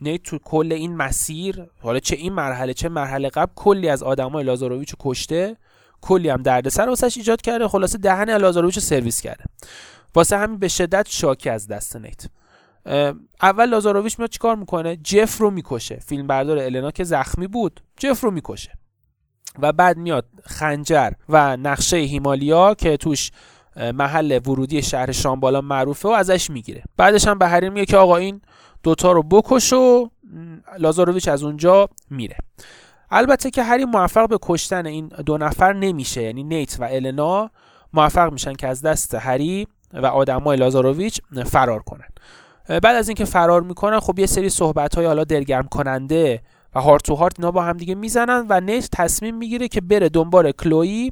نیت 0.02 0.24
تو 0.24 0.38
کل 0.38 0.72
این 0.72 0.96
مسیر 0.96 1.66
حالا 1.82 2.00
چه 2.00 2.16
این 2.16 2.34
مرحله 2.34 2.74
چه 2.74 2.90
مرحله 2.90 3.30
قبل 3.30 3.52
کلی 3.56 3.90
از 3.90 4.04
آدمای 4.04 4.44
لازاروویچ 4.44 4.90
رو 4.90 4.96
کشته 5.00 5.58
کلی 6.02 6.30
هم 6.30 6.42
دردسر 6.42 6.90
واسش 6.90 7.18
ایجاد 7.18 7.42
کرده 7.42 7.68
خلاصه 7.68 7.98
دهن 7.98 8.38
لازاروویچ 8.38 8.76
رو 8.76 8.82
سرویس 8.82 9.22
کرده. 9.22 9.44
واسه 10.16 10.38
همین 10.38 10.60
به 10.60 10.68
شدت 10.68 11.08
شاکی 11.10 11.50
از 11.50 11.68
دست 11.68 11.96
نیت. 11.96 12.26
اول 13.42 13.66
لازاروویچ 13.66 14.20
میاد 14.20 14.30
چیکار 14.30 14.56
می‌کنه؟ 14.56 14.96
جف 14.96 15.38
رو 15.38 15.52
می‌کشه. 15.52 15.96
فیلم 15.96 16.28
بردار 16.28 16.58
النا 16.58 16.92
که 16.92 17.04
زخمی 17.04 17.48
بود 17.48 17.82
جف 17.98 18.22
رو 18.22 18.32
می‌کشه. 18.32 18.72
و 19.60 19.72
بعد 19.72 19.98
میاد 19.98 20.26
خنجر 20.44 21.12
و 21.30 21.58
نقشه 21.58 21.98
هیمالیا 21.98 22.74
که 22.74 22.98
توش 22.98 23.32
محل 23.94 24.40
ورودی 24.46 24.82
شهر 24.82 25.12
شامبالا 25.12 25.62
معروفه 25.62 26.10
و 26.10 26.12
ازش 26.12 26.50
می‌گیره. 26.50 26.84
بعدش 26.98 27.28
هم 27.28 27.38
به 27.38 27.48
هری 27.48 27.70
میگه 27.70 27.86
که 27.86 27.98
آقا 27.98 28.18
این 28.18 28.42
دوتا 28.84 29.12
رو 29.12 29.24
بکش 29.24 29.74
و 29.74 30.10
لازاروویچ 30.80 31.28
از 31.28 31.44
اونجا 31.44 31.90
میره. 32.10 32.36
البته 33.12 33.50
که 33.50 33.64
هری 33.64 33.86
موفق 33.86 34.30
به 34.30 34.38
کشتن 34.42 34.86
این 34.86 35.08
دو 35.08 35.38
نفر 35.38 35.74
نمیشه. 35.74 36.24
یعنی 36.24 36.44
نیت 36.44 36.78
و 36.80 36.84
النا 36.84 37.50
موفق 37.94 38.32
میشن 38.32 38.54
که 38.54 38.68
از 38.68 38.82
دست 38.82 39.16
هری 39.16 39.68
و 39.94 40.06
آدمای 40.06 40.58
لازاروویچ 40.58 41.22
فرار 41.46 41.80
کنن. 41.80 42.08
بعد 42.68 42.96
از 42.96 43.10
اینکه 43.10 43.26
فرار 43.26 43.62
می‌کنن 43.62 44.00
خب 44.00 44.20
یه 44.20 44.26
سری 44.26 44.50
صحبت 44.50 44.96
های 44.96 45.06
حالا 45.06 45.24
دلگرم 45.24 45.68
کننده 45.68 46.42
و 46.76 46.82
هارت 46.82 47.04
تو 47.04 47.16
هارت 47.16 47.40
اینا 47.40 47.52
با 47.52 47.64
هم 47.64 47.78
دیگه 47.78 47.96
می‌زنن 47.96 48.46
و 48.50 48.62
نیت 48.62 48.90
تصمیم 48.92 49.38
می‌گیره 49.38 49.68
که 49.68 49.82
بره 49.82 50.10
دنبال 50.10 50.52
کلویی 50.52 51.12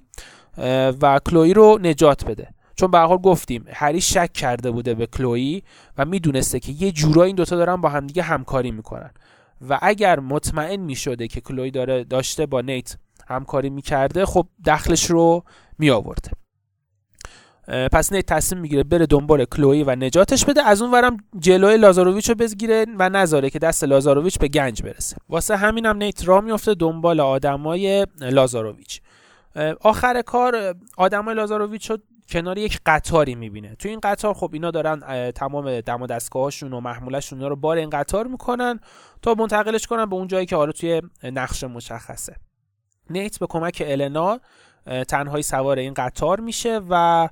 و 1.01 1.19
کلویی 1.25 1.53
رو 1.53 1.79
نجات 1.81 2.25
بده. 2.25 2.47
چون 2.75 2.91
به 2.91 2.99
حال 2.99 3.17
گفتیم 3.17 3.65
هری 3.73 4.01
شک 4.01 4.33
کرده 4.33 4.71
بوده 4.71 4.93
به 4.93 5.05
کلویی 5.05 5.63
و 5.97 6.05
می‌دونسته 6.05 6.59
که 6.59 6.71
یه 6.71 6.91
جورایی 6.91 7.29
این 7.29 7.35
دوتا 7.35 7.55
دارن 7.55 7.75
با 7.75 7.89
هم 7.89 8.07
دیگه 8.07 8.21
همکاری 8.23 8.71
می‌کنن. 8.71 9.11
و 9.69 9.79
اگر 9.81 10.19
مطمئن 10.19 10.75
می‌شده 10.75 11.27
که 11.27 11.41
کلویی 11.41 11.71
داره 11.71 12.03
داشته 12.03 12.45
با 12.45 12.61
نیت 12.61 12.97
همکاری 13.27 13.69
می‌کرده 13.69 14.25
خب 14.25 14.47
دخلش 14.65 15.05
رو 15.05 15.43
می 15.79 15.89
آورده 15.89 16.31
پس 17.69 18.13
نیت 18.13 18.25
تصمیم 18.25 18.61
می‌گیره 18.61 18.83
بره 18.83 19.05
دنبال 19.05 19.45
کلوی 19.45 19.83
و 19.83 19.95
نجاتش 19.95 20.45
بده. 20.45 20.63
از 20.63 20.81
اون 20.81 20.91
ورم 20.91 21.17
جلوی 21.39 21.77
لازاروویچ 21.77 22.29
رو 22.29 22.35
بگیره 22.35 22.85
و 22.99 23.09
نذاره 23.09 23.49
که 23.49 23.59
دست 23.59 23.83
لازاروویچ 23.83 24.39
به 24.39 24.47
گنج 24.47 24.83
برسه. 24.83 25.17
واسه 25.29 25.55
همینم 25.55 25.97
نیت 25.97 26.27
راه 26.27 26.41
میفته 26.41 26.73
دنبال 26.73 27.19
آدمای 27.19 28.07
لازاروویچ. 28.21 29.01
آخر 29.81 30.21
کار 30.21 30.75
آدمای 30.97 31.35
لازاروویچ 31.35 31.89
رو 31.89 31.97
کنار 32.29 32.57
یک 32.57 32.79
قطاری 32.85 33.35
می‌بینه. 33.35 33.75
تو 33.75 33.89
این 33.89 33.99
قطار 33.99 34.33
خب 34.33 34.49
اینا 34.53 34.71
دارن 34.71 35.31
تمام 35.31 35.81
دم 35.81 36.01
و 36.01 36.07
دستگاهاشون 36.07 36.73
و 36.73 36.79
محمولشون 36.79 37.41
رو 37.41 37.55
بار 37.55 37.77
این 37.77 37.89
قطار 37.89 38.27
می‌کنن 38.27 38.79
تا 39.21 39.33
منتقلش 39.33 39.87
کنن 39.87 40.05
به 40.05 40.15
اون 40.15 40.27
جایی 40.27 40.45
که 40.45 40.55
حالا 40.55 40.71
توی 40.71 41.01
نقشه 41.23 41.67
مشخصه. 41.67 42.35
نیت 43.09 43.39
به 43.39 43.47
کمک 43.49 43.83
النا 43.85 44.39
تنهایی 45.07 45.43
سوار 45.43 45.77
این 45.77 45.93
قطار 45.93 46.39
میشه 46.39 46.81
و 46.89 47.29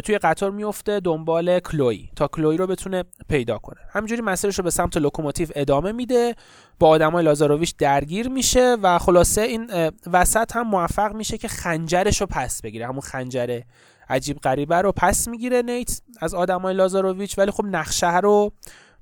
توی 0.00 0.18
قطار 0.18 0.50
میفته 0.50 1.00
دنبال 1.00 1.60
کلوی 1.60 2.08
تا 2.16 2.28
کلوی 2.28 2.56
رو 2.56 2.66
بتونه 2.66 3.04
پیدا 3.28 3.58
کنه. 3.58 3.80
همینجوری 3.90 4.22
مسیرش 4.22 4.58
رو 4.58 4.64
به 4.64 4.70
سمت 4.70 4.96
لوکوموتیو 4.96 5.48
ادامه 5.54 5.92
میده. 5.92 6.34
با 6.78 6.88
آدمای 6.88 7.24
لازاروویچ 7.24 7.76
درگیر 7.76 8.28
میشه 8.28 8.76
و 8.82 8.98
خلاصه 8.98 9.42
این 9.42 9.70
وسط 10.12 10.56
هم 10.56 10.68
موفق 10.68 11.14
میشه 11.14 11.38
که 11.38 11.48
خنجرش 11.48 12.20
رو 12.20 12.26
پس 12.26 12.62
بگیره. 12.62 12.86
همون 12.86 13.00
خنجر 13.00 13.60
عجیب 14.08 14.38
غریبه 14.38 14.76
رو 14.76 14.92
پس 14.92 15.28
می‌گیره 15.28 15.62
نیت 15.62 16.00
از 16.20 16.34
آدمای 16.34 16.74
لازاروویچ 16.74 17.38
ولی 17.38 17.50
خب 17.50 17.64
نقشه 17.64 18.16
رو 18.16 18.52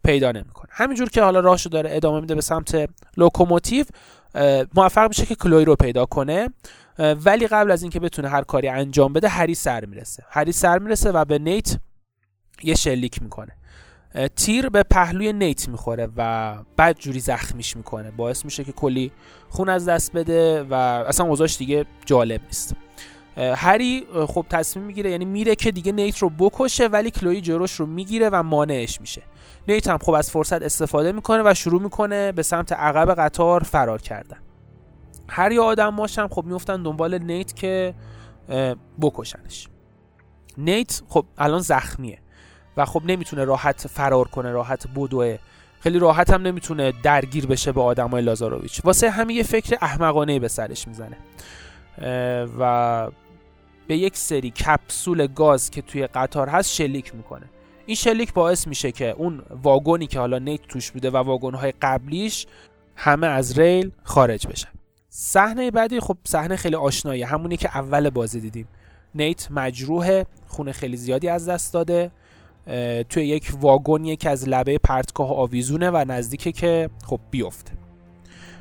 پیدا 0.05 0.33
نمی‌کنه. 0.33 0.69
همینجور 0.71 1.09
که 1.09 1.23
حالا 1.23 1.41
راهشو 1.41 1.69
داره 1.69 1.91
ادامه 1.93 2.21
میده 2.21 2.35
به 2.35 2.41
سمت 2.41 2.89
لوکوموتیو 3.17 3.85
موفق 4.75 5.09
میشه 5.09 5.27
که 5.27 5.35
کلوی 5.35 5.65
رو 5.65 5.77
پیدا 5.77 6.07
کنه. 6.07 6.49
ولی 6.99 7.47
قبل 7.47 7.71
از 7.71 7.83
اینکه 7.83 8.01
بتونه 8.01 8.29
هر 8.29 8.43
کاری 8.43 8.69
انجام 8.69 9.13
بده 9.13 9.29
هری 9.29 9.55
سر 9.55 9.85
می‌رسه. 9.85 10.23
هری 10.31 10.53
سر 10.53 10.79
می‌رسه 10.79 11.13
و 11.13 11.25
به 11.25 11.39
نیت 11.39 11.77
یه 12.63 12.75
شلیک 12.75 13.23
می‌کنه. 13.23 13.53
تیر 14.37 14.69
به 14.69 14.83
پهلوی 14.83 15.33
نیت 15.33 15.69
می‌خوره 15.69 16.09
و 16.17 16.55
بعد 16.77 16.99
جوری 16.99 17.21
زخمیش 17.21 17.77
می‌کنه. 17.77 18.11
باعث 18.11 18.45
میشه 18.45 18.65
که 18.65 18.73
کلی 18.73 19.13
خون 19.49 19.69
از 19.69 19.89
دست 19.89 20.13
بده 20.13 20.63
و 20.63 20.75
اصلا 20.75 21.27
اوضاعش 21.27 21.57
دیگه 21.57 21.87
جالب 22.07 22.41
نیست. 22.45 22.75
هری 23.37 24.07
خب 24.27 24.47
تصمیم 24.51 24.87
می‌گیره 24.87 25.11
یعنی 25.11 25.25
میره 25.25 25.55
که 25.55 25.71
دیگه 25.71 25.93
نیت 25.93 26.19
رو 26.19 26.31
بکشه 26.31 26.87
ولی 26.87 27.11
کلوی 27.11 27.41
جلوش 27.41 27.73
رو 27.73 27.87
می‌گیره 27.87 28.29
و 28.33 28.43
مانعش 28.43 29.01
میشه. 29.01 29.23
نیت 29.69 29.89
هم 29.89 29.99
خب 29.99 30.13
از 30.13 30.31
فرصت 30.31 30.63
استفاده 30.63 31.13
می‌کنه 31.13 31.43
و 31.45 31.55
شروع 31.55 31.83
می‌کنه 31.83 32.33
به 32.33 32.43
سمت 32.43 32.73
عقب 32.73 33.15
قطار 33.15 33.63
فرار 33.63 34.03
کردن. 34.03 34.39
هر 35.29 35.53
یه 35.53 35.61
آدم 35.61 36.01
هم 36.19 36.29
خب 36.29 36.45
میفتن 36.45 36.83
دنبال 36.83 37.19
نیت 37.19 37.57
که 37.57 37.95
بکشنش. 39.01 39.69
نیت 40.59 41.03
خب 41.09 41.25
الان 41.39 41.61
زخمیه 41.61 42.19
و 42.77 42.85
خب 42.85 43.03
نمی‌تونه 43.05 43.45
راحت 43.45 43.87
فرار 43.87 44.29
کنه 44.29 44.51
راحت 44.51 44.87
بدوه. 44.97 45.39
خیلی 45.81 45.99
راحت 45.99 46.31
هم 46.31 46.43
نمی‌تونه 46.43 46.93
درگیر 47.03 47.47
بشه 47.47 47.73
با 47.73 47.85
آدمای 47.85 48.23
لازاروویچ 48.23 48.81
واسه 48.85 49.11
همین 49.11 49.37
یه 49.37 49.43
فکر 49.43 49.79
احمقانه 49.81 50.39
به 50.39 50.49
سرش 50.49 50.89
می‌زنه. 50.89 51.17
و 52.59 53.11
به 53.87 53.97
یک 53.97 54.17
سری 54.17 54.51
کپسول 54.51 55.27
گاز 55.27 55.71
که 55.71 55.83
توی 55.83 56.07
قطار 56.07 56.49
هست 56.49 56.73
شلیک 56.73 57.15
می‌کنه. 57.15 57.47
این 57.87 57.95
شلیک 57.95 58.33
باعث 58.33 58.67
میشه 58.67 58.93
که 58.93 59.11
اون 59.11 59.43
واگونی 59.63 60.07
که 60.07 60.19
حالا 60.19 60.39
نیت 60.39 60.63
توش 60.63 60.91
بوده 60.91 61.11
و 61.11 61.17
واگن‌های 61.17 61.73
قبلیش 61.83 62.47
همه 62.97 63.27
از 63.27 63.59
ریل 63.59 63.91
خارج 64.03 64.47
بشن. 64.47 64.69
صحنه 65.17 65.71
بعدی 65.71 66.01
خب 66.01 66.17
صحنه 66.25 66.57
خیلی 66.57 66.77
آشنایی 66.77 67.23
همونی 67.23 67.57
که 67.57 67.77
اول 67.77 68.11
بازی 68.11 68.41
دیدیم. 68.41 68.69
نیت 69.15 69.51
مجروح 69.51 70.23
خون 70.47 70.73
خیلی 70.73 70.97
زیادی 70.97 71.29
از 71.29 71.49
دست 71.49 71.73
داده. 71.73 72.11
توی 73.09 73.27
یک 73.27 73.53
واگونی 73.61 74.17
که 74.17 74.31
از 74.31 74.49
لبه 74.49 74.79
پرتگاه 74.79 75.31
آویزونه 75.31 75.91
و 75.91 76.05
نزدیکه 76.09 76.53
که 76.53 76.91
خب 77.07 77.21
بیفته. 77.31 77.73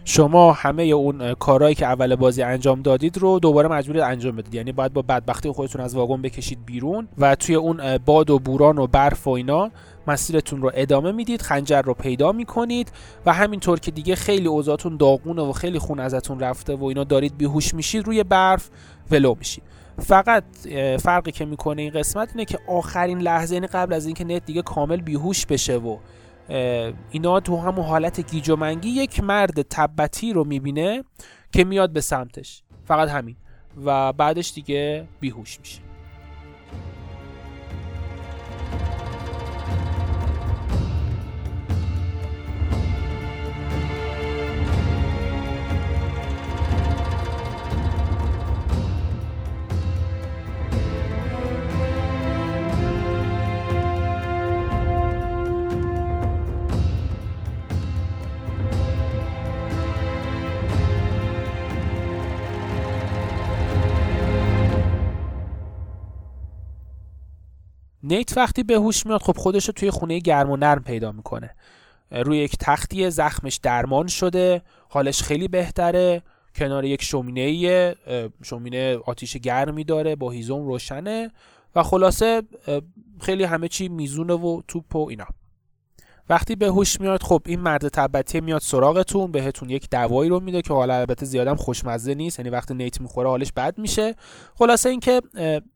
شما 0.06 0.54
همه 0.54 0.84
اون 0.84 1.34
کارهایی 1.34 1.76
که 1.76 1.86
اول 1.86 2.16
بازی 2.16 2.42
انجام 2.42 2.82
دادید 2.82 3.18
رو 3.18 3.40
دوباره 3.40 3.68
مجبورید 3.68 4.02
انجام 4.02 4.36
بدید. 4.36 4.56
یعنی 4.56 4.72
باید 4.72 4.94
با 4.94 5.02
بدبختی 5.02 5.52
خودتون 5.52 5.82
از 5.82 5.96
واگن 5.96 6.22
بکشید 6.22 6.66
بیرون 6.66 7.08
و 7.18 7.36
توی 7.36 7.56
اون 7.56 7.98
باد 7.98 8.30
و 8.30 8.40
بوران 8.40 8.78
و 8.78 8.88
برف 8.88 9.28
و 9.28 9.30
اینا 9.30 9.72
مسیرتون 10.08 10.62
رو 10.62 10.72
ادامه 10.74 11.12
می‌دید 11.12 11.42
خنجر 11.42 11.82
رو 11.82 11.94
پیدا 11.94 12.32
می‌کنید 12.32 12.92
و 13.26 13.34
همینطور 13.34 13.80
که 13.80 13.92
دیگه 13.92 14.16
خیلی 14.16 14.48
اوضاعتون 14.48 14.98
داغونه 14.98 15.42
و 15.42 15.52
خیلی 15.52 15.80
خون 15.80 16.00
ازتون 16.00 16.40
رفته 16.40 16.76
و 16.76 16.84
اینا 16.84 17.04
دارید 17.04 17.38
بیهوش 17.38 17.74
میشید 17.74 18.06
روی 18.06 18.24
برف 18.24 18.70
ولو 19.12 19.36
میشید. 19.40 19.64
فقط 20.00 20.44
فرقی 21.00 21.32
که 21.32 21.46
می‌کنه 21.46 21.82
این 21.82 21.92
قسمت 21.92 22.30
اینه 22.30 22.46
که 22.46 22.60
آخرین 22.68 23.20
لحظه 23.20 23.56
یعنی 23.56 23.68
قبل 23.68 23.94
از 23.94 24.06
اینکه 24.06 24.24
نت 24.24 24.46
دیگه 24.46 24.62
کامل 24.62 25.02
بیهوش 25.02 25.46
بشه 25.46 25.78
و 25.78 25.98
اینا 27.12 27.40
تو 27.40 27.58
همون 27.58 27.86
حالت 27.86 28.32
گیج 28.32 28.50
و 28.50 28.56
منگی 28.56 28.90
یک 28.90 29.24
مرد 29.24 29.62
تبتی 29.62 30.34
رو 30.34 30.44
می‌بینه 30.44 31.04
که 31.52 31.64
میاد 31.64 31.94
به 31.94 32.02
سمتش. 32.02 32.64
فقط 32.86 33.10
همین. 33.10 33.36
و 33.86 34.14
بعدش 34.14 34.54
دیگه 34.54 35.08
بیهوش 35.20 35.60
میشه. 35.60 35.93
نیت 68.14 68.38
وقتی 68.38 68.64
به 68.64 68.76
هوش 68.76 69.06
میاد 69.06 69.22
خب 69.22 69.38
خودش 69.38 69.66
رو 69.66 69.74
توی 69.74 69.92
خونه 69.92 70.20
گرم 70.20 70.52
و 70.52 70.58
نرم 70.58 70.84
پیدا 70.84 71.12
می‌کنه. 71.12 71.56
روی 72.12 72.38
یک 72.38 72.58
تختی 72.60 73.10
زخمش 73.10 73.56
درمان 73.56 74.08
شده 74.08 74.62
حالش 74.90 75.22
خیلی 75.22 75.48
بهتره 75.48 76.22
کنار 76.56 76.86
یک 76.86 77.04
شومینه 77.04 77.96
شومینه 78.44 78.98
آتیش 78.98 79.38
گرمی 79.38 79.84
داره 79.84 80.16
با 80.16 80.32
هیزم 80.32 80.66
روشنه 80.66 81.32
و 81.76 81.84
خلاصه 81.84 82.42
خیلی 83.22 83.44
همه 83.44 83.68
چی 83.68 83.88
میزونه 83.88 84.34
و 84.34 84.62
توپ 84.68 84.96
و 84.96 85.10
اینا. 85.10 85.26
وقتی 86.30 86.56
به 86.56 86.68
هوش 86.68 87.02
میاد 87.02 87.24
خب 87.24 87.42
این 87.46 87.60
مرد 87.60 87.88
تبتی 87.88 88.42
میاد 88.42 88.62
سراغتون 88.62 89.32
بهتون 89.32 89.70
یک 89.70 89.90
دوایی 89.90 90.30
رو 90.30 90.40
میده 90.40 90.62
که 90.62 90.74
حالا 90.74 90.96
البته 90.96 91.26
زیادم 91.26 91.56
خوشمزه 91.56 92.16
نیست 92.16 92.40
یعنی 92.40 92.50
وقتی 92.50 92.74
نیت 92.74 93.02
می‌خوره 93.02 93.30
حالش 93.30 93.52
بد 93.52 93.78
میشه. 93.78 94.16
خلاصه 94.56 94.90
اینکه 94.90 95.22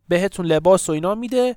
بهتون 0.08 0.46
لباس 0.46 0.90
و 0.90 0.92
اینا 0.92 1.16
میده 1.16 1.56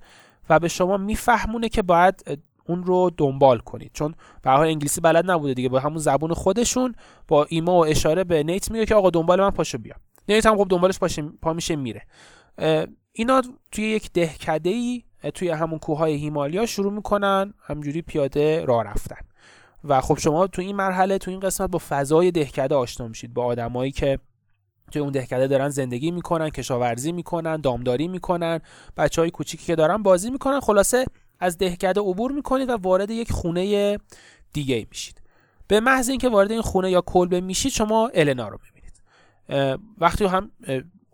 و 0.49 0.59
به 0.59 0.69
شما 0.69 0.97
میفهمونه 0.97 1.69
که 1.69 1.83
باید 1.83 2.41
اون 2.67 2.85
رو 2.85 3.11
دنبال 3.17 3.59
کنید. 3.59 3.91
چون 3.95 4.15
به 4.43 4.51
حال 4.51 4.67
انگلیسی 4.67 5.01
بلد 5.01 5.31
نبوده 5.31 5.55
دیگه 5.55 5.69
با 5.69 5.81
همون 5.81 5.99
زبون 5.99 6.35
خودشون 6.35 6.95
با 7.29 7.47
ایما 7.49 7.73
و 7.73 7.87
اشاره 7.87 8.25
به 8.25 8.43
نیت 8.43 8.71
میگه 8.71 8.87
که 8.87 8.95
آقا 8.95 9.11
دنبال 9.11 9.41
من 9.41 9.51
پاشو 9.51 9.79
بیا. 9.79 9.95
نیت 10.29 10.47
هم 10.47 10.57
خب 10.57 10.67
دنبالش 10.71 10.99
پاشه 10.99 11.23
پا 11.23 11.53
میشه 11.53 11.77
میره. 11.77 12.03
اینا 13.13 13.43
توی 13.73 13.85
یک 13.85 14.13
دهکده 14.13 14.71
ای 14.71 15.03
توی 15.35 15.49
همون 15.49 15.79
کوههای 15.79 16.15
هیمالیا 16.15 16.67
شروع 16.67 16.93
می‌کنن 16.93 17.55
همجوری 17.63 18.03
پیاده 18.03 18.65
راه 18.65 18.85
رفتن. 18.85 19.17
و 19.85 20.01
خب 20.01 20.19
شما 20.19 20.47
تو 20.47 20.63
این 20.63 20.77
مرحله 20.77 21.19
تو 21.19 21.31
این 21.31 21.41
قسمت 21.41 21.71
با 21.71 21.81
فضای 21.89 22.31
دهکده 22.31 22.75
آشنا 22.75 23.09
میشید 23.09 23.35
با 23.35 23.45
آدمایی 23.45 23.93
که 23.93 24.19
توی 24.91 25.03
اون 25.03 25.13
دهکده 25.13 25.47
دارن 25.47 25.69
زندگی 25.69 26.11
می‌کنن 26.11 26.51
کشاورزی 26.51 27.13
می‌کنن 27.13 27.57
دامداری 27.57 28.09
می‌کنن. 28.09 28.61
بچه 28.97 29.21
های 29.21 29.31
کوچیکی 29.31 29.67
که 29.67 29.75
دارن 29.75 30.03
بازی 30.03 30.31
می‌کنن 30.31 30.61
خلاصه 30.61 31.05
از 31.41 31.59
دهکده 31.59 32.01
عبور 32.01 32.33
می‌کنید 32.33 32.71
و 32.71 32.77
وارد 32.77 33.11
یک 33.11 33.33
خونه 33.33 33.99
دیگه 34.53 34.87
میشید. 34.91 35.21
به 35.69 35.81
محض 35.81 36.09
اینکه 36.09 36.29
وارد 36.29 36.51
این 36.51 36.63
خونه 36.63 36.91
یا 36.91 37.01
کلبه 37.01 37.41
میشید 37.41 37.73
شما 37.73 38.11
النا 38.15 38.49
رو 38.49 38.59
می‌بینید. 38.65 39.81
وقتی 39.99 40.25
هم 40.25 40.51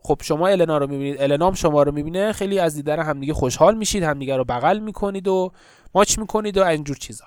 خب 0.03 0.19
شما 0.23 0.49
النا 0.49 0.79
رو 0.79 0.87
می‌بینید 0.87 1.23
النا 1.23 1.47
هم 1.47 1.55
شما 1.55 1.83
رو 1.83 1.93
می‌بینه 1.93 2.33
خیلی 2.33 2.59
از 2.59 2.75
دیدن 2.75 3.03
همدیگه 3.03 3.35
خوشحال 3.35 3.77
میشید 3.77 4.03
همدیگه 4.03 4.37
رو 4.37 4.45
بغل 4.45 4.79
می‌کنید 4.79 5.29
و 5.29 5.53
ماچ 5.95 6.19
می‌کنید 6.19 6.59
و 6.59 6.65
اینجور 6.65 6.97
چیزا. 6.97 7.25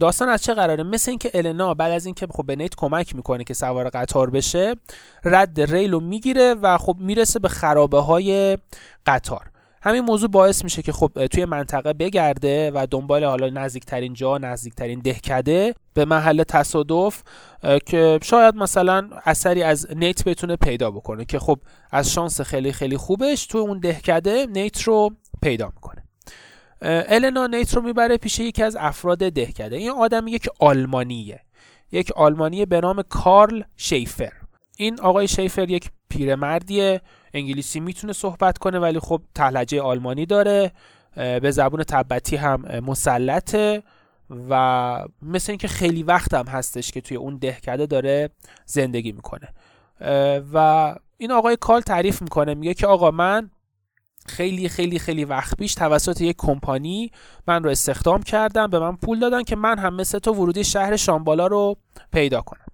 داستان 0.00 0.28
از 0.28 0.42
چه 0.42 0.54
قراره؟ 0.54 0.82
مثل 0.82 1.10
اینکه 1.10 1.30
النا 1.34 1.74
بعد 1.74 1.92
از 1.92 2.06
اینکه 2.06 2.26
خب 2.30 2.46
به 2.46 2.56
نیت 2.56 2.74
کمک 2.76 3.16
می‌کنه 3.16 3.44
که 3.44 3.54
سوار 3.54 3.88
قطار 3.88 4.30
بشه 4.30 4.74
رد 5.24 5.60
ریل 5.60 5.92
رو 5.92 6.00
می‌گیره 6.00 6.54
و 6.54 6.78
خب 6.78 6.96
می‌رسه 6.98 7.38
به 7.38 7.48
خرابه 7.48 8.00
های 8.00 8.58
قطار. 9.06 9.50
همین 9.82 10.00
موضوع 10.00 10.30
باعث 10.30 10.64
میشه 10.64 10.82
که 10.82 10.92
خب 10.92 11.26
توی 11.26 11.44
منطقه 11.44 11.92
بگرده 11.92 12.70
و 12.74 12.86
دنبال 12.90 13.24
حالا 13.24 13.50
نزدیکترین 13.50 14.14
جا 14.14 14.38
نزدیکترین 14.38 15.00
دهکده 15.00 15.74
به 15.94 16.04
محل 16.04 16.42
تصادف 16.42 17.22
که 17.86 18.18
شاید 18.22 18.54
مثلا 18.54 19.08
اثری 19.24 19.62
از 19.62 19.86
نیت 19.96 20.24
بتونه 20.24 20.56
پیدا 20.56 20.90
بکنه 20.90 21.24
که 21.24 21.38
خب 21.38 21.58
از 21.90 22.12
شانس 22.12 22.40
خیلی 22.40 22.72
خیلی 22.72 22.96
خوبش 22.96 23.46
توی 23.46 23.60
اون 23.60 23.78
دهکده 23.78 24.46
نیت 24.46 24.82
رو 24.82 25.10
پیدا 25.42 25.66
می‌کنه. 25.66 26.03
النا 26.84 27.46
نیت 27.46 27.74
رو 27.74 27.82
می‌بره 27.82 28.16
پیش 28.16 28.38
یکی 28.38 28.62
از 28.62 28.76
افراد 28.76 29.18
دهکده. 29.18 29.76
این 29.76 29.90
آدم 29.90 30.28
یک 30.28 30.48
آلمانیه. 30.60 31.40
یک 31.92 32.12
آلمانی 32.12 32.66
به 32.66 32.80
نام 32.80 33.02
کارل 33.02 33.62
شیفر. 33.76 34.32
این 34.76 35.00
آقای 35.00 35.28
شیفر 35.28 35.70
یک 35.70 35.90
پیرمردیه. 36.08 37.00
انگلیسی 37.34 37.80
می‌تونه 37.80 38.12
صحبت 38.12 38.58
کنه 38.58 38.78
ولی 38.78 38.98
خب 38.98 39.22
تهلجه 39.34 39.82
آلمانی 39.82 40.26
داره. 40.26 40.72
به 41.16 41.50
زبون 41.50 41.82
تبتی 41.82 42.36
هم 42.36 42.62
مسلطه 42.86 43.82
و 44.50 45.04
مثل 45.22 45.52
اینکه 45.52 45.68
خیلی 45.68 46.02
وقت 46.02 46.34
هم 46.34 46.46
هستش 46.46 46.92
که 46.92 47.00
توی 47.00 47.16
اون 47.16 47.36
دهکده 47.36 47.86
داره 47.86 48.30
زندگی 48.66 49.12
می‌کنه. 49.12 49.48
و 50.52 50.94
این 51.18 51.32
آقای 51.32 51.56
کال 51.56 51.80
تعریف 51.80 52.22
می‌کنه. 52.22 52.54
میگه 52.54 52.74
که 52.74 52.86
آقا 52.86 53.10
من 53.10 53.50
خیلی 54.26 54.68
خیلی 54.68 54.98
خیلی 54.98 55.24
وقت 55.24 55.56
پیش 55.56 55.74
توسط 55.74 56.20
یک 56.20 56.36
کمپانی 56.38 57.10
من 57.46 57.64
رو 57.64 57.70
استخدام 57.70 58.22
کردم 58.22 58.66
به 58.66 58.78
من 58.78 58.96
پول 58.96 59.20
دادن 59.20 59.42
که 59.42 59.56
من 59.56 59.78
هم 59.78 59.94
مثل 59.94 60.18
تو 60.18 60.32
ورودی 60.32 60.64
شهر 60.64 60.96
شامبالا 60.96 61.46
رو 61.46 61.76
پیدا 62.12 62.40
کنم. 62.40 62.66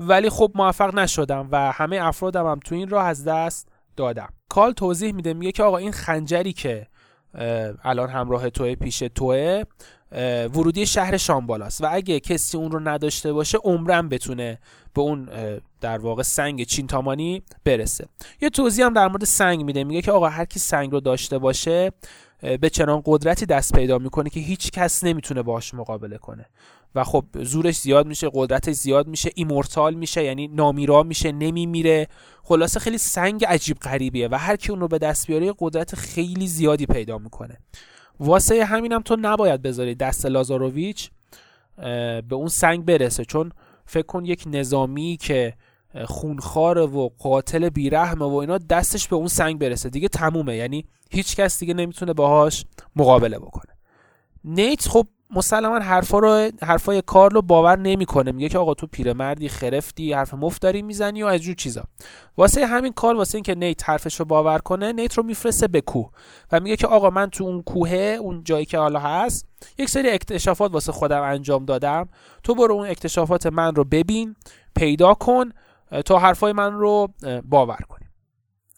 ولی 0.00 0.30
خب 0.30 0.52
موفق 0.54 0.94
نشدم 0.94 1.48
و 1.52 1.72
همه 1.72 1.98
افرادم 2.02 2.46
هم 2.46 2.60
تو 2.64 2.74
این 2.74 2.88
راه 2.88 3.06
از 3.06 3.24
دست 3.24 3.68
دادم. 3.96 4.28
کال 4.48 4.72
توضیح 4.72 5.12
میده 5.12 5.34
میگه 5.34 5.52
که 5.52 5.62
آقا 5.62 5.76
این 5.76 5.92
خنجری 5.92 6.52
که 6.52 6.86
الان 7.84 8.10
همراه 8.10 8.50
توه 8.50 8.74
پیش 8.74 8.98
توه 8.98 9.62
ورودی 10.54 10.86
شهر 10.86 11.16
شامبالاست 11.16 11.84
و 11.84 11.88
اگه 11.90 12.20
کسی 12.20 12.56
اون 12.56 12.70
رو 12.70 12.88
نداشته 12.88 13.32
باشه 13.32 13.58
عمرم 13.58 14.08
بتونه 14.08 14.58
به 14.94 15.00
اون 15.00 15.28
در 15.80 15.98
واقع 15.98 16.22
سنگ 16.22 16.62
چینتامانی 16.62 17.42
برسه. 17.64 18.06
یه 18.40 18.50
توضیح 18.50 18.86
هم 18.86 18.92
در 18.92 19.08
مورد 19.08 19.24
سنگ 19.24 19.64
میده. 19.64 19.84
میگه 19.84 20.02
که 20.02 20.12
آقا 20.12 20.28
هر 20.28 20.44
کی 20.44 20.58
سنگ 20.58 20.92
رو 20.92 21.00
داشته 21.00 21.38
باشه 21.38 21.92
به 22.60 22.70
چنان 22.70 23.02
قدرتی 23.04 23.46
دست 23.46 23.74
پیدا 23.74 23.98
می‌کنه 23.98 24.30
که 24.30 24.40
هیچ 24.40 24.70
کس 24.70 25.04
نمی‌تونه 25.04 25.42
باش 25.42 25.74
مقابله 25.74 26.18
کنه. 26.18 26.46
و 26.94 27.04
خب 27.04 27.24
زورش 27.42 27.78
زیاد 27.78 28.06
میشه 28.06 28.30
قدرتش 28.34 28.74
زیاد 28.74 29.06
میشه 29.06 29.30
ایمورتال 29.34 29.94
میشه 29.94 30.24
یعنی 30.24 30.48
نامیرا 30.48 31.02
میشه 31.02 31.32
نمیمیره 31.32 32.08
خلاصه 32.42 32.80
خیلی 32.80 32.98
سنگ 32.98 33.44
عجیب 33.44 33.78
غریبیه 33.78 34.28
و 34.28 34.38
هر 34.38 34.56
کی 34.56 34.70
اون 34.70 34.80
رو 34.80 34.88
به 34.88 34.98
دست 34.98 35.26
بیاره 35.26 35.54
قدرت 35.58 35.94
خیلی 35.94 36.46
زیادی 36.46 36.86
پیدا 36.86 37.18
می‌کنه. 37.18 37.58
واسه 38.20 38.64
همینم 38.64 39.02
تو 39.02 39.16
نباید 39.20 39.62
بذاری 39.62 39.94
دست 39.94 40.26
لازاروویچ 40.26 41.10
به 41.76 42.34
اون 42.34 42.48
سنگ 42.48 42.84
برسه. 42.84 43.24
چون 43.24 43.52
فکر 43.86 44.06
کن 44.06 44.24
یک 44.24 44.44
نظامی 44.46 45.16
که 45.20 45.54
خونخواره 46.04 46.82
و 46.82 47.08
قاتل 47.18 47.68
بیرحمه 47.68 48.24
و 48.24 48.34
اینا 48.34 48.58
دستش 48.58 49.08
به 49.08 49.16
اون 49.16 49.28
سنگ 49.28 49.58
برسه. 49.58 49.90
دیگه 49.90 50.08
تمومه. 50.08 50.56
یعنی 50.56 50.84
هیچ 51.10 51.36
کس 51.36 51.58
دیگه 51.58 51.74
نمی‌تونه 51.74 52.12
باهاش 52.12 52.64
مقابله 52.96 53.38
بکنه. 53.38 53.72
نیت 54.44 54.88
خب 54.88 55.06
مسلما 55.30 55.78
حرفا 55.78 56.18
رو 56.18 56.50
حرفای 56.62 57.02
کارلو 57.02 57.42
باور 57.42 57.78
نمی‌کنه. 57.78 58.32
میگه 58.32 58.48
که 58.48 58.58
آقا 58.58 58.74
تو 58.74 58.86
پیرمردی 58.86 59.48
خرفتی 59.48 60.12
حرف 60.12 60.34
مفت 60.34 60.62
داری 60.62 60.82
می‌زنی 60.82 61.22
و 61.22 61.26
از 61.26 61.40
جور 61.40 61.54
چیزا. 61.54 61.84
واسه 62.36 62.66
همین 62.66 62.92
کار 62.92 63.16
واسه 63.16 63.36
اینکه 63.36 63.54
نیت 63.54 63.88
حرفش 63.88 64.14
رو 64.14 64.24
باور 64.24 64.58
کنه 64.58 64.92
نیت 64.92 65.14
رو 65.14 65.22
میفرسته 65.22 65.68
به 65.68 65.80
کوه 65.80 66.10
و 66.52 66.60
میگه 66.60 66.76
که 66.76 66.86
آقا 66.86 67.10
من 67.10 67.30
تو 67.30 67.44
اون 67.44 67.62
کوه 67.62 67.90
اون 67.90 68.44
جایی 68.44 68.64
که 68.64 68.78
حالا 68.78 68.98
هست 68.98 69.46
یک 69.78 69.90
سری 69.90 70.10
اکتشافات 70.10 70.72
واسه 70.72 70.92
خودم 70.92 71.22
انجام 71.22 71.64
دادم. 71.64 72.08
تو 72.42 72.54
برو 72.54 72.74
اون 72.74 72.86
اکتشافات 72.88 73.46
من 73.46 73.74
رو 73.74 73.84
ببین 73.84 74.36
پیدا 74.76 75.14
کن 75.14 75.52
تا 76.06 76.18
حرفای 76.18 76.52
من 76.52 76.72
رو 76.72 77.08
باور 77.44 77.78
کنی 77.88 78.06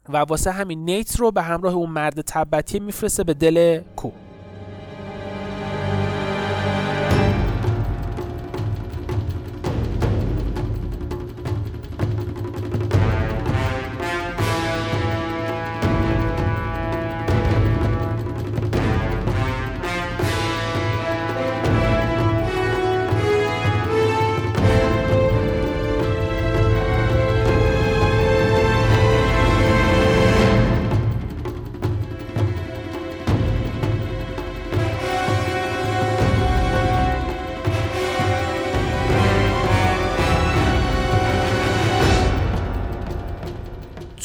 و 0.09 0.17
واسه 0.17 0.51
همین 0.51 0.85
نیت 0.85 1.17
رو 1.17 1.31
به 1.31 1.43
همراه 1.43 1.75
اون 1.75 1.91
مرد 1.91 2.21
تبتی 2.21 2.81
میفرسته 2.81 3.25
به 3.25 3.35
دل 3.35 3.81
کوه 3.97 4.28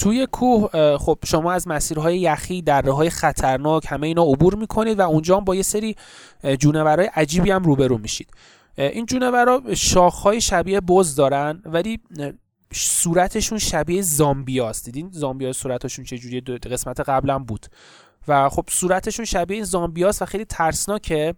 توی 0.04 0.28
کوه 0.32 0.98
خب 0.98 1.20
شما 1.26 1.52
از 1.52 1.68
مسیرهای 1.68 2.20
یخی 2.20 2.62
دره 2.62 2.92
های 2.92 3.10
خطرناک 3.10 3.86
همه 3.90 4.08
اینا 4.08 4.24
عبور 4.24 4.56
می‌کنید 4.56 5.00
و 5.00 5.02
اونجا 5.02 5.40
با 5.40 5.56
یه 5.56 5.62
سری 5.62 5.96
جونورای 6.60 7.10
عجیبی 7.16 7.52
هم 7.52 7.64
روبرو 7.64 7.98
میشید. 7.98 8.30
این 8.78 9.06
جونورا 9.06 9.62
شاخهای 9.74 10.42
شبیه 10.42 10.82
بز 10.82 11.16
دارن 11.16 11.62
ولی 11.66 12.00
صورتشون 12.74 13.58
شبیه 13.58 14.02
زامبیاست 14.02 14.86
دیدین 14.86 15.10
زامبیا 15.12 15.54
صورتشون 15.54 16.06
چجوری 16.06 16.42
قسمت 16.42 17.00
قبلا 17.00 17.40
بود. 17.40 17.66
و 18.28 18.50
خب 18.50 18.66
صورتشون 18.70 19.26
شبیه 19.26 19.64
زامبیاست 19.64 20.22
و 20.22 20.26
خیلی 20.26 20.46
ترسناکه 20.46 21.36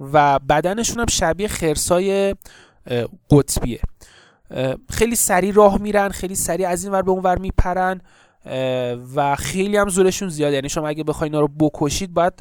و 0.00 0.38
بدنشون 0.38 1.00
هم 1.00 1.06
شبیه 1.10 1.48
خرسای 1.48 2.34
قطبیه. 3.30 3.80
خیلی 4.90 5.16
سریع 5.16 5.52
راه 5.52 5.78
میرن 5.78 6.08
خیلی 6.08 6.34
سریع 6.34 6.68
از 6.68 6.84
این 6.84 6.92
ور 6.92 7.02
به 7.02 7.10
اون 7.10 7.22
ور 7.22 7.38
میپرن 7.38 8.00
و 9.14 9.36
خیلی 9.36 9.76
هم 9.76 9.88
زورشون 9.88 10.28
زیاده. 10.28 10.54
یعنی 10.54 10.68
شما 10.68 10.88
اگه 10.88 11.04
بخواید 11.04 11.32
اینا 11.32 11.40
رو 11.40 11.48
بکشید 11.48 12.14
باید 12.14 12.32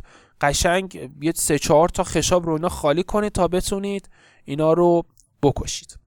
قشنگ 0.41 1.11
یه 1.21 1.31
سه 1.35 1.59
چهار 1.59 1.89
تا 1.89 2.03
خشاب 2.03 2.45
رو 2.45 2.53
اینا 2.53 2.69
خالی 2.69 3.03
کنید 3.03 3.31
تا 3.31 3.47
بتونید 3.47 4.09
اینا 4.45 4.73
رو 4.73 5.03
بکشید. 5.43 5.97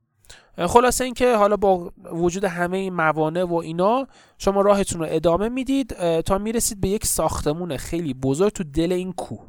خلاصه 0.66 1.04
اینکه 1.04 1.36
حالا 1.36 1.56
با 1.56 1.92
وجود 2.12 2.44
همه 2.44 2.76
این 2.76 2.94
موانع 2.94 3.44
و 3.44 3.54
اینا 3.54 4.06
شما 4.38 4.60
راهتون 4.60 5.00
رو 5.00 5.06
ادامه 5.10 5.48
می‌دید 5.48 6.20
تا 6.20 6.38
می‌رسید 6.38 6.80
به 6.80 6.88
یک 6.88 7.06
ساختمون 7.06 7.76
خیلی 7.76 8.14
بزرگ 8.14 8.52
تو 8.52 8.64
دل 8.64 8.92
این 8.92 9.12
کوه. 9.12 9.46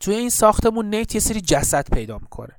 توی 0.00 0.14
این 0.14 0.30
ساختمون 0.30 0.90
نیت 0.90 1.14
یه 1.14 1.20
سری 1.20 1.40
جسد 1.40 1.90
پیدا 1.92 2.18
می‌کنه. 2.18 2.52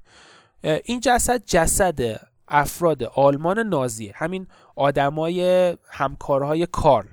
این 0.84 0.99
جسد 0.99 1.43
جسد 1.45 2.20
افراد 2.47 3.03
آلمان 3.03 3.59
نازی 3.59 4.11
همین 4.15 4.47
آدمای 4.75 5.77
همکارهای 5.89 6.65
کارل. 6.65 7.07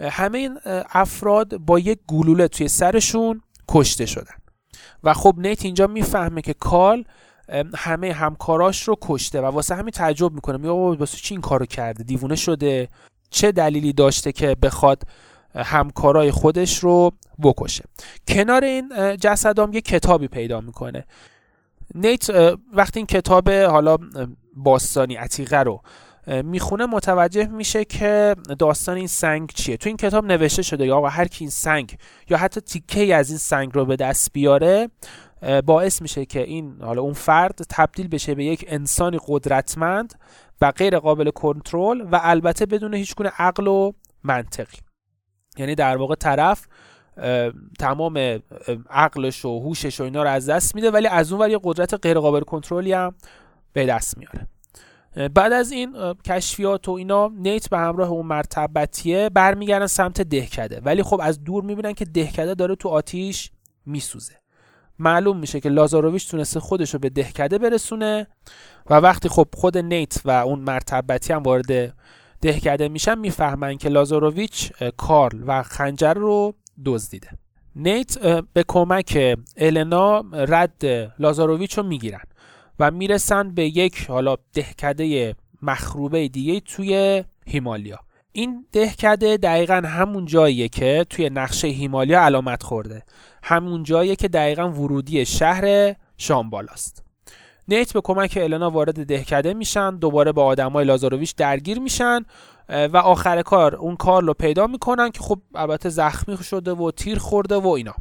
همه 0.00 0.38
این 0.38 0.58
افراد 0.90 1.56
با 1.56 1.78
یک 1.78 1.98
گلوله 2.06 2.48
توی 2.48 2.68
سرشون 2.68 3.42
کشته 3.68 4.06
شدن. 4.06 4.34
و 5.04 5.14
خب 5.14 5.34
نیت 5.38 5.64
اینجا 5.64 5.86
می‌فهمه 5.86 6.42
که 6.42 6.54
کارل 6.54 7.02
همه 7.76 8.12
همکاراش 8.12 8.82
رو 8.82 8.96
کشته 9.02 9.40
و 9.40 9.44
واسه 9.44 9.74
همین 9.74 9.90
تعجب 9.90 10.32
می‌کنه. 10.32 10.56
میگه 10.56 10.70
واسه 10.70 11.16
چی 11.16 11.34
این 11.34 11.40
کارو 11.40 11.66
کرده؟ 11.66 12.04
دیوونه 12.04 12.36
شده. 12.36 12.88
چه 13.30 13.52
دلیلی 13.52 13.92
داشته 13.92 14.32
که 14.32 14.56
بخواد 14.62 15.02
همکارای 15.54 16.30
خودش 16.30 16.78
رو 16.78 17.12
بکشه؟ 17.42 17.84
کنار 18.28 18.64
این 18.64 19.16
جسدام 19.16 19.72
یه 19.72 19.80
کتابی 19.80 20.28
پیدا 20.28 20.60
می‌کنه. 20.60 21.04
نیت 21.94 22.30
وقتی 22.72 23.00
این 23.00 23.06
کتاب 23.06 23.50
حالا 23.50 23.96
باستانی 24.58 25.14
عتیقه 25.14 25.58
رو 25.58 25.82
می‌خونه 26.44 26.86
متوجه 26.86 27.46
میشه 27.46 27.84
که 27.84 28.36
داستان 28.58 28.96
این 28.96 29.06
سنگ 29.06 29.50
چیه. 29.54 29.76
تو 29.76 29.88
این 29.88 29.96
کتاب 29.96 30.24
نوشته 30.24 30.62
شده 30.62 30.86
یا 30.86 31.00
هر 31.00 31.28
کی 31.28 31.44
این 31.44 31.50
سنگ 31.50 31.96
یا 32.30 32.36
حتی 32.36 32.60
تیکه 32.60 33.14
از 33.14 33.28
این 33.28 33.38
سنگ 33.38 33.70
رو 33.74 33.84
به 33.84 33.96
دست 33.96 34.32
بیاره 34.32 34.88
باعث 35.64 36.02
میشه 36.02 36.24
که 36.24 36.42
این 36.42 36.76
حالا 36.82 37.02
اون 37.02 37.12
فرد 37.12 37.60
تبدیل 37.70 38.08
بشه 38.08 38.34
به 38.34 38.44
یک 38.44 38.64
انسانی 38.68 39.18
قدرتمند 39.26 40.14
و 40.60 40.70
غیر 40.70 40.98
قابل 40.98 41.30
کنترل 41.30 42.00
و 42.12 42.20
البته 42.22 42.66
بدون 42.66 42.94
هیچ 42.94 43.14
گونه 43.14 43.32
عقل 43.38 43.66
و 43.66 43.92
منطقی. 44.24 44.78
یعنی 45.58 45.74
در 45.74 45.96
واقع 45.96 46.14
طرف 46.14 46.66
تمام 47.78 48.38
عقلش 48.90 49.44
و 49.44 49.60
هوشش 49.60 50.00
و 50.00 50.04
اینا 50.04 50.22
رو 50.22 50.28
از 50.28 50.48
دست 50.48 50.74
میده 50.74 50.90
ولی 50.90 51.06
از 51.06 51.32
اون 51.32 51.40
ور 51.40 51.50
یه 51.50 51.60
قدرت 51.64 51.94
غیر 51.94 52.18
قابل 52.18 52.40
کنترلی 52.40 52.92
هم 52.92 53.14
به 53.78 53.86
دست 53.86 54.18
میاره. 54.18 54.46
بعد 55.28 55.52
از 55.52 55.72
این 55.72 56.14
کشفیات 56.26 56.88
و 56.88 56.92
اینا 56.92 57.30
نیت 57.34 57.70
به 57.70 57.78
همراه 57.78 58.10
اون 58.10 58.26
مرتبتیه 58.26 59.28
برمیگردن 59.28 59.86
سمت 59.86 60.20
دهکده. 60.20 60.80
ولی 60.80 61.02
خب 61.02 61.20
از 61.22 61.44
دور 61.44 61.64
می‌بینن 61.64 61.92
که 61.92 62.04
دهکده 62.04 62.54
داره 62.54 62.74
تو 62.74 62.88
آتیش 62.88 63.50
میسوزه. 63.86 64.34
معلوم 64.98 65.38
میشه 65.38 65.60
که 65.60 65.68
لازاروویچ 65.68 66.30
تونسته 66.30 66.60
خودش 66.60 66.94
رو 66.94 66.98
به 66.98 67.08
دهکده 67.08 67.58
برسونه 67.58 68.26
و 68.90 68.94
وقتی 68.94 69.28
خب 69.28 69.46
خود 69.54 69.78
نیت 69.78 70.20
و 70.24 70.30
اون 70.30 70.58
مرتبتی 70.58 71.32
هم 71.32 71.42
وارد 71.42 71.94
دهکده 72.40 72.88
میشن 72.88 73.18
می‌فهمن 73.18 73.76
که 73.76 73.88
لازاروویچ 73.88 74.72
کارل 74.96 75.42
و 75.46 75.62
خنجر 75.62 76.14
رو 76.14 76.54
دزدیده. 76.84 77.28
نیت 77.76 78.18
به 78.52 78.64
کمک 78.68 79.38
النا 79.56 80.24
رد 80.32 80.84
لازاروویچ 81.18 81.78
رو 81.78 81.84
می‌گیرن. 81.84 82.22
و 82.80 82.90
می‌رسن 82.90 83.54
به 83.54 83.64
یک 83.64 84.06
حالا 84.08 84.36
دهکده 84.52 85.34
مخروبه 85.62 86.28
دیگه 86.28 86.60
توی 86.60 87.24
هیمالیا. 87.46 87.98
این 88.32 88.66
دهکده 88.72 89.36
دقیقا 89.36 89.82
همون 89.84 90.24
جاییه 90.24 90.68
که 90.68 91.06
توی 91.10 91.30
نقشه 91.30 91.68
هیمالیا 91.68 92.24
علامت 92.24 92.62
خورده. 92.62 93.02
همون 93.42 93.82
جاییه 93.82 94.16
که 94.16 94.28
دقیقا 94.28 94.70
ورودی 94.70 95.26
شهر 95.26 95.94
شامبالاست. 96.16 97.04
نیت 97.68 97.92
به 97.92 98.00
کمک 98.00 98.38
النا 98.42 98.70
وارد 98.70 99.06
دهکده 99.06 99.54
میشن 99.54 99.96
دوباره 99.96 100.32
با 100.32 100.44
آدمای 100.44 100.84
لازاروویچ 100.84 101.34
درگیر 101.36 101.78
میشن. 101.78 102.24
و 102.68 102.96
آخر 102.96 103.42
کار 103.42 103.74
اون 103.74 103.96
کار 103.96 104.24
رو 104.24 104.34
پیدا 104.34 104.66
می‌کنن 104.66 105.10
که 105.10 105.20
خب 105.20 105.38
البته 105.54 105.88
زخمی 105.88 106.36
شده 106.36 106.72
و 106.72 106.90
تیر 106.90 107.18
خورده 107.18 107.56
و 107.56 107.68
اینا. 107.68 107.94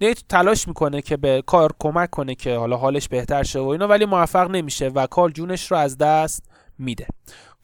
نیت 0.00 0.22
تلاش 0.28 0.68
می‌کنه 0.68 1.02
که 1.02 1.16
به 1.16 1.42
کار 1.46 1.72
کمک 1.78 2.10
کنه 2.10 2.34
که 2.34 2.56
حالا 2.56 2.76
حالش 2.76 3.08
بهتر 3.08 3.42
شه 3.42 3.58
و 3.58 3.66
اینا 3.66 3.88
ولی 3.88 4.04
موفق 4.04 4.50
نمیشه 4.50 4.88
و 4.88 5.06
کار 5.06 5.30
جونش 5.30 5.70
رو 5.70 5.76
از 5.76 5.98
دست 5.98 6.50
میده. 6.78 7.06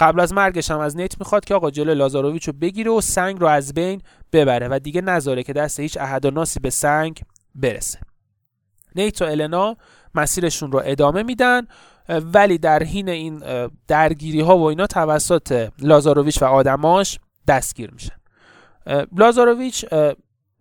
قبل 0.01 0.21
از 0.21 0.33
مرگش 0.33 0.71
هم 0.71 0.79
از 0.79 0.97
نیت 0.97 1.19
می‌خواد 1.19 1.45
که 1.45 1.55
آقا 1.55 1.71
جلو 1.71 1.95
لازاروویچ 1.95 2.47
رو 2.47 2.53
بگیره 2.53 2.91
و 2.91 3.01
سنگ 3.01 3.41
رو 3.41 3.47
از 3.47 3.75
بین 3.75 4.03
ببره 4.33 4.69
و 4.69 4.79
دیگه 4.79 5.01
نذاره 5.01 5.43
که 5.43 5.53
دست 5.53 5.81
هیچ 5.81 5.97
احد 5.97 6.25
و 6.25 6.31
ناسی 6.31 6.61
به 6.61 6.71
سنگ 6.71 7.21
برسه. 7.55 7.99
نیت 8.95 9.23
و 9.23 9.25
النا 9.25 9.77
مسیرشون 10.15 10.73
رو 10.73 10.83
ادامه 10.85 11.23
میدن. 11.23 11.67
ولی 12.09 12.59
در 12.59 12.83
حین 12.83 13.09
این 13.09 13.43
درگیری 13.89 14.41
ها 14.41 14.59
و 14.59 14.63
اینا 14.63 14.87
توسط 14.87 15.69
لازاروویچ 15.79 16.43
و 16.43 16.45
آدماش 16.45 17.19
دستگیر 17.49 17.91
میشن. 17.91 18.17
لازاروویچ 19.17 19.85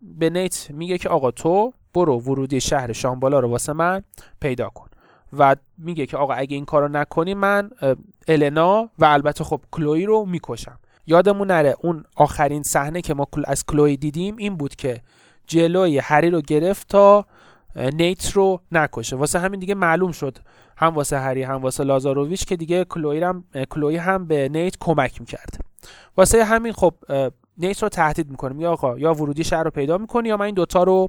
به 0.01 0.29
نیت 0.29 0.67
میگه 0.69 0.97
که 0.97 1.09
آقا 1.09 1.31
تو 1.31 1.73
برو 1.93 2.19
ورودی 2.19 2.61
شهر 2.61 2.93
شامبالا 2.93 3.39
رو 3.39 3.49
واسه 3.49 3.73
من 3.73 4.03
پیدا 4.41 4.69
کن. 4.69 4.87
و 5.37 5.55
میگه 5.77 6.05
که 6.05 6.17
آقا 6.17 6.33
اگه 6.33 6.55
این 6.55 6.65
کارو 6.65 6.87
نکنی 6.87 7.33
من 7.33 7.69
النا 8.27 8.89
و 8.99 9.05
البته 9.05 9.43
خب 9.43 9.61
کلوی 9.71 10.05
رو 10.05 10.25
می‌کشم. 10.25 10.79
یادمون 11.07 11.47
نره 11.47 11.75
اون 11.81 12.03
آخرین 12.15 12.63
صحنه 12.63 13.01
که 13.01 13.13
ما 13.13 13.27
از 13.45 13.65
کلوی 13.65 13.97
دیدیم 13.97 14.37
این 14.37 14.55
بود 14.55 14.75
که 14.75 15.01
جلوی 15.47 15.97
هری 15.99 16.29
رو 16.29 16.41
گرفت 16.41 16.87
تا 16.87 17.25
نیت 17.75 18.31
رو 18.31 18.61
نکشه. 18.71 19.15
واسه 19.15 19.39
همین 19.39 19.59
دیگه 19.59 19.75
معلوم 19.75 20.11
شد. 20.11 20.37
هم 20.77 20.87
واسه 20.87 21.19
هری 21.19 21.43
هم 21.43 21.55
واسه 21.55 21.83
لازاروویچ 21.83 22.45
که 22.45 22.55
دیگه 22.55 22.85
کلوی 22.85 23.23
هم 23.23 23.43
کلوی 23.69 23.97
هم 23.97 24.25
به 24.27 24.49
نیت 24.49 24.75
کمک 24.79 25.21
می‌کرد. 25.21 25.59
واسه 26.17 26.43
همین 26.43 26.73
خب 26.73 26.93
نیت 27.57 27.83
رو 27.83 27.89
تهدید 27.89 28.29
می‌کنه 28.29 28.53
میگه 28.53 28.67
آقا 28.67 28.99
یا 28.99 29.13
ورودی 29.13 29.43
شهر 29.43 29.63
رو 29.63 29.71
پیدا 29.71 29.97
می‌کنی 29.97 30.29
یا 30.29 30.37
من 30.37 30.45
این 30.45 30.55
دوتا 30.55 30.83
رو 30.83 31.07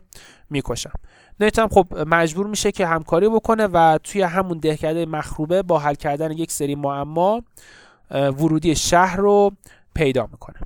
می‌کشم. 0.51 0.93
نیت 1.41 1.59
هم 1.59 1.69
خب 1.69 1.87
مجبور 2.07 2.47
میشه 2.47 2.73
که 2.73 2.87
همکاری 2.87 3.29
بکنه 3.29 3.67
و 3.67 3.99
توی 4.05 4.23
همون 4.23 4.59
دهکده 4.59 5.07
مخروبه 5.07 5.63
با 5.63 5.79
حل 5.79 5.95
کردن 5.95 6.33
یک 6.33 6.53
سری 6.53 6.75
معما 6.75 7.43
ورودی 8.11 8.75
شهر 8.75 9.17
رو 9.17 9.53
پیدا 9.95 10.29
می‌کنه. 10.33 10.59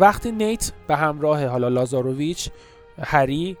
وقتی 0.00 0.32
نیت 0.32 0.72
به 0.88 0.96
همراه 0.96 1.46
حالا 1.46 1.68
لازاروویچ 1.68 2.48
هری 3.02 3.56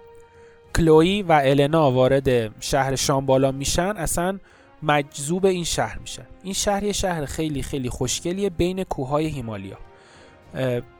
کلوی 0.76 1.22
و 1.22 1.40
النا 1.44 1.92
وارد 1.92 2.60
شهر 2.60 2.96
شامبالا 2.96 3.52
میشن 3.52 3.96
اصلا 3.96 4.38
مجذوب 4.82 5.46
این 5.46 5.64
شهر 5.64 5.98
میشن. 5.98 6.26
این 6.42 6.52
شهر 6.52 6.82
یه 6.82 6.92
شهر 6.92 7.24
خیلی 7.24 7.62
خیلی 7.62 7.90
خوشگلیه 7.90 8.50
بین 8.50 8.84
کوههای 8.84 9.26
هیمالیا. 9.26 9.78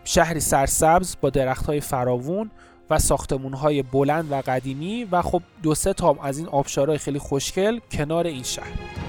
شهری 0.04 0.40
سرسبز 0.40 1.16
با 1.20 1.30
درختهای 1.30 1.80
فراوون 1.80 2.50
و 2.90 2.98
ساختمونهای 2.98 3.82
بلند 3.82 4.32
و 4.32 4.42
قدیمی 4.46 5.04
و 5.04 5.22
خب 5.22 5.42
دو 5.62 5.74
سه 5.74 5.92
تا 5.92 6.16
از 6.22 6.38
این 6.38 6.48
آبشارهای 6.48 6.98
خیلی 6.98 7.18
خوشگل 7.18 7.80
کنار 7.92 8.26
این 8.26 8.42
شهر. 8.42 9.05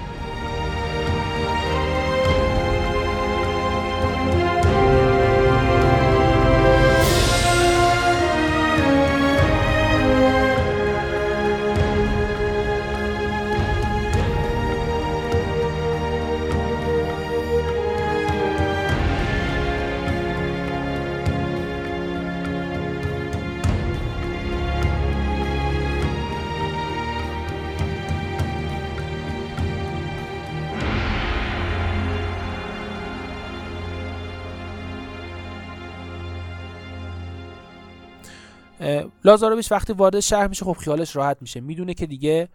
لازاروویچ 39.28 39.72
وقتی 39.72 39.92
وارد 39.92 40.20
شهر 40.20 40.46
میشه 40.48 40.64
خب 40.64 40.72
خیالش 40.72 41.16
راحت 41.16 41.36
میشه. 41.40 41.60
می‌دونه 41.60 41.94
که 41.94 42.06
دیگه 42.06 42.48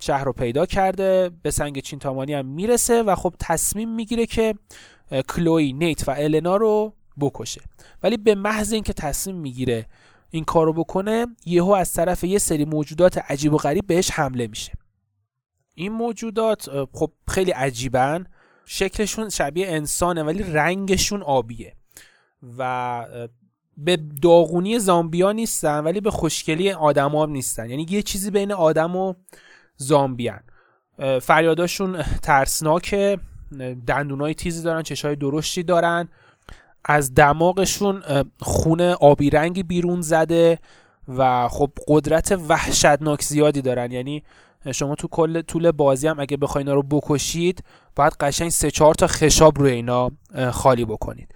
شهر 0.00 0.24
رو 0.24 0.32
پیدا 0.32 0.66
کرده 0.66 1.30
به 1.42 1.50
سنگ 1.50 1.80
چینتامانی 1.80 2.34
هم 2.34 2.46
می‌رسه 2.46 3.02
و 3.02 3.14
خب 3.14 3.34
تصمیم 3.40 3.94
می‌گیره 3.94 4.26
که 4.26 4.54
کلوی 5.28 5.72
نیت 5.72 6.08
و 6.08 6.14
النا 6.18 6.56
رو 6.56 6.92
بکشه. 7.20 7.60
ولی 8.02 8.16
به 8.16 8.34
محض 8.34 8.72
اینکه 8.72 8.92
تصمیم 8.92 9.36
می‌گیره 9.36 9.86
این 10.30 10.44
کار 10.44 10.66
رو 10.66 10.72
بکنه 10.72 11.26
یهو 11.46 11.70
از 11.70 11.92
طرف 11.92 12.24
یه 12.24 12.38
سری 12.38 12.64
موجودات 12.64 13.18
عجیب 13.18 13.54
و 13.54 13.56
غریب 13.56 13.86
بهش 13.86 14.10
حمله 14.10 14.46
میشه. 14.46 14.72
این 15.74 15.92
موجودات 15.92 16.86
خب 16.92 17.12
خیلی 17.28 17.50
عجیبن. 17.50 18.26
شکلشون 18.64 19.28
شبیه 19.28 19.68
انسانه 19.68 20.22
ولی 20.22 20.42
رنگشون 20.42 21.22
آبیه. 21.22 21.72
و 22.58 23.04
به 23.78 23.98
داغونی 24.22 24.78
زامبیا 24.78 25.32
نیستن 25.32 25.78
ولی 25.78 26.00
به 26.00 26.10
خوشگلی 26.10 26.72
آدما 26.72 27.26
نیستن. 27.26 27.70
یعنی 27.70 27.86
یه 27.90 28.02
چیزی 28.02 28.30
بین 28.30 28.52
آدم 28.52 28.96
و 28.96 29.14
زامبیان. 29.76 30.40
فریاداشون 31.22 32.02
ترسناکه 32.02 33.18
دندونای 33.86 34.34
تیزی 34.34 34.62
دارن 34.62 34.82
چشای 34.82 35.16
درشتی 35.16 35.62
دارن. 35.62 36.08
از 36.84 37.14
دماغشون 37.14 38.02
خون 38.40 38.80
آبی 38.80 39.30
رنگی 39.30 39.62
بیرون 39.62 40.00
زده 40.00 40.58
و 41.08 41.48
خب 41.48 41.70
قدرت 41.88 42.38
وحشتناک 42.48 43.22
زیادی 43.22 43.62
دارن. 43.62 43.92
یعنی 43.92 44.22
شما 44.72 44.94
تو 44.94 45.08
کل 45.08 45.42
طول 45.42 45.70
بازی 45.70 46.08
هم 46.08 46.20
اگه 46.20 46.36
بخواین 46.36 46.68
رو 46.68 46.82
بکشید 46.82 47.64
باید 47.96 48.12
قشنگ 48.20 48.48
سه 48.48 48.70
چهار 48.70 48.94
تا 48.94 49.06
خشاب 49.06 49.58
روی 49.58 49.72
اینا 49.72 50.10
خالی 50.50 50.84
بکنید. 50.84 51.34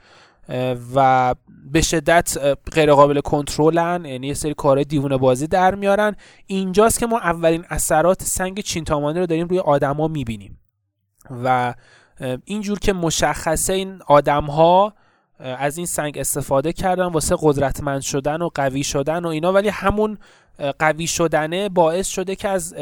و 0.94 1.34
به 1.72 1.80
شدت 1.80 2.38
غیر 2.72 2.92
قابل 2.94 3.20
کنترلن 3.20 4.05
یعنی 4.05 4.26
یه 4.26 4.34
سری 4.34 4.55
کارهای 4.55 4.84
دیوونه 4.84 5.16
بازی 5.16 5.46
در 5.46 5.74
میارن. 5.74 6.16
اینجاست 6.46 6.98
که 6.98 7.07
ما 7.07 7.18
اولین 7.18 7.64
اثرات 7.68 8.22
سنگ 8.22 8.61
چینتامانی 8.61 9.20
رو 9.20 9.26
داریم 9.26 9.48
روی 9.48 9.59
آدما 9.59 10.09
می‌بینیم. 10.09 10.59
و 11.44 11.74
اینجور 12.44 12.78
که 12.78 12.92
مشخصه 12.92 13.72
این 13.72 13.98
آدم 14.07 14.44
ها 14.44 14.94
از 15.38 15.76
این 15.76 15.86
سنگ 15.86 16.18
استفاده 16.18 16.72
کردن 16.72 17.05
واسه 17.07 17.36
قدرتمند 17.40 18.00
شدن 18.00 18.42
و 18.42 18.48
قوی 18.55 18.84
شدن 18.84 19.24
و 19.24 19.28
اینا 19.28 19.53
ولی 19.53 19.68
همون 19.68 20.18
قوی 20.78 21.07
شدنه 21.07 21.68
باعث 21.68 22.09
شده 22.09 22.36
که 22.36 22.48
از 22.48 22.74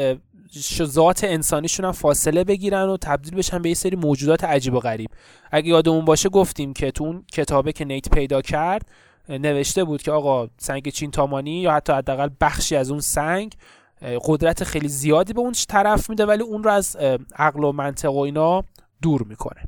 ذات 0.83 1.23
انسانیشون 1.23 1.85
هم 1.85 1.91
فاصله 1.91 2.43
بگیرن 2.43 2.89
و 2.89 2.97
تبدیل 2.97 3.35
بشن 3.35 3.61
به 3.61 3.69
یه 3.69 3.75
سری 3.75 3.95
موجودات 3.95 4.43
عجیب 4.43 4.73
و 4.73 4.79
غریب. 4.79 5.09
اگه 5.51 5.67
یادمون 5.67 6.05
باشه 6.05 6.29
گفتیم 6.29 6.73
که 6.73 6.91
تو 6.91 7.03
اون 7.03 7.25
کتابه 7.31 7.71
که 7.73 7.85
نیت 7.85 8.09
پیدا 8.09 8.41
کرد 8.41 8.89
نوشته 9.29 9.83
بود 9.83 10.01
که 10.01 10.11
آقا 10.11 10.47
سنگ 10.57 10.89
چین 10.89 11.11
تامانی 11.11 11.61
یا 11.61 11.71
حتی 11.71 11.93
حداقل 11.93 12.29
بخشی 12.41 12.75
از 12.75 12.91
اون 12.91 12.99
سنگ 12.99 13.55
قدرت 14.01 14.63
خیلی 14.63 14.87
زیادی 14.87 15.33
به 15.33 15.39
اون 15.39 15.53
طرف 15.67 16.09
میده 16.09 16.25
ولی 16.25 16.43
اون 16.43 16.63
رو 16.63 16.71
از 16.71 16.95
عقل 17.35 17.63
و 17.63 17.71
منطق 17.71 18.13
و 18.13 18.19
اینا 18.19 18.63
دور 19.01 19.23
می‌کنه. 19.23 19.63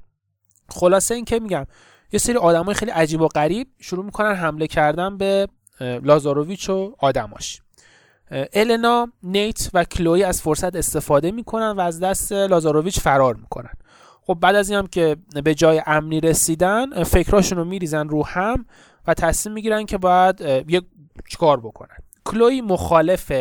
خلاصه 0.70 1.16
این 1.16 1.26
که 1.26 1.40
میگم 1.40 1.66
یه 2.12 2.20
سری 2.20 2.38
آدمای 2.38 2.76
خیلی 2.76 2.92
عجیب 2.92 3.22
و 3.22 3.28
غریب 3.28 3.68
شروع 3.80 4.06
می‌کنن 4.06 4.36
حمله 4.36 4.68
کردن 4.68 5.18
به 5.18 5.48
لازاروویچ 5.80 6.70
و 6.70 6.96
آدماش. 7.00 7.63
النا 8.54 9.08
نیت 9.24 9.70
و 9.74 9.84
کلوی 9.84 10.24
از 10.24 10.42
فرصت 10.42 10.76
استفاده 10.76 11.32
می‌کنن 11.32 11.72
و 11.72 11.80
از 11.80 12.00
دست 12.00 12.32
لازاروویچ 12.32 13.00
فرار 13.00 13.36
می‌کنن. 13.36 13.74
خب 14.22 14.38
بعد 14.42 14.56
از 14.56 14.70
این 14.70 14.80
هم 14.80 14.88
که 14.88 15.18
به 15.44 15.56
جای 15.56 15.82
امنی 15.86 16.22
رسیدن 16.22 17.04
فکراشون 17.04 17.58
رو 17.58 17.66
میریزن 17.66 18.10
رو 18.10 18.26
هم 18.26 18.66
و 19.08 19.14
تصمیم 19.14 19.54
می‌گیرن 19.54 19.86
که 19.86 19.98
باید 19.98 20.42
یه 20.68 20.82
چیکار 21.30 21.60
بکنن. 21.60 21.98
کلوی 22.26 22.62
مخالف 22.62 23.32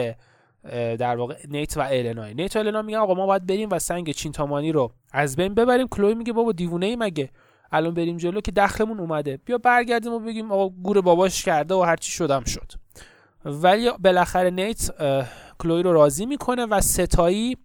در 0.98 1.16
واقع 1.16 1.36
نیت 1.48 1.76
و 1.76 1.80
النای 1.80 2.34
نیت 2.34 2.56
و 2.56 2.58
النا 2.58 2.82
میگن 2.82 2.98
آقا 2.98 3.14
ما 3.14 3.26
باید 3.26 3.46
بریم 3.46 3.68
و 3.70 3.78
سنگ 3.78 4.10
چینتامانی 4.10 4.72
رو 4.72 4.92
از 5.12 5.36
بین 5.36 5.54
ببریم. 5.54 5.88
کلوی 5.88 6.14
میگه 6.14 6.32
بابا 6.32 6.52
دیوونه 6.52 6.86
ای 6.86 6.96
مگه؟ 6.96 7.30
الان 7.72 7.94
بریم 7.94 8.16
جلو 8.16 8.40
که 8.40 8.52
دخلمون 8.52 9.00
اومده. 9.00 9.38
بیا 9.44 9.58
برگردیم 9.58 10.12
و 10.12 10.18
بگیم 10.18 10.52
آقا 10.52 10.68
گور 10.68 11.00
باباش 11.00 11.44
کرده 11.44 11.74
و 11.74 11.82
هرچی 11.82 12.12
شدم 12.12 12.44
شد. 12.44 12.72
ولی 13.44 13.90
بالاخره 13.98 14.50
نیت 14.50 14.90
کلوی 15.58 15.82
رو 15.82 15.92
راضی 15.92 16.26
می‌کنه 16.26 16.66
و 16.66 16.80
ستایی 16.80 17.56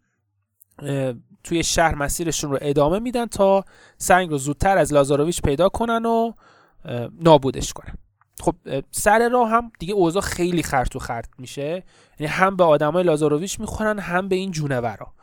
توی 1.43 1.63
شهر 1.63 1.95
مسیرشون 1.95 2.51
رو 2.51 2.57
ادامه 2.61 2.99
میدن 2.99 3.25
تا 3.25 3.65
سنگ 3.97 4.30
رو 4.30 4.38
زودتر 4.38 4.78
از 4.78 4.93
لازاروویچ 4.93 5.41
پیدا 5.41 5.69
کنن 5.69 6.05
و 6.05 6.32
نابودش 7.21 7.73
کنن. 7.73 7.93
خب 8.39 8.55
سر 8.91 9.30
راه 9.30 9.49
هم 9.49 9.71
دیگه 9.80 9.93
اوضاع 9.93 10.21
خیلی 10.21 10.63
خرط 10.63 10.95
و 10.95 10.99
خرط 10.99 11.28
میشه. 11.38 11.84
یعنی 12.19 12.34
هم 12.34 12.55
به 12.55 12.63
آدمای 12.63 13.03
لازاروویچ 13.03 13.59
می‌خورن 13.59 13.99
هم 13.99 14.28
به 14.28 14.36
این 14.36 14.51
جونورا. 14.51 15.13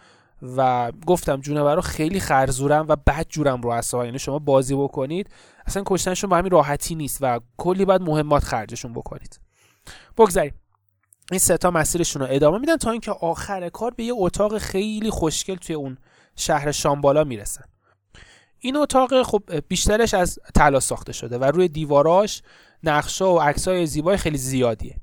و 0.56 0.92
گفتم 1.06 1.40
جونورا 1.40 1.80
خیلی 1.80 2.20
خرزورن 2.20 2.84
و 2.88 2.96
بد 2.96 3.26
جورم 3.28 3.60
رو 3.60 3.70
اصلا. 3.70 4.04
یعنی 4.04 4.18
شما 4.18 4.38
بازی 4.38 4.74
بکنید 4.74 5.30
اصلا 5.66 5.82
کشتنشون 5.86 6.30
با 6.30 6.36
همین 6.36 6.50
راحتی 6.50 6.94
نیست 6.94 7.18
و 7.20 7.40
کلی 7.56 7.84
باید 7.84 8.02
مهمات 8.02 8.44
خرجشون 8.44 8.92
بکنید. 8.92 9.40
بگذاریم. 10.16 10.54
این 11.30 11.40
ستا 11.40 11.70
مسیرشون 11.70 12.22
رو 12.22 12.28
ادامه 12.30 12.58
میدن 12.58 12.76
تا 12.76 12.90
اینکه 12.90 13.10
آخر 13.10 13.68
کار 13.68 13.90
به 13.96 14.04
یه 14.04 14.12
اتاق 14.16 14.58
خیلی 14.58 15.10
خوشگل 15.10 15.54
توی 15.54 15.74
اون 15.74 15.98
شهر 16.36 16.72
شامبالا 16.72 17.24
می‌رسن. 17.24 17.64
این 18.58 18.76
اتاق 18.76 19.22
خب 19.22 19.42
بیشترش 19.68 20.14
از 20.14 20.38
طلا 20.54 20.80
ساخته 20.80 21.12
شده 21.12 21.38
و 21.38 21.44
روی 21.44 21.68
دیواراش 21.68 22.42
نقشه 22.82 23.24
و 23.24 23.38
عکسای 23.38 23.86
زیبای 23.86 24.16
خیلی 24.16 24.38
زیادیه. 24.38 24.96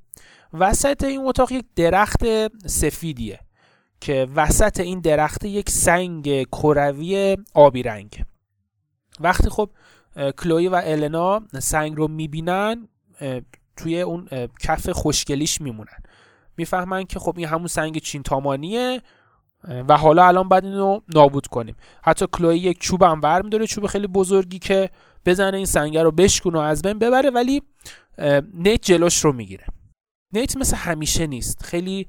وسط 0.54 1.04
این 1.04 1.22
اتاق 1.26 1.52
یک 1.52 1.66
درخت 1.76 2.24
سفیدیه 2.68 3.40
که 4.02 4.28
وسط 4.36 4.80
این 4.80 5.00
درخت 5.00 5.46
یک 5.46 5.70
سنگ 5.70 6.44
کروی 6.44 7.38
آبی 7.54 7.84
رنگ. 7.84 8.24
وقتی 9.20 9.50
خب 9.50 9.70
کلوی 10.38 10.68
و 10.68 10.82
النا 10.84 11.42
سنگ 11.60 11.98
رو 11.98 12.08
می‌بینن 12.08 12.88
توی 13.78 14.02
اون 14.02 14.28
کف 14.62 14.90
خوشگلیش 14.90 15.62
میمونن. 15.62 16.04
می‌فهمن 16.58 17.04
که 17.04 17.20
خب 17.20 17.34
این 17.38 17.48
همون 17.48 17.68
سنگ 17.68 17.98
چینتامانیه 17.98 19.02
و 19.88 19.98
حالا 19.98 20.28
الان 20.28 20.50
باید 20.50 20.66
اینو 20.66 21.00
نابود 21.16 21.48
کنیم. 21.48 21.76
حتی 22.04 22.26
کلوی 22.32 22.58
یک 22.58 22.80
چوب 22.80 23.04
هم 23.04 23.20
ور 23.24 23.42
داره 23.42 23.68
چوب 23.68 23.88
خیلی 23.88 24.08
بزرگی 24.08 24.60
که 24.60 24.90
بزنه 25.26 25.58
این 25.58 25.66
سنگه 25.66 26.04
رو 26.04 26.12
بشکونه 26.12 26.58
و 26.58 26.62
از 26.62 26.82
بین 26.82 27.00
ببره 27.00 27.30
ولی 27.30 27.62
نیت 28.54 28.82
جلوش 28.82 29.26
رو 29.26 29.34
می‌گیره. 29.34 29.66
نیت 30.34 30.58
مثل 30.58 30.76
همیشه 30.76 31.28
نیست. 31.28 31.64
خیلی 31.64 32.08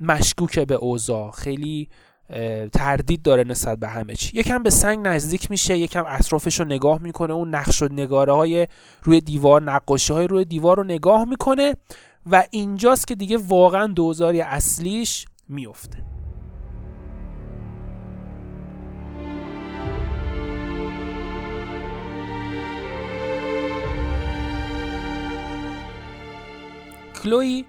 مشکوکه 0.00 0.64
به 0.64 0.74
اوضاع. 0.74 1.30
خیلی 1.30 1.88
تردید 2.72 3.22
داره 3.22 3.44
نسبت 3.44 3.78
به 3.78 3.88
همه 3.88 4.14
چی. 4.14 4.38
یکم 4.38 4.62
به 4.62 4.70
سنگ 4.70 5.08
نزدیک 5.08 5.50
میشه 5.50 5.78
یکم 5.78 6.04
اطرافش 6.08 6.60
رو 6.60 6.66
نگاه 6.66 7.02
می‌کنه 7.02 7.32
اون 7.32 7.54
نقش 7.54 7.82
و 7.82 7.88
نگاره 7.90 8.32
های 8.32 8.66
روی 9.02 9.20
دیوار 9.20 9.62
نقاشی 9.62 10.12
های 10.12 10.26
روی 10.26 10.44
دیوار 10.44 10.76
رو 10.76 10.84
نگاه 10.84 11.24
می‌کنه 11.24 11.76
و 12.30 12.44
اینجاست 12.50 13.06
که 13.06 13.14
دیگه 13.14 13.36
واقعا 13.36 13.86
دوزاری 13.86 14.40
اصلیش 14.40 15.26
میفته. 15.48 15.98
کلوی 27.22 27.64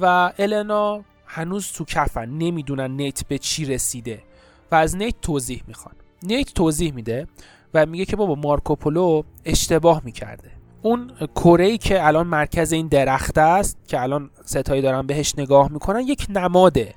و 0.00 0.32
النا 0.38 1.04
هنوز 1.34 1.72
تو 1.72 1.84
کفن 1.84 2.28
نمی‌دونن 2.28 2.90
نیت 2.90 3.26
به 3.26 3.38
چی 3.38 3.64
رسیده 3.64 4.22
و 4.70 4.74
از 4.74 4.96
نیت 4.96 5.14
توضیح 5.22 5.62
می‌خوان. 5.66 5.94
نیت 6.22 6.54
توضیح 6.54 6.92
میده 6.92 7.26
و 7.74 7.86
میگه 7.86 8.04
که 8.04 8.16
بابا 8.16 8.34
مارکوپولو 8.34 9.22
اشتباه 9.44 10.02
می‌کرده. 10.04 10.50
اون 10.82 11.10
کره 11.34 11.78
که 11.78 12.06
الان 12.06 12.26
مرکز 12.26 12.72
این 12.72 12.88
درخت 12.88 13.38
است 13.38 13.78
که 13.88 14.00
الان 14.00 14.30
ستایی 14.44 14.82
دارن 14.82 15.06
بهش 15.06 15.34
نگاه 15.38 15.72
می‌کنن 15.72 16.00
یک 16.00 16.26
نماده. 16.28 16.94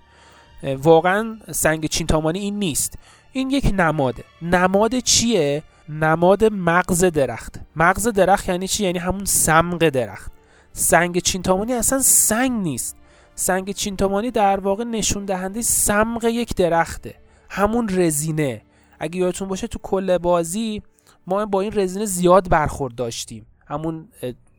واقعا 0.63 1.37
سنگ 1.51 1.85
چینتامانی 1.85 2.39
این 2.39 2.59
نیست. 2.59 2.93
این 3.31 3.49
یک 3.49 3.71
نماده. 3.73 4.23
نماد 4.41 4.99
چیه؟ 4.99 5.63
نماد 5.89 6.43
مغز 6.43 7.03
درخت. 7.03 7.59
مغز 7.75 8.07
درخت 8.07 8.49
یعنی 8.49 8.67
چی؟ 8.67 8.83
یعنی 8.83 8.99
همون 8.99 9.25
سمق 9.25 9.89
درخت. 9.89 10.31
سنگ 10.73 11.19
چینتامانی 11.19 11.73
اصلا 11.73 11.99
سنگ 11.99 12.51
نیست. 12.51 12.95
سنگ 13.35 13.71
چینتامانی 13.71 14.31
در 14.31 14.59
واقع 14.59 14.83
نشون 14.83 15.25
دهنده 15.25 15.61
سمق 15.61 16.23
یک 16.23 16.55
درخته. 16.55 17.15
همون 17.49 17.89
رزینه. 17.89 18.61
اگه 18.99 19.19
یادتون 19.19 19.47
باشه 19.47 19.67
تو 19.67 19.79
کل 19.83 20.17
بازی 20.17 20.81
ما 21.27 21.45
با 21.45 21.61
این 21.61 21.71
رزینه 21.75 22.05
زیاد 22.05 22.49
برخورد 22.49 22.95
داشتیم. 22.95 23.45
همون 23.67 24.07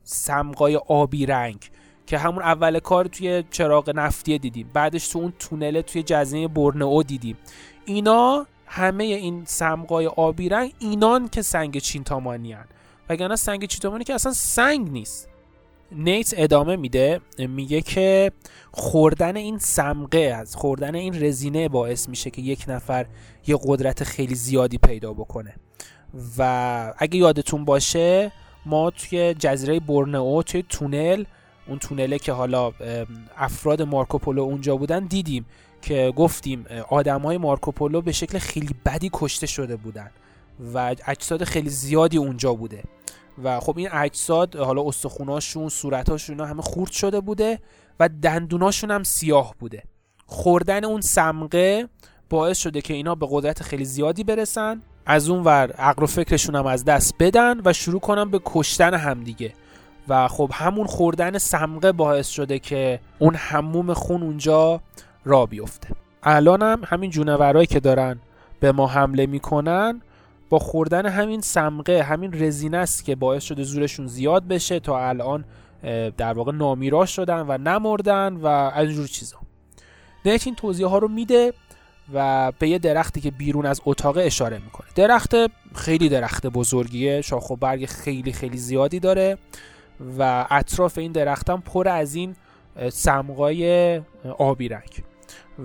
سمقای 0.04 0.76
آبی 0.76 1.26
رنگ 1.26 1.70
که 2.06 2.18
همون 2.18 2.42
اول 2.42 2.78
کار 2.78 3.04
توی 3.04 3.44
چراغ 3.50 3.90
نفتی 3.94 4.38
دیدیم. 4.38 4.70
بعدش 4.72 5.08
تو 5.08 5.18
اون 5.18 5.32
تونله 5.38 5.82
توی 5.82 6.02
جزیره 6.02 6.48
برنئو 6.48 7.02
دیدیم. 7.02 7.36
اینا 7.84 8.46
همه 8.66 9.04
این 9.04 9.44
سمقای 9.46 10.06
آبی 10.06 10.48
رنگ 10.48 10.72
اینان 10.78 11.28
که 11.28 11.42
سنگ 11.42 11.78
چینتامانی 11.78 12.52
هن. 12.52 12.64
وگرنه 13.08 13.36
سنگ 13.36 13.64
چینتامانی 13.64 14.04
که 14.04 14.14
اصلا 14.14 14.32
سنگ 14.32 14.90
نیست. 14.90 15.28
نیت 15.93 16.34
ادامه 16.37 16.76
میده 16.76 17.20
میگه 17.39 17.80
که 17.80 18.32
خوردن 18.72 19.37
این 19.37 19.59
سمقه 19.59 20.18
از 20.18 20.57
خوردن 20.57 20.95
این 20.95 21.24
رزینه 21.24 21.68
باعث 21.68 22.09
میشه 22.09 22.30
که 22.30 22.43
یک 22.43 22.64
نفر 22.68 23.07
یه 23.47 23.59
قدرت 23.64 24.05
خیلی 24.05 24.34
زیادی 24.34 24.78
پیدا 24.78 25.12
بکنه. 25.12 25.55
و 26.39 26.95
اگه 26.99 27.16
یادتون 27.16 27.64
باشه 27.64 28.32
ما 28.66 28.91
توی 28.91 29.34
جزیره 29.34 29.80
برنئو 29.80 30.43
توی 30.43 30.64
تونل 30.68 31.24
اون 31.68 31.78
تونله 31.78 32.18
که 32.18 32.32
حالا 32.32 32.72
افراد 33.37 33.82
مارکوپولو 33.82 34.43
اونجا 34.43 34.76
بودن 34.76 35.07
دیدیم 35.07 35.47
که 35.82 36.12
گفتیم 36.16 36.66
آدم 36.89 37.20
های 37.20 37.39
مارکوپولو 37.39 38.01
به 38.01 38.12
شکل 38.12 38.39
خیلی 38.39 38.74
بدی 38.87 39.11
کشته 39.12 39.47
شده 39.47 39.76
بودن 39.76 40.11
و 40.74 40.95
اجساد 41.07 41.45
خیلی 41.45 41.70
زیادی 41.70 42.16
اونجا 42.16 42.55
بوده. 42.55 42.82
و 43.45 43.61
خب 43.61 43.78
این 43.78 43.89
اجساد 43.93 44.57
حالا 44.57 44.82
استخوناشون 44.82 45.68
صورتاشون 45.68 46.41
همه 46.41 46.62
خورد 46.62 46.91
شده 46.91 47.20
بوده 47.20 47.59
و 48.01 48.09
دندوناشون 48.09 48.91
هم 48.91 49.05
سیاه 49.05 49.55
بوده. 49.59 49.82
خوردن 50.26 50.84
اون 50.84 51.01
سمقه 51.01 51.89
باعث 52.30 52.59
شده 52.59 52.80
که 52.80 52.95
اینا 52.95 53.14
به 53.14 53.26
قدرت 53.30 53.62
خیلی 53.62 53.84
زیادی 53.84 54.24
برسن. 54.24 54.82
از 55.07 55.28
اون 55.28 55.45
ور 55.45 55.72
عقل 55.72 56.03
و 56.03 56.07
فکرشون 56.07 56.55
هم 56.55 56.66
از 56.66 56.84
دست 56.84 57.14
بدن 57.20 57.61
و 57.64 57.72
شروع 57.72 58.01
کنن 58.01 58.30
به 58.30 58.41
کشتن 58.45 58.95
همدیگه 58.95 59.53
و 60.09 60.28
خب 60.28 60.51
همون 60.55 60.87
خوردن 60.87 61.39
سمقه 61.39 61.93
باعث 61.93 62.28
شده 62.28 62.59
که 62.59 63.01
اون 63.18 63.34
هموم 63.34 63.95
خون 63.95 64.22
اونجا 64.22 64.80
را 65.24 65.47
بیفته. 65.47 65.89
الان 66.22 66.62
هم 66.62 66.82
همین 66.87 67.11
جونورایی 67.11 67.66
که 67.66 67.80
دارن 67.80 68.18
به 68.61 68.72
ما 68.72 68.87
حمله 68.87 69.26
می‌کنن 69.26 70.03
با 70.49 70.59
خوردن 70.59 71.07
همین 71.07 71.40
سمقه 71.40 72.03
همین 72.03 72.42
رزینه 72.42 72.76
است 72.76 73.05
که 73.05 73.14
باعث 73.14 73.44
شده 73.44 73.62
زورشون 73.62 74.07
زیاد 74.07 74.49
بشه 74.49 74.80
تا 74.80 75.09
الان 75.09 75.44
در 76.16 76.32
واقع 76.32 76.53
نامیرا 76.53 77.07
شدن 77.07 77.44
و 77.49 77.59
نمردن 77.59 78.36
و 78.36 78.47
از 78.47 78.88
جور 78.88 79.07
چیزا. 79.07 79.36
نیت 80.24 80.47
این 80.47 80.57
توضیح 80.57 80.86
ها 80.86 80.99
رو 80.99 81.09
میده 81.09 81.53
و 82.14 82.53
به 82.59 82.68
یه 82.68 82.78
درختی 82.78 83.20
که 83.20 83.30
بیرون 83.30 83.66
از 83.66 83.80
اتاق 83.84 84.16
اشاره 84.20 84.59
می‌کنه. 84.59 84.86
درخت 84.94 85.34
خیلی 85.74 86.09
درخت 86.09 86.47
بزرگیه. 86.47 87.20
شاخ 87.20 87.51
و 87.51 87.57
برگ 87.57 87.86
خیلی 87.86 88.32
خیلی 88.32 88.59
زیادی 88.59 89.01
داره 89.01 89.38
و 90.18 90.47
اطراف 90.51 90.99
این 90.99 91.12
درخت 91.12 91.51
هم 91.51 91.61
پر 91.61 91.88
از 91.88 92.14
این 92.14 92.36
سمقای 92.92 94.01
آبی 94.38 94.68
رنگ. 94.68 95.05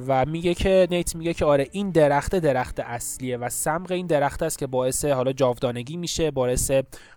و 0.07 0.25
میگه 0.25 0.53
که 0.53 0.87
نیت 0.91 1.15
میگه 1.15 1.33
که 1.33 1.45
آره 1.45 1.67
این 1.71 1.89
درخت 1.89 2.35
درخت 2.35 2.79
اصلیه 2.79 3.37
و 3.37 3.49
سمق 3.49 3.91
این 3.91 4.07
درخت 4.07 4.43
است 4.43 4.57
که 4.57 4.67
باعث 4.67 5.05
حالا 5.05 5.33
جاودانگی 5.33 5.97
میشه 5.97 6.31
باعث 6.31 6.71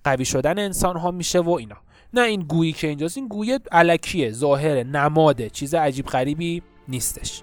قوی 0.05 0.25
شدن 0.25 0.59
انسان 0.59 0.97
ها 0.97 1.11
میشه 1.11 1.41
و 1.41 1.51
اینا. 1.51 1.77
نه 2.15 2.21
این 2.21 2.41
گویی 2.41 2.73
که 2.73 2.89
اینجاست 2.89 3.17
این 3.17 3.29
گویی 3.29 3.59
علکیه 3.73 4.31
ظاهره 4.31 4.85
نماده 4.85 5.51
چیز 5.51 5.75
عجیب 5.75 6.07
غریبی 6.07 6.63
نیستش. 6.89 7.43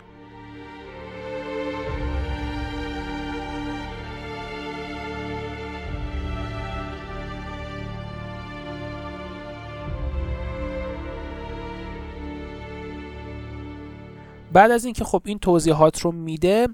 بعد 14.53 14.71
از 14.71 14.85
اینکه 14.85 15.03
خب 15.03 15.21
این 15.25 15.39
توضیحات 15.39 15.99
رو 15.99 16.11
میده 16.11 16.67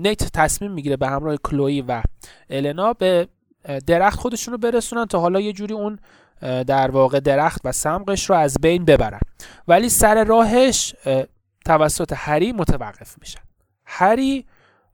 نیت 0.00 0.32
تصمیم 0.32 0.72
می‌گیره 0.72 0.96
به 0.96 1.08
همراه 1.08 1.36
کلوی 1.36 1.82
و 1.82 2.02
النا 2.50 2.92
به 2.92 3.28
درخت 3.86 4.18
خودشون 4.18 4.52
رو 4.52 4.58
برسونن 4.58 5.06
تا 5.06 5.20
حالا 5.20 5.40
یه 5.40 5.52
جوری 5.52 5.74
اون 5.74 5.98
در 6.40 6.90
واقع 6.90 7.20
درخت 7.20 7.60
و 7.64 7.72
سمقش 7.72 8.30
رو 8.30 8.36
از 8.36 8.56
بین 8.62 8.84
ببرن. 8.84 9.20
ولی 9.68 9.88
سر 9.88 10.24
راهش 10.24 10.94
توسط 11.66 12.12
هری 12.16 12.52
متوقف 12.52 13.18
میشن 13.20 13.40
هری 13.86 14.46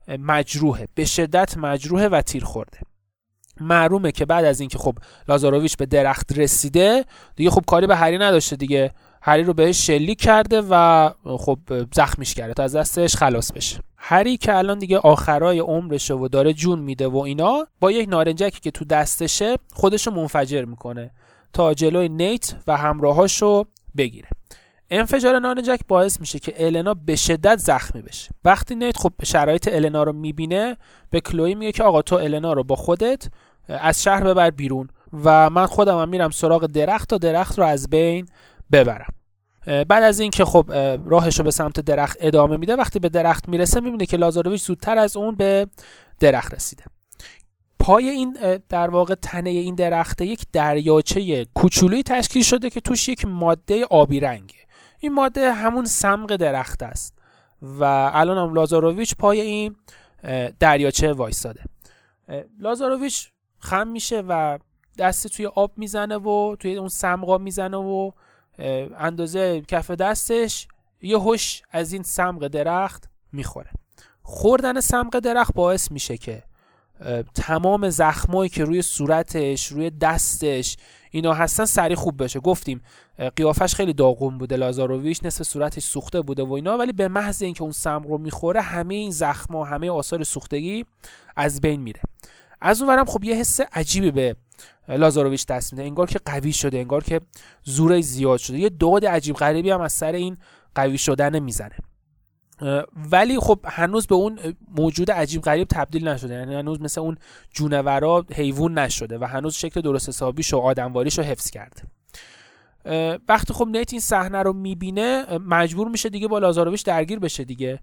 مجروحه. 0.07 0.87
به 0.95 1.05
شدت 1.05 1.57
مجروحه 1.57 2.07
و 2.07 2.21
تیر 2.21 2.43
خورده 2.43 2.79
معلومه 3.61 4.11
که 4.11 4.25
بعد 4.25 4.45
از 4.45 4.59
اینکه 4.59 4.77
خب 4.77 4.97
لازاروویچ 5.27 5.77
به 5.77 5.85
درخت 5.85 6.37
رسیده 6.37 7.05
دیگه 7.35 7.49
خب 7.49 7.63
کاری 7.67 7.87
به 7.87 7.95
هری 7.95 8.17
نداشته 8.17 8.55
دیگه. 8.55 8.91
هری 9.21 9.43
رو 9.43 9.53
بهش 9.53 9.87
شلیک 9.87 10.21
کرده 10.21 10.61
و 10.69 11.09
خب 11.25 11.59
زخمیش 11.93 12.33
کرده 12.33 12.53
تا 12.53 12.63
از 12.63 12.75
دستش 12.75 13.15
خلاص 13.15 13.51
بشه. 13.51 13.79
هری 13.97 14.37
که 14.37 14.57
الان 14.57 14.79
دیگه 14.79 14.97
آخرای 14.97 15.59
عمرشه 15.59 16.13
و 16.13 16.27
داره 16.27 16.53
جون 16.53 16.79
میده 16.79 17.07
و 17.07 17.17
اینا 17.17 17.67
با 17.79 17.91
یک 17.91 18.09
نارنجکی 18.09 18.59
که 18.59 18.71
تو 18.71 18.85
دستشه 18.85 19.57
خودشو 19.73 20.11
منفجر 20.11 20.65
می‌کنه 20.65 21.11
تا 21.53 21.73
جلوی 21.73 22.09
نیت 22.09 22.55
و 22.67 22.77
همراهاشو 22.77 23.65
بگیره. 23.97 24.27
انفجار 24.89 25.39
نارنجک 25.39 25.79
باعث 25.87 26.19
میشه 26.19 26.39
که 26.39 26.65
النا 26.67 26.93
به 26.93 27.15
شدت 27.15 27.57
زخمی 27.57 28.01
بشه. 28.01 28.29
وقتی 28.45 28.75
نیت 28.75 28.97
خب 28.97 29.13
شرایط 29.23 29.69
النا 29.71 30.03
رو 30.03 30.13
می‌بینه 30.13 30.77
به 31.09 31.21
کلوی 31.21 31.55
میگه 31.55 31.71
که 31.71 31.83
آقا 31.83 32.01
تو 32.01 32.15
النا 32.15 32.53
رو 32.53 32.63
با 32.63 32.75
خودت 32.75 33.27
از 33.67 34.03
شهر 34.03 34.23
ببر 34.23 34.49
بیرون 34.49 34.89
و 35.23 35.49
من 35.49 35.65
خودم 35.65 35.99
هم 35.99 36.09
میرم 36.09 36.29
سراغ 36.29 36.65
درخت 36.65 37.09
تا 37.09 37.17
درخت 37.17 37.59
رو 37.59 37.65
از 37.65 37.89
بین 37.89 38.25
ببرم. 38.71 39.13
بعد 39.65 40.03
از 40.03 40.19
اینکه 40.19 40.45
خب 40.45 40.71
راهش 41.05 41.37
رو 41.37 41.43
به 41.43 41.51
سمت 41.51 41.79
درخت 41.79 42.17
ادامه 42.19 42.57
میده 42.57 42.75
وقتی 42.75 42.99
به 42.99 43.09
درخت 43.09 43.49
می‌رسه 43.49 43.79
می‌بینه 43.79 44.05
که 44.05 44.17
لازاروویچ 44.17 44.61
زودتر 44.63 44.97
از 44.97 45.17
اون 45.17 45.35
به 45.35 45.67
درخت 46.19 46.53
رسیده. 46.53 46.83
پای 47.79 48.09
این 48.09 48.37
در 48.69 48.89
واقع 48.89 49.15
تنه 49.15 49.49
این 49.49 49.75
درخته 49.75 50.25
یک 50.25 50.45
دریاچه 50.53 51.45
کوچولویی 51.45 52.03
تشکیل 52.03 52.43
شده 52.43 52.69
که 52.69 52.81
توش 52.81 53.09
یک 53.09 53.25
ماده 53.25 53.85
آبی 53.85 54.19
رنگه. 54.19 54.55
این 54.99 55.13
ماده 55.13 55.53
همون 55.53 55.85
سمق 55.85 56.35
درخت 56.35 56.83
است 56.83 57.15
و 57.61 57.83
الان 58.13 58.37
هم 58.37 58.53
لازاروویچ 58.53 59.15
پای 59.15 59.41
این 59.41 59.75
دریاچه 60.59 61.13
وایستاده. 61.13 61.63
لازاروویچ 62.59 63.29
خم 63.59 63.87
میشه 63.87 64.23
و 64.27 64.59
دست 64.97 65.27
توی 65.27 65.45
آب 65.45 65.71
می‌زنه 65.77 66.17
و 66.17 66.55
توی 66.59 66.75
اون 66.75 66.89
سمقا 66.89 67.37
می‌زنه 67.37 67.77
و 67.77 68.11
اندازه 68.97 69.61
کف 69.61 69.91
دستش 69.91 70.67
یه 71.01 71.17
هوش 71.17 71.61
از 71.71 71.93
این 71.93 72.03
سمق 72.03 72.47
درخت 72.47 73.09
می‌خوره. 73.31 73.69
خوردن 74.21 74.79
سمق 74.79 75.19
درخت 75.19 75.53
باعث 75.53 75.91
میشه 75.91 76.17
که 76.17 76.43
تمام 77.35 77.89
زخمایی 77.89 78.49
که 78.49 78.63
روی 78.63 78.81
صورتش 78.81 79.67
روی 79.67 79.89
دستش 79.89 80.77
اینا 81.11 81.33
هستن 81.33 81.65
سری 81.65 81.95
خوب 81.95 82.23
بشه. 82.23 82.39
گفتیم 82.39 82.81
قیافش 83.35 83.75
خیلی 83.75 83.93
داغون 83.93 84.37
بوده 84.37 84.55
لازاروویچ 84.55 85.19
نصف 85.23 85.43
صورتش 85.43 85.83
سوخته 85.83 86.21
بوده 86.21 86.43
و 86.43 86.53
اینا 86.53 86.77
ولی 86.77 86.91
به 86.91 87.07
محض 87.07 87.41
اینکه 87.41 87.61
اون 87.61 87.71
سمق 87.71 88.07
رو 88.07 88.17
می‌خوره 88.17 88.61
همه 88.61 88.95
این 88.95 89.11
زخم 89.11 89.55
همه 89.55 89.89
آثار 89.89 90.23
سوختگی 90.23 90.85
از 91.35 91.61
بین 91.61 91.81
میره. 91.81 92.01
از 92.61 92.81
اونورم 92.81 93.05
خب 93.05 93.23
یه 93.23 93.35
حس 93.35 93.59
عجیبی 93.73 94.11
به 94.11 94.35
لازاروویچ 94.89 95.45
دست 95.45 95.73
میده. 95.73 95.83
انگار 95.83 96.07
که 96.07 96.19
قوی 96.25 96.53
شده 96.53 96.77
انگار 96.77 97.03
که 97.03 97.21
زورش 97.63 98.03
زیاد 98.03 98.39
شده. 98.39 98.59
یه 98.59 98.69
داد 98.69 99.05
عجیب 99.05 99.35
غریبی 99.35 99.69
هم 99.69 99.81
از 99.81 99.93
سر 99.93 100.11
این 100.11 100.37
قوی 100.75 100.97
شدن 100.97 101.39
می‌زنه. 101.39 101.75
ولی 103.11 103.39
خب 103.39 103.59
هنوز 103.65 104.07
به 104.07 104.15
اون 104.15 104.39
موجود 104.75 105.11
عجیب 105.11 105.41
غریب 105.41 105.67
تبدیل 105.67 106.07
نشده. 106.07 106.33
یعنی 106.33 106.55
هنوز 106.55 106.81
مثل 106.81 107.01
اون 107.01 107.17
جونورا 107.53 108.25
حیوان 108.33 108.77
نشده 108.77 109.17
و 109.17 109.23
هنوز 109.23 109.55
شکل 109.55 109.81
درست 109.81 110.09
حسابیش 110.09 110.53
و 110.53 110.57
آدمواریش 110.57 111.17
رو 111.17 111.23
حفظ 111.23 111.49
کرده. 111.49 111.81
وقتی 113.27 113.53
خب 113.53 113.67
نیت 113.67 113.93
این 113.93 114.01
صحنه 114.01 114.41
رو 114.41 114.53
می‌بینه 114.53 115.37
مجبور 115.37 115.87
میشه 115.87 116.09
دیگه 116.09 116.27
با 116.27 116.39
لازاروویچ 116.39 116.85
درگیر 116.85 117.19
بشه 117.19 117.43
دیگه. 117.43 117.79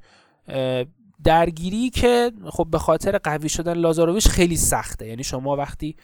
درگیری 1.25 1.91
که 1.91 2.33
خب 2.51 2.67
به 2.71 2.79
خاطر 2.79 3.19
قوی 3.19 3.49
شدن 3.49 3.73
لازاروویچ 3.73 4.29
خیلی 4.29 4.57
سخته. 4.57 5.07
یعنی 5.07 5.25
شما 5.25 5.57
وقتی 5.57 5.97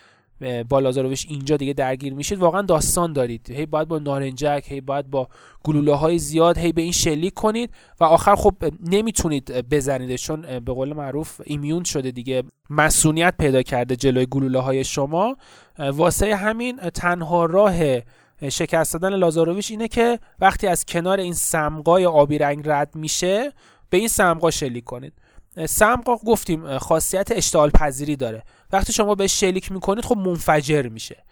با 0.69 0.81
لازاروویچ 0.81 1.27
اینجا 1.29 1.57
دیگه 1.57 1.73
درگیر 1.73 2.15
میشید. 2.15 2.39
واقعا 2.39 2.63
داستان 2.63 3.13
دارید. 3.13 3.51
هی 3.51 3.67
باید 3.67 3.89
با 3.89 3.99
نارنجک 3.99 4.65
هی 4.69 4.81
باید 4.81 5.11
با 5.11 5.29
گلوله 5.65 5.95
های 5.95 6.19
زیاد 6.19 6.59
هی 6.59 6.73
به 6.73 6.83
این 6.83 6.93
شلیک 6.93 7.35
کنید 7.35 7.71
و 8.01 8.05
آخر 8.05 8.35
خب 8.35 8.55
نمی‌تونید 8.87 9.69
بزنید 9.71 10.17
چون 10.17 10.41
به 10.61 10.73
قول 10.73 10.93
معروف 10.93 11.41
ایمیون 11.45 11.85
شده 11.85 12.11
دیگه. 12.11 12.43
مسئولیت 12.71 13.35
پیدا 13.39 13.63
کرده 13.63 13.97
جلوی 13.97 14.27
گلوله 14.27 14.59
های 14.59 14.85
شما 14.85 15.37
واسه 15.79 16.37
همین 16.37 16.77
تنها 16.77 17.45
راه 17.45 17.75
شکست 18.49 18.93
دادن 18.93 19.17
لازاروویچ 19.17 19.71
اینه 19.71 19.89
که 19.89 20.19
وقتی 20.41 20.67
از 20.67 20.85
کنار 20.85 21.21
این 21.21 21.35
سمقای 21.35 22.07
آبی 22.07 22.39
رنگ 22.39 22.63
رد 22.69 22.95
میشه 22.95 23.53
به 23.91 23.99
این 23.99 24.09
سمقا 24.09 24.51
شلیک 24.51 24.85
کنید. 24.85 25.13
سمقا 25.67 26.17
گفتیم 26.17 26.79
خاصیت 26.79 27.33
اشتعال 27.33 27.71
پذیری 27.71 28.17
داره. 28.17 28.43
وقتی 28.73 28.93
شما 28.93 29.15
به 29.15 29.27
شلیک 29.27 29.73
می‌کنید 29.73 30.05
خب 30.05 30.17
منفجر 30.17 30.89
میشه. 30.89 31.25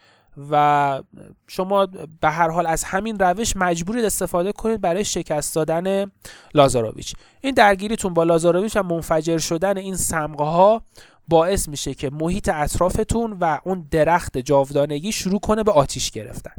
و 0.50 1.02
شما 1.46 1.86
به 2.20 2.30
هر 2.30 2.48
حال 2.48 2.66
از 2.66 2.84
همین 2.84 3.18
روش 3.18 3.56
مجبورید 3.56 4.04
استفاده 4.04 4.52
کنید 4.52 4.80
برای 4.80 5.04
شکست 5.04 5.54
دادن 5.54 6.10
لازاروویچ 6.54 7.14
این 7.40 7.54
درگیریتون 7.54 8.14
با 8.14 8.24
لازاروویچ 8.24 8.76
و 8.76 8.82
منفجر 8.82 9.38
شدن 9.38 9.76
این 9.76 9.96
سمقه 9.96 10.44
ها 10.44 10.82
باعث 11.28 11.68
میشه 11.68 11.94
که 11.94 12.10
محیط 12.10 12.50
اطرافتون 12.54 13.36
و 13.40 13.58
اون 13.64 13.86
درخت 13.90 14.38
جاودانگی 14.38 15.12
شروع 15.12 15.40
کنه 15.40 15.62
به 15.62 15.72
آتیش 15.72 16.10
گرفتن. 16.10 16.52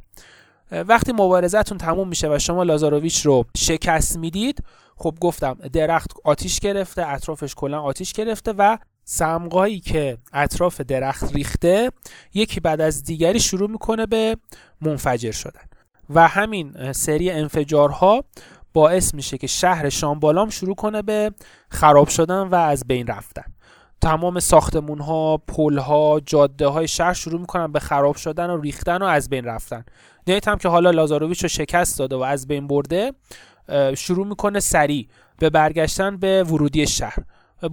وقتی 0.72 1.12
مبارزتون 1.12 1.78
تموم 1.78 2.08
میشه 2.08 2.36
و 2.36 2.40
شما 2.40 2.64
لازاروویچ 2.64 3.26
رو 3.26 3.46
شکست 3.58 4.18
می‌دید 4.18 4.64
خب 4.96 5.18
گفتم 5.22 5.54
درخت 5.54 6.12
آتیش 6.24 6.60
گرفته 6.60 7.08
اطرافش 7.08 7.56
کلا 7.56 7.82
آتیش 7.82 8.14
گرفته 8.14 8.54
و 8.58 8.78
سمقایی 9.04 9.80
که 9.80 10.18
اطراف 10.34 10.82
درخت 10.82 11.36
ریخته 11.36 11.92
یکی 12.34 12.60
بعد 12.60 12.82
از 12.82 13.04
دیگری 13.04 13.40
شروع 13.40 13.70
می‌کنه 13.70 14.06
به 14.06 14.38
منفجر 14.82 15.32
شدن. 15.32 15.62
و 16.10 16.28
همین 16.28 16.92
سری 16.92 17.32
انفجارها 17.32 18.24
باعث 18.74 19.14
میشه 19.14 19.38
که 19.38 19.48
شهر 19.48 19.90
شامبالام 19.90 20.50
شروع 20.50 20.76
کنه 20.76 21.02
به 21.02 21.32
خراب 21.70 22.08
شدن 22.08 22.42
و 22.42 22.56
از 22.56 22.84
بین 22.88 23.08
رفتن. 23.08 23.51
تمام 24.02 24.40
ساختمون 24.40 25.00
ها 25.00 25.38
پل 25.38 25.78
ها 25.78 26.22
جاده 26.26 26.68
های 26.68 26.88
شهر 26.88 27.14
شروع 27.14 27.40
می‌کنن 27.40 27.72
به 27.72 27.80
خراب 27.80 28.16
شدن 28.16 28.50
و 28.50 28.62
ریختن 28.62 28.98
و 28.98 29.06
از 29.06 29.30
بین 29.30 29.46
رفتن. 29.46 29.86
نیت 30.28 30.48
هم 30.48 30.58
که 30.58 30.70
حالا 30.70 30.92
لازاروویچ 30.92 31.44
رو 31.44 31.50
شکست 31.50 32.00
داده 32.00 32.16
و 32.16 32.22
از 32.22 32.48
بین 32.48 32.68
برده 32.68 33.14
شروع 33.98 34.28
می‌کنه 34.28 34.60
سریع 34.60 35.08
به 35.40 35.50
برگشتن 35.50 36.18
به 36.18 36.44
ورودی 36.44 36.88
شهر. 36.88 37.18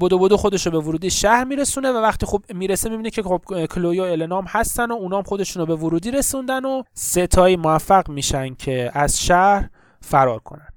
بودو 0.00 0.18
بودو 0.18 0.36
خودش 0.36 0.66
رو 0.66 0.72
به 0.72 0.78
ورودی 0.78 1.10
شهر 1.10 1.44
میرسونه 1.44 1.90
و 1.92 1.96
وقتی 1.96 2.26
خب 2.26 2.42
می‌رسه 2.54 2.90
می‌بینه 2.90 3.10
که 3.10 3.22
خب 3.22 3.42
و 3.48 4.02
النام 4.02 4.44
هستن 4.48 4.90
و 4.90 4.94
اونام 4.94 5.22
خودشون 5.22 5.60
رو 5.60 5.76
به 5.76 5.84
ورودی 5.84 6.10
رسوندن 6.10 6.64
و 6.64 6.82
ستایی 6.94 7.56
موفق 7.56 8.08
میشن 8.08 8.54
که 8.54 8.90
از 8.94 9.22
شهر 9.22 9.68
فرار 10.00 10.38
کنن. 10.38 10.68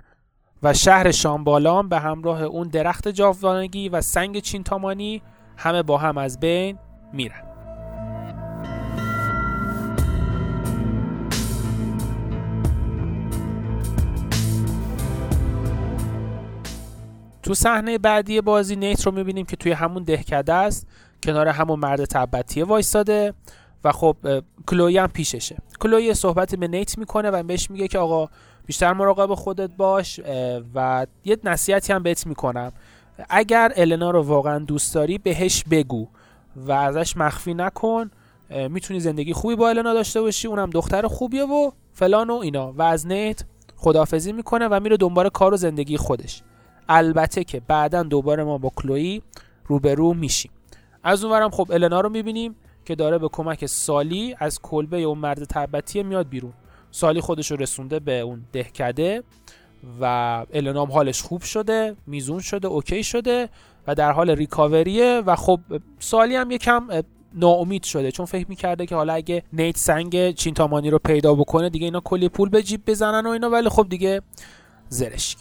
و 0.63 0.73
شهر 0.73 1.11
شامبالام 1.11 1.89
به 1.89 1.99
همراه 1.99 2.41
اون 2.43 2.67
درخت 2.67 3.07
جاودانگی 3.07 3.89
و 3.89 4.01
سنگ 4.01 4.39
چینتامانی 4.39 5.21
همه 5.61 5.83
با 5.83 5.97
هم 5.97 6.17
از 6.17 6.39
بین 6.39 6.77
میرن. 7.13 7.41
تو 17.43 17.53
صحنه 17.53 17.97
بعدی 17.97 18.41
بازی 18.41 18.75
نیت 18.75 19.05
رو 19.05 19.11
می‌بینیم 19.11 19.45
که 19.45 19.55
توی 19.55 19.71
همون 19.71 20.03
دهکده 20.03 20.53
است. 20.53 20.87
کنار 21.23 21.47
همون 21.47 21.79
مرد 21.79 22.05
تبتیه 22.05 22.65
وایستاده 22.65 23.33
و 23.83 23.91
خب 23.91 24.17
کلوی 24.67 24.97
هم 24.97 25.07
پیششه. 25.07 25.57
کلوی 25.79 26.13
صحبتی 26.13 26.57
به 26.57 26.67
نیت 26.67 26.97
می‌کنه 26.97 27.29
و 27.29 27.43
بهش 27.43 27.71
میگه 27.71 27.87
که 27.87 27.99
آقا 27.99 28.29
بیشتر 28.65 28.93
مراقب 28.93 29.33
خودت 29.33 29.69
باش 29.77 30.19
و 30.75 31.07
یه 31.25 31.37
نصیحتی 31.43 31.93
هم 31.93 32.03
بهت 32.03 32.27
می‌کنم. 32.27 32.71
اگر 33.29 33.73
النا 33.75 34.11
رو 34.11 34.21
واقعا 34.21 34.59
دوست 34.59 34.95
داری 34.95 35.17
بهش 35.17 35.63
بگو 35.71 36.07
و 36.55 36.71
ازش 36.71 37.17
مخفی 37.17 37.53
نکن. 37.53 38.11
می‌تونی 38.69 38.99
زندگی 38.99 39.33
خوبی 39.33 39.55
با 39.55 39.69
النا 39.69 39.93
داشته 39.93 40.21
باشی 40.21 40.47
اونم 40.47 40.69
دختر 40.69 41.07
خوبیه 41.07 41.43
و 41.43 41.71
فلان 41.93 42.29
و 42.29 42.33
اینا. 42.33 42.71
و 42.71 42.81
از 42.81 43.07
نیت 43.07 43.43
خدافزی 43.75 44.31
می‌کنه 44.31 44.67
و 44.67 44.79
میره 44.79 44.97
دنبال 44.97 45.29
کار 45.29 45.53
و 45.53 45.57
زندگی 45.57 45.97
خودش. 45.97 46.41
البته 46.89 47.43
که 47.43 47.59
بعدا 47.59 48.03
دوباره 48.03 48.43
ما 48.43 48.57
با 48.57 48.71
کلوی 48.75 49.21
روبرو 49.65 50.13
میشیم. 50.13 50.51
از 51.03 51.23
اونورم 51.23 51.49
خب 51.49 51.71
النا 51.71 52.01
رو 52.01 52.09
می‌بینیم 52.09 52.55
که 52.85 52.95
داره 52.95 53.17
به 53.17 53.29
کمک 53.31 53.65
سالی 53.65 54.35
از 54.39 54.61
کلبه 54.61 55.01
اون 55.01 55.17
مرد 55.17 55.43
تبتی 55.43 56.03
میاد 56.03 56.29
بیرون. 56.29 56.53
سالی 56.91 57.21
خودش 57.21 57.51
رو 57.51 57.57
رسونده 57.57 57.99
به 57.99 58.19
اون 58.19 58.45
دهکده. 58.51 59.23
و 60.01 60.05
النام 60.53 60.91
حالش 60.91 61.21
خوب 61.21 61.41
شده 61.41 61.95
میزون 62.07 62.39
شده 62.39 62.67
اوکی 62.67 63.03
شده 63.03 63.49
و 63.87 63.95
در 63.95 64.11
حال 64.11 64.29
ریکاوریه 64.29 65.21
و 65.25 65.35
خب 65.35 65.59
سالی 65.99 66.35
هم 66.35 66.51
یکم 66.51 66.87
ناامید 67.33 67.83
شده 67.83 68.11
چون 68.11 68.25
فکر 68.25 68.45
می‌کرده 68.49 68.85
که 68.85 68.95
حالا 68.95 69.13
اگه 69.13 69.43
نیت 69.53 69.77
سنگ 69.77 70.31
چینتامانی 70.31 70.89
رو 70.89 70.99
پیدا 70.99 71.35
بکنه 71.35 71.69
دیگه 71.69 71.85
اینا 71.85 71.99
کلی 71.99 72.29
پول 72.29 72.49
به 72.49 72.63
جیب 72.63 72.81
بزنن 72.87 73.27
و 73.27 73.29
اینا 73.29 73.49
ولی 73.49 73.69
خب 73.69 73.87
دیگه 73.89 74.21
زرشک. 74.89 75.37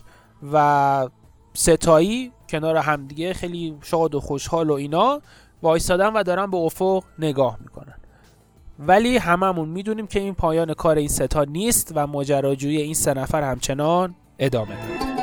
و 0.53 1.09
ستایی 1.55 2.33
کنار 2.49 2.77
همدیگه 2.77 3.35
خیلی 3.35 3.77
شاد 3.83 4.15
و 4.15 4.21
خوشحال 4.21 4.71
و 4.71 4.73
اینا 4.73 5.21
وایستادن 5.63 6.13
و 6.13 6.23
دارن 6.23 6.51
به 6.51 6.57
افق 6.57 7.05
نگاه 7.19 7.59
می‌کنن. 7.61 7.95
ولی 8.79 9.17
هممون 9.17 9.69
می‌دونیم 9.69 10.07
که 10.07 10.21
این 10.21 10.35
پایان 10.35 10.75
کار 10.75 10.97
این 10.97 11.09
ستا 11.09 11.45
نیست 11.45 11.93
و 11.95 12.07
ماجراجویی 12.07 12.83
این 12.83 12.95
سه 12.95 13.15
نفر 13.15 13.43
همچنان 13.43 14.15
ادامه 14.41 14.75
داره 14.75 15.20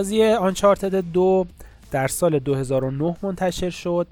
بازی 0.00 0.24
آنچارتد 0.24 0.94
دو 0.94 1.46
در 1.90 2.08
سال 2.08 2.38
2009 2.38 3.16
منتشر 3.22 3.70
شد 3.70 4.06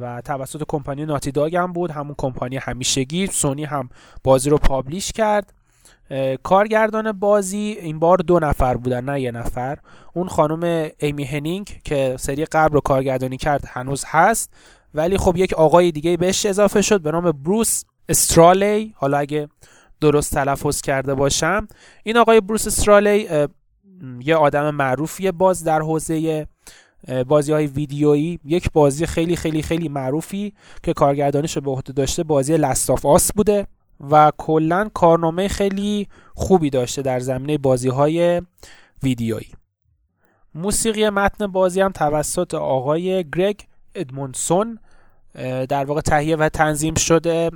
و 0.00 0.22
توسط 0.24 0.62
کمپانی 0.68 1.04
ناتی 1.04 1.30
داگ 1.32 1.56
هم 1.56 1.72
بود. 1.72 1.90
همون 1.90 2.14
کمپانی 2.18 2.56
همیشگی. 2.56 3.26
سونی 3.26 3.64
هم 3.64 3.88
بازی 4.24 4.50
رو 4.50 4.58
پابلیش 4.58 5.12
کرد. 5.12 5.52
کارگردان 6.42 7.12
بازی 7.12 7.76
این 7.80 7.98
بار 7.98 8.18
دو 8.18 8.38
نفر 8.38 8.76
بودن 8.76 9.04
نه 9.04 9.20
یه 9.20 9.30
نفر. 9.30 9.78
اون 10.14 10.28
خانم 10.28 10.90
ایمی 10.98 11.24
هنینگ 11.24 11.80
که 11.84 12.16
سری 12.18 12.44
قبل 12.44 12.74
رو 12.74 12.80
کارگردانی 12.80 13.36
کرد 13.36 13.64
هنوز 13.68 14.04
هست. 14.06 14.52
ولی 14.94 15.18
خب 15.18 15.36
یک 15.36 15.52
آقای 15.52 15.92
دیگه 15.92 16.16
بهش 16.16 16.46
اضافه 16.46 16.82
شد 16.82 17.00
به 17.00 17.10
نام 17.10 17.32
بروس 17.32 17.84
استرالی 18.08 18.94
حالا 18.96 19.18
اگه 19.18 19.48
درست 20.00 20.34
تلفظ 20.34 20.80
کرده 20.80 21.14
باشم. 21.14 21.68
این 22.02 22.16
آقای 22.16 22.40
بروس 22.40 22.66
استرالی 22.66 23.28
یه 24.20 24.36
آدم 24.36 24.70
معروفیه 24.70 25.32
باز 25.32 25.64
در 25.64 25.80
حوزه 25.80 26.46
بازی 27.28 27.52
های 27.52 27.66
ویدیویی. 27.66 28.40
یک 28.44 28.72
بازی 28.72 29.06
خیلی 29.06 29.36
خیلی 29.36 29.62
خیلی 29.62 29.88
معروفی 29.88 30.52
که 30.82 30.92
کارگردانش 30.92 31.56
رو 31.56 31.62
به 31.62 31.70
عهده 31.70 31.92
داشته 31.92 32.22
بازی 32.22 32.56
لستاف 32.56 33.06
آس 33.06 33.32
بوده 33.32 33.66
و 34.10 34.32
کلا 34.38 34.90
کارنامه 34.94 35.48
خیلی 35.48 36.08
خوبی 36.34 36.70
داشته 36.70 37.02
در 37.02 37.20
زمینه 37.20 37.58
بازی 37.58 37.88
های 37.88 38.42
ویدیویی. 39.02 39.48
موسیقی 40.54 41.10
متن 41.10 41.46
بازی 41.46 41.80
هم 41.80 41.92
توسط 41.92 42.54
آقای 42.54 43.24
گرگ 43.30 43.60
ادمونسون 43.94 44.78
در 45.68 45.84
واقع 45.84 46.00
تهیه 46.00 46.36
و 46.36 46.48
تنظیم 46.48 46.94
شده 46.94 47.50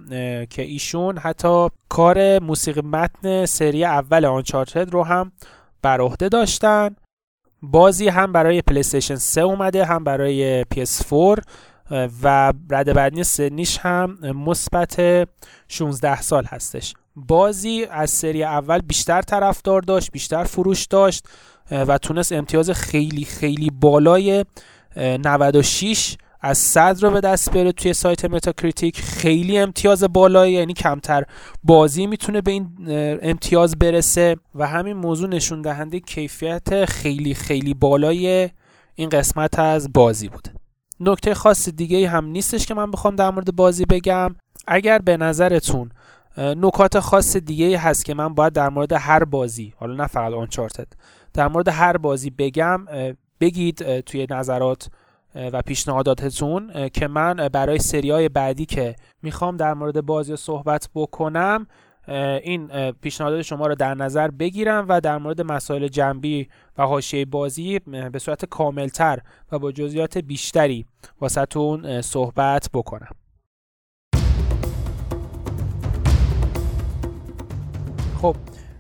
که 0.51 0.63
ایشون 0.63 1.19
حتی 1.19 1.69
کار 1.89 2.39
موسیقی 2.39 2.81
متن 2.81 3.47
سری 3.47 3.85
اول 3.85 4.25
آنچارتد 4.25 4.91
رو 4.91 5.03
هم 5.03 5.33
بر 5.87 6.01
عهده 6.01 6.29
داشتن. 6.29 6.97
بازی 7.63 8.09
هم 8.09 8.33
برای 8.33 8.63
پلیستیشن 8.63 9.17
3 9.17 9.41
اومده 9.41 9.85
هم 9.85 10.05
برای 10.05 10.63
PS4 10.65 11.43
و 12.23 12.53
رده 12.71 12.93
بعدی 12.93 13.25
سنیش 13.25 13.79
هم 13.79 14.19
مثبت 14.23 15.29
16 15.69 16.23
سال 16.23 16.45
هستش. 16.45 16.95
بازی 17.17 17.85
از 17.91 18.11
سری 18.11 18.45
اول 18.45 18.79
بیشتر 18.79 19.23
طرفدار 19.23 19.81
داشت 19.83 20.13
بیشتر 20.13 20.45
فروش 20.45 20.87
داشت 20.87 21.27
و 21.71 21.99
تونست 21.99 22.33
امتیاز 22.33 22.71
خیلی 22.71 23.25
خیلی 23.25 23.71
بالای 23.71 24.45
96 24.97 26.17
از 26.41 26.59
صد 26.59 26.99
رو 27.03 27.11
به 27.11 27.21
دست 27.21 27.53
بیاره 27.53 27.73
توی 27.73 27.93
سایت 27.93 28.25
Metacritic. 28.25 29.01
خیلی 29.01 29.59
امتیاز 29.59 30.05
بالایی 30.05 30.55
یعنی 30.55 30.73
کمتر 30.73 31.25
بازی 31.65 32.07
می‌تونه 32.07 32.41
به 32.41 32.51
این 32.51 32.69
امتیاز 33.23 33.79
برسه. 33.79 34.37
و 34.55 34.67
همین 34.67 34.97
موضوع 34.97 35.29
نشون 35.29 35.63
دهنده 35.63 36.01
کیفیت 36.01 36.85
خیلی 36.85 37.35
خیلی 37.35 37.75
بالای 37.75 38.51
این 38.95 39.09
قسمت 39.09 39.59
از 39.59 39.93
بازی 39.93 40.29
بوده 40.29 40.51
نکته 41.01 41.35
خاص 41.35 41.69
دیگه 41.69 42.09
هم 42.09 42.25
نیستش 42.25 42.67
که 42.67 42.75
من 42.75 42.91
بخوام 42.91 43.17
در 43.17 43.31
مورد 43.31 43.57
بازی 43.57 43.85
بگم. 43.85 44.35
اگر 44.67 44.99
به 44.99 45.17
نظرتون 45.17 45.91
نکات 46.39 47.01
خاص 47.01 47.37
دیگه 47.37 47.79
هست 47.79 48.05
که 48.05 48.15
من 48.15 48.35
باید 48.35 48.53
در 48.53 48.69
مورد 48.69 48.93
هر 48.93 49.25
بازی 49.25 49.73
حالا 49.77 49.95
نه 49.95 50.07
فقط 50.07 50.33
Uncharted 50.33 50.87
در 51.35 51.49
مورد 51.49 51.69
هر 51.69 51.97
بازی 51.97 52.31
بگم 52.31 52.87
بگید 53.41 54.01
توی 54.01 54.27
نظرات 54.31 54.89
و 55.37 55.63
پیشنهاداتتون 55.63 56.89
که 56.89 57.09
من 57.09 57.49
برای 57.49 57.79
سری 57.79 58.11
های 58.11 58.29
بعدی 58.29 58.67
که 58.67 58.97
می‌خوام 59.23 59.57
در 59.57 59.75
مورد 59.75 60.07
بازی 60.07 60.37
صحبت 60.37 60.89
بکنم 60.95 61.67
این 62.43 62.91
پیشنهادات 62.93 63.43
شما 63.43 63.67
رو 63.67 63.75
در 63.75 63.95
نظر 63.95 64.31
بگیرم 64.31 64.87
و 64.89 65.01
در 65.01 65.19
مورد 65.19 65.41
مسائل 65.41 65.89
جنبی 65.89 66.49
و 66.79 66.83
حاشیه 66.83 67.25
بازی 67.25 67.79
به 68.13 68.19
صورت 68.19 68.45
کاملتر 68.45 69.19
و 69.53 69.59
با 69.59 69.73
جزئیات 69.73 70.19
بیشتری 70.19 70.87
واسهتون 71.21 72.03
صحبت 72.03 72.71
بکنم. 72.75 73.11
خب 78.23 78.37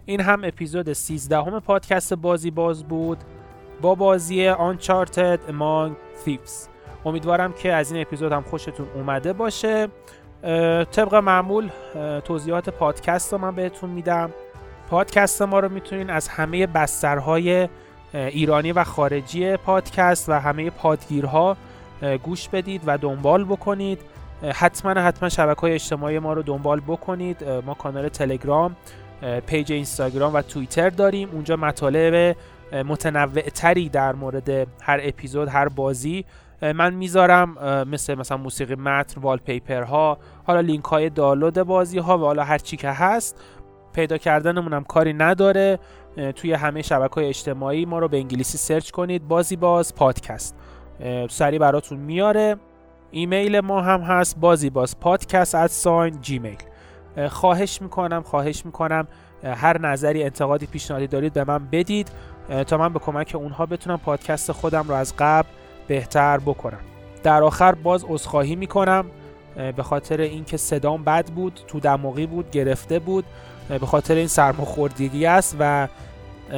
این 0.06 0.20
هم 0.20 0.44
اپیزود 0.44 0.92
13 0.92 1.36
همه 1.42 1.60
پادکست 1.60 2.14
بازی 2.14 2.50
باز 2.50 2.84
بود. 2.84 3.18
با 3.80 3.94
بازی 3.94 4.52
Uncharted 4.54 5.38
Among 5.50 5.90
Thieves. 6.24 6.68
امیدوارم 7.04 7.52
که 7.52 7.72
از 7.72 7.92
این 7.92 8.02
اپیزود 8.02 8.32
هم 8.32 8.42
خوشتون 8.42 8.86
اومده 8.94 9.32
باشه. 9.32 9.88
طبق 10.92 11.14
معمول 11.14 11.70
توضیحات 12.24 12.70
پادکست 12.70 13.32
رو 13.32 13.38
من 13.38 13.54
بهتون 13.54 13.90
میدم. 13.90 14.30
پادکست 14.90 15.42
ما 15.42 15.60
رو 15.60 15.68
می‌تونین 15.68 16.10
از 16.10 16.28
همه 16.28 16.66
بسترهای 16.66 17.68
ایرانی 18.14 18.72
و 18.72 18.84
خارجی 18.84 19.56
پادکست 19.56 20.28
و 20.28 20.32
همه 20.32 20.70
پادگیرها 20.70 21.56
گوش 22.22 22.48
بدید 22.48 22.82
و 22.86 22.98
دنبال 22.98 23.44
بکنید. 23.44 24.00
حتما 24.54 25.00
حتما 25.00 25.28
شبکه 25.28 25.60
های 25.60 25.72
اجتماعی 25.72 26.18
ما 26.18 26.32
رو 26.32 26.42
دنبال 26.42 26.80
بکنید. 26.80 27.44
ما 27.66 27.74
کانال 27.74 28.08
تلگرام 28.08 28.76
page 29.46 29.72
اینستاگرام 29.72 30.34
و 30.34 30.42
توییتر 30.42 30.90
داریم. 30.90 31.28
اونجا 31.32 31.56
مطالب 31.56 32.36
متنوع 32.72 33.42
تری 33.42 33.88
در 33.88 34.12
مورد 34.12 34.50
هر 34.82 35.00
اپیزود 35.02 35.48
هر 35.48 35.68
بازی. 35.68 36.24
من 36.62 36.94
می‌ذارم 36.94 37.54
مثل 37.88 38.14
مثلا 38.14 38.36
موسیقی 38.36 38.74
متن 38.74 39.20
wallpaper 39.20 39.82
ها 39.82 40.18
حالا 40.44 40.60
لینک 40.60 40.84
های 40.84 41.10
دانلود 41.10 41.54
بازی 41.54 41.98
ها 41.98 42.18
و 42.18 42.20
حالا 42.20 42.44
هر 42.44 42.58
چی 42.58 42.76
که 42.76 42.90
هست 42.90 43.40
پیدا 43.94 44.18
کردنمون 44.18 44.72
هم 44.72 44.84
کاری 44.84 45.12
نداره. 45.12 45.78
توی 46.36 46.52
همه 46.52 46.82
شبکه 46.82 47.14
های 47.14 47.28
اجتماعی 47.28 47.84
ما 47.84 47.98
رو 47.98 48.08
به 48.08 48.16
انگلیسی 48.16 48.58
سرچ 48.58 48.90
کنید. 48.90 49.28
بازی 49.28 49.56
باز 49.56 49.94
پادکست. 49.94 50.54
سریع 51.30 51.58
براتون 51.58 51.98
میاره. 51.98 52.56
ایمیل 53.10 53.60
ما 53.60 53.80
هم 53.80 54.00
هست 54.00 54.38
بازی 54.38 54.70
باز 54.70 55.00
پادکست 55.00 55.54
از 55.54 55.72
ساین 55.72 56.20
جیمیل 56.20 56.58
خواهش 57.28 57.82
می‌کنم 57.82 58.22
خواهش 58.22 58.66
می‌کنم. 58.66 59.08
هر 59.44 59.80
نظری 59.80 60.22
انتقادی 60.24 60.66
پیشنهادی 60.66 61.06
دارید 61.06 61.32
به 61.32 61.44
من 61.44 61.66
بدید. 61.72 62.10
تا 62.66 62.76
من 62.76 62.92
به 62.92 62.98
کمک 62.98 63.32
اونها 63.38 63.66
بتونم 63.66 63.98
پادکست 63.98 64.52
خودم 64.52 64.88
رو 64.88 64.94
از 64.94 65.14
قبل 65.18 65.48
بهتر 65.86 66.38
بکنم. 66.38 66.80
در 67.22 67.42
آخر 67.42 67.74
باز 67.74 68.04
عذرخواهی 68.08 68.56
می‌کنم 68.56 69.04
به 69.76 69.82
خاطر 69.82 70.20
اینکه 70.20 70.56
صدام 70.56 71.04
بد 71.04 71.26
بود 71.26 71.60
تو 71.66 71.80
دماغی 71.80 72.26
بود 72.26 72.50
گرفته 72.50 72.98
بود 72.98 73.24
به 73.68 73.86
خاطر 73.86 74.14
این 74.14 74.26
سرماخوردگی 74.26 75.26
است 75.26 75.56
و 75.58 75.88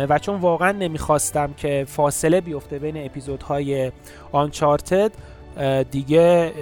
و 0.09 0.19
چون 0.19 0.40
واقعا 0.40 0.73
نمی‌خواستم 0.73 1.52
که 1.56 1.85
فاصله 1.89 2.40
بیفته 2.40 2.78
بین 2.78 3.06
اپیزودهای 3.06 3.93
آنچارتد 4.32 5.12
دیگه 5.90 6.52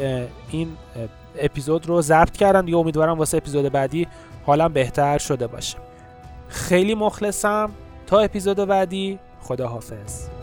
این 0.50 0.68
اپیزود 1.38 1.86
رو 1.86 2.02
ضبط 2.02 2.36
کردم 2.36 2.62
دیگه. 2.66 2.78
امیدوارم 2.78 3.18
واسه 3.18 3.36
اپیزود 3.36 3.72
بعدی 3.72 4.06
حالا 4.46 4.68
بهتر 4.68 5.18
شده 5.18 5.46
باشه. 5.46 5.78
خیلی 6.48 6.94
مخلصم. 6.94 7.70
تا 8.06 8.20
اپیزود 8.20 8.56
بعدی 8.56 9.18
خداحافظ. 9.40 10.35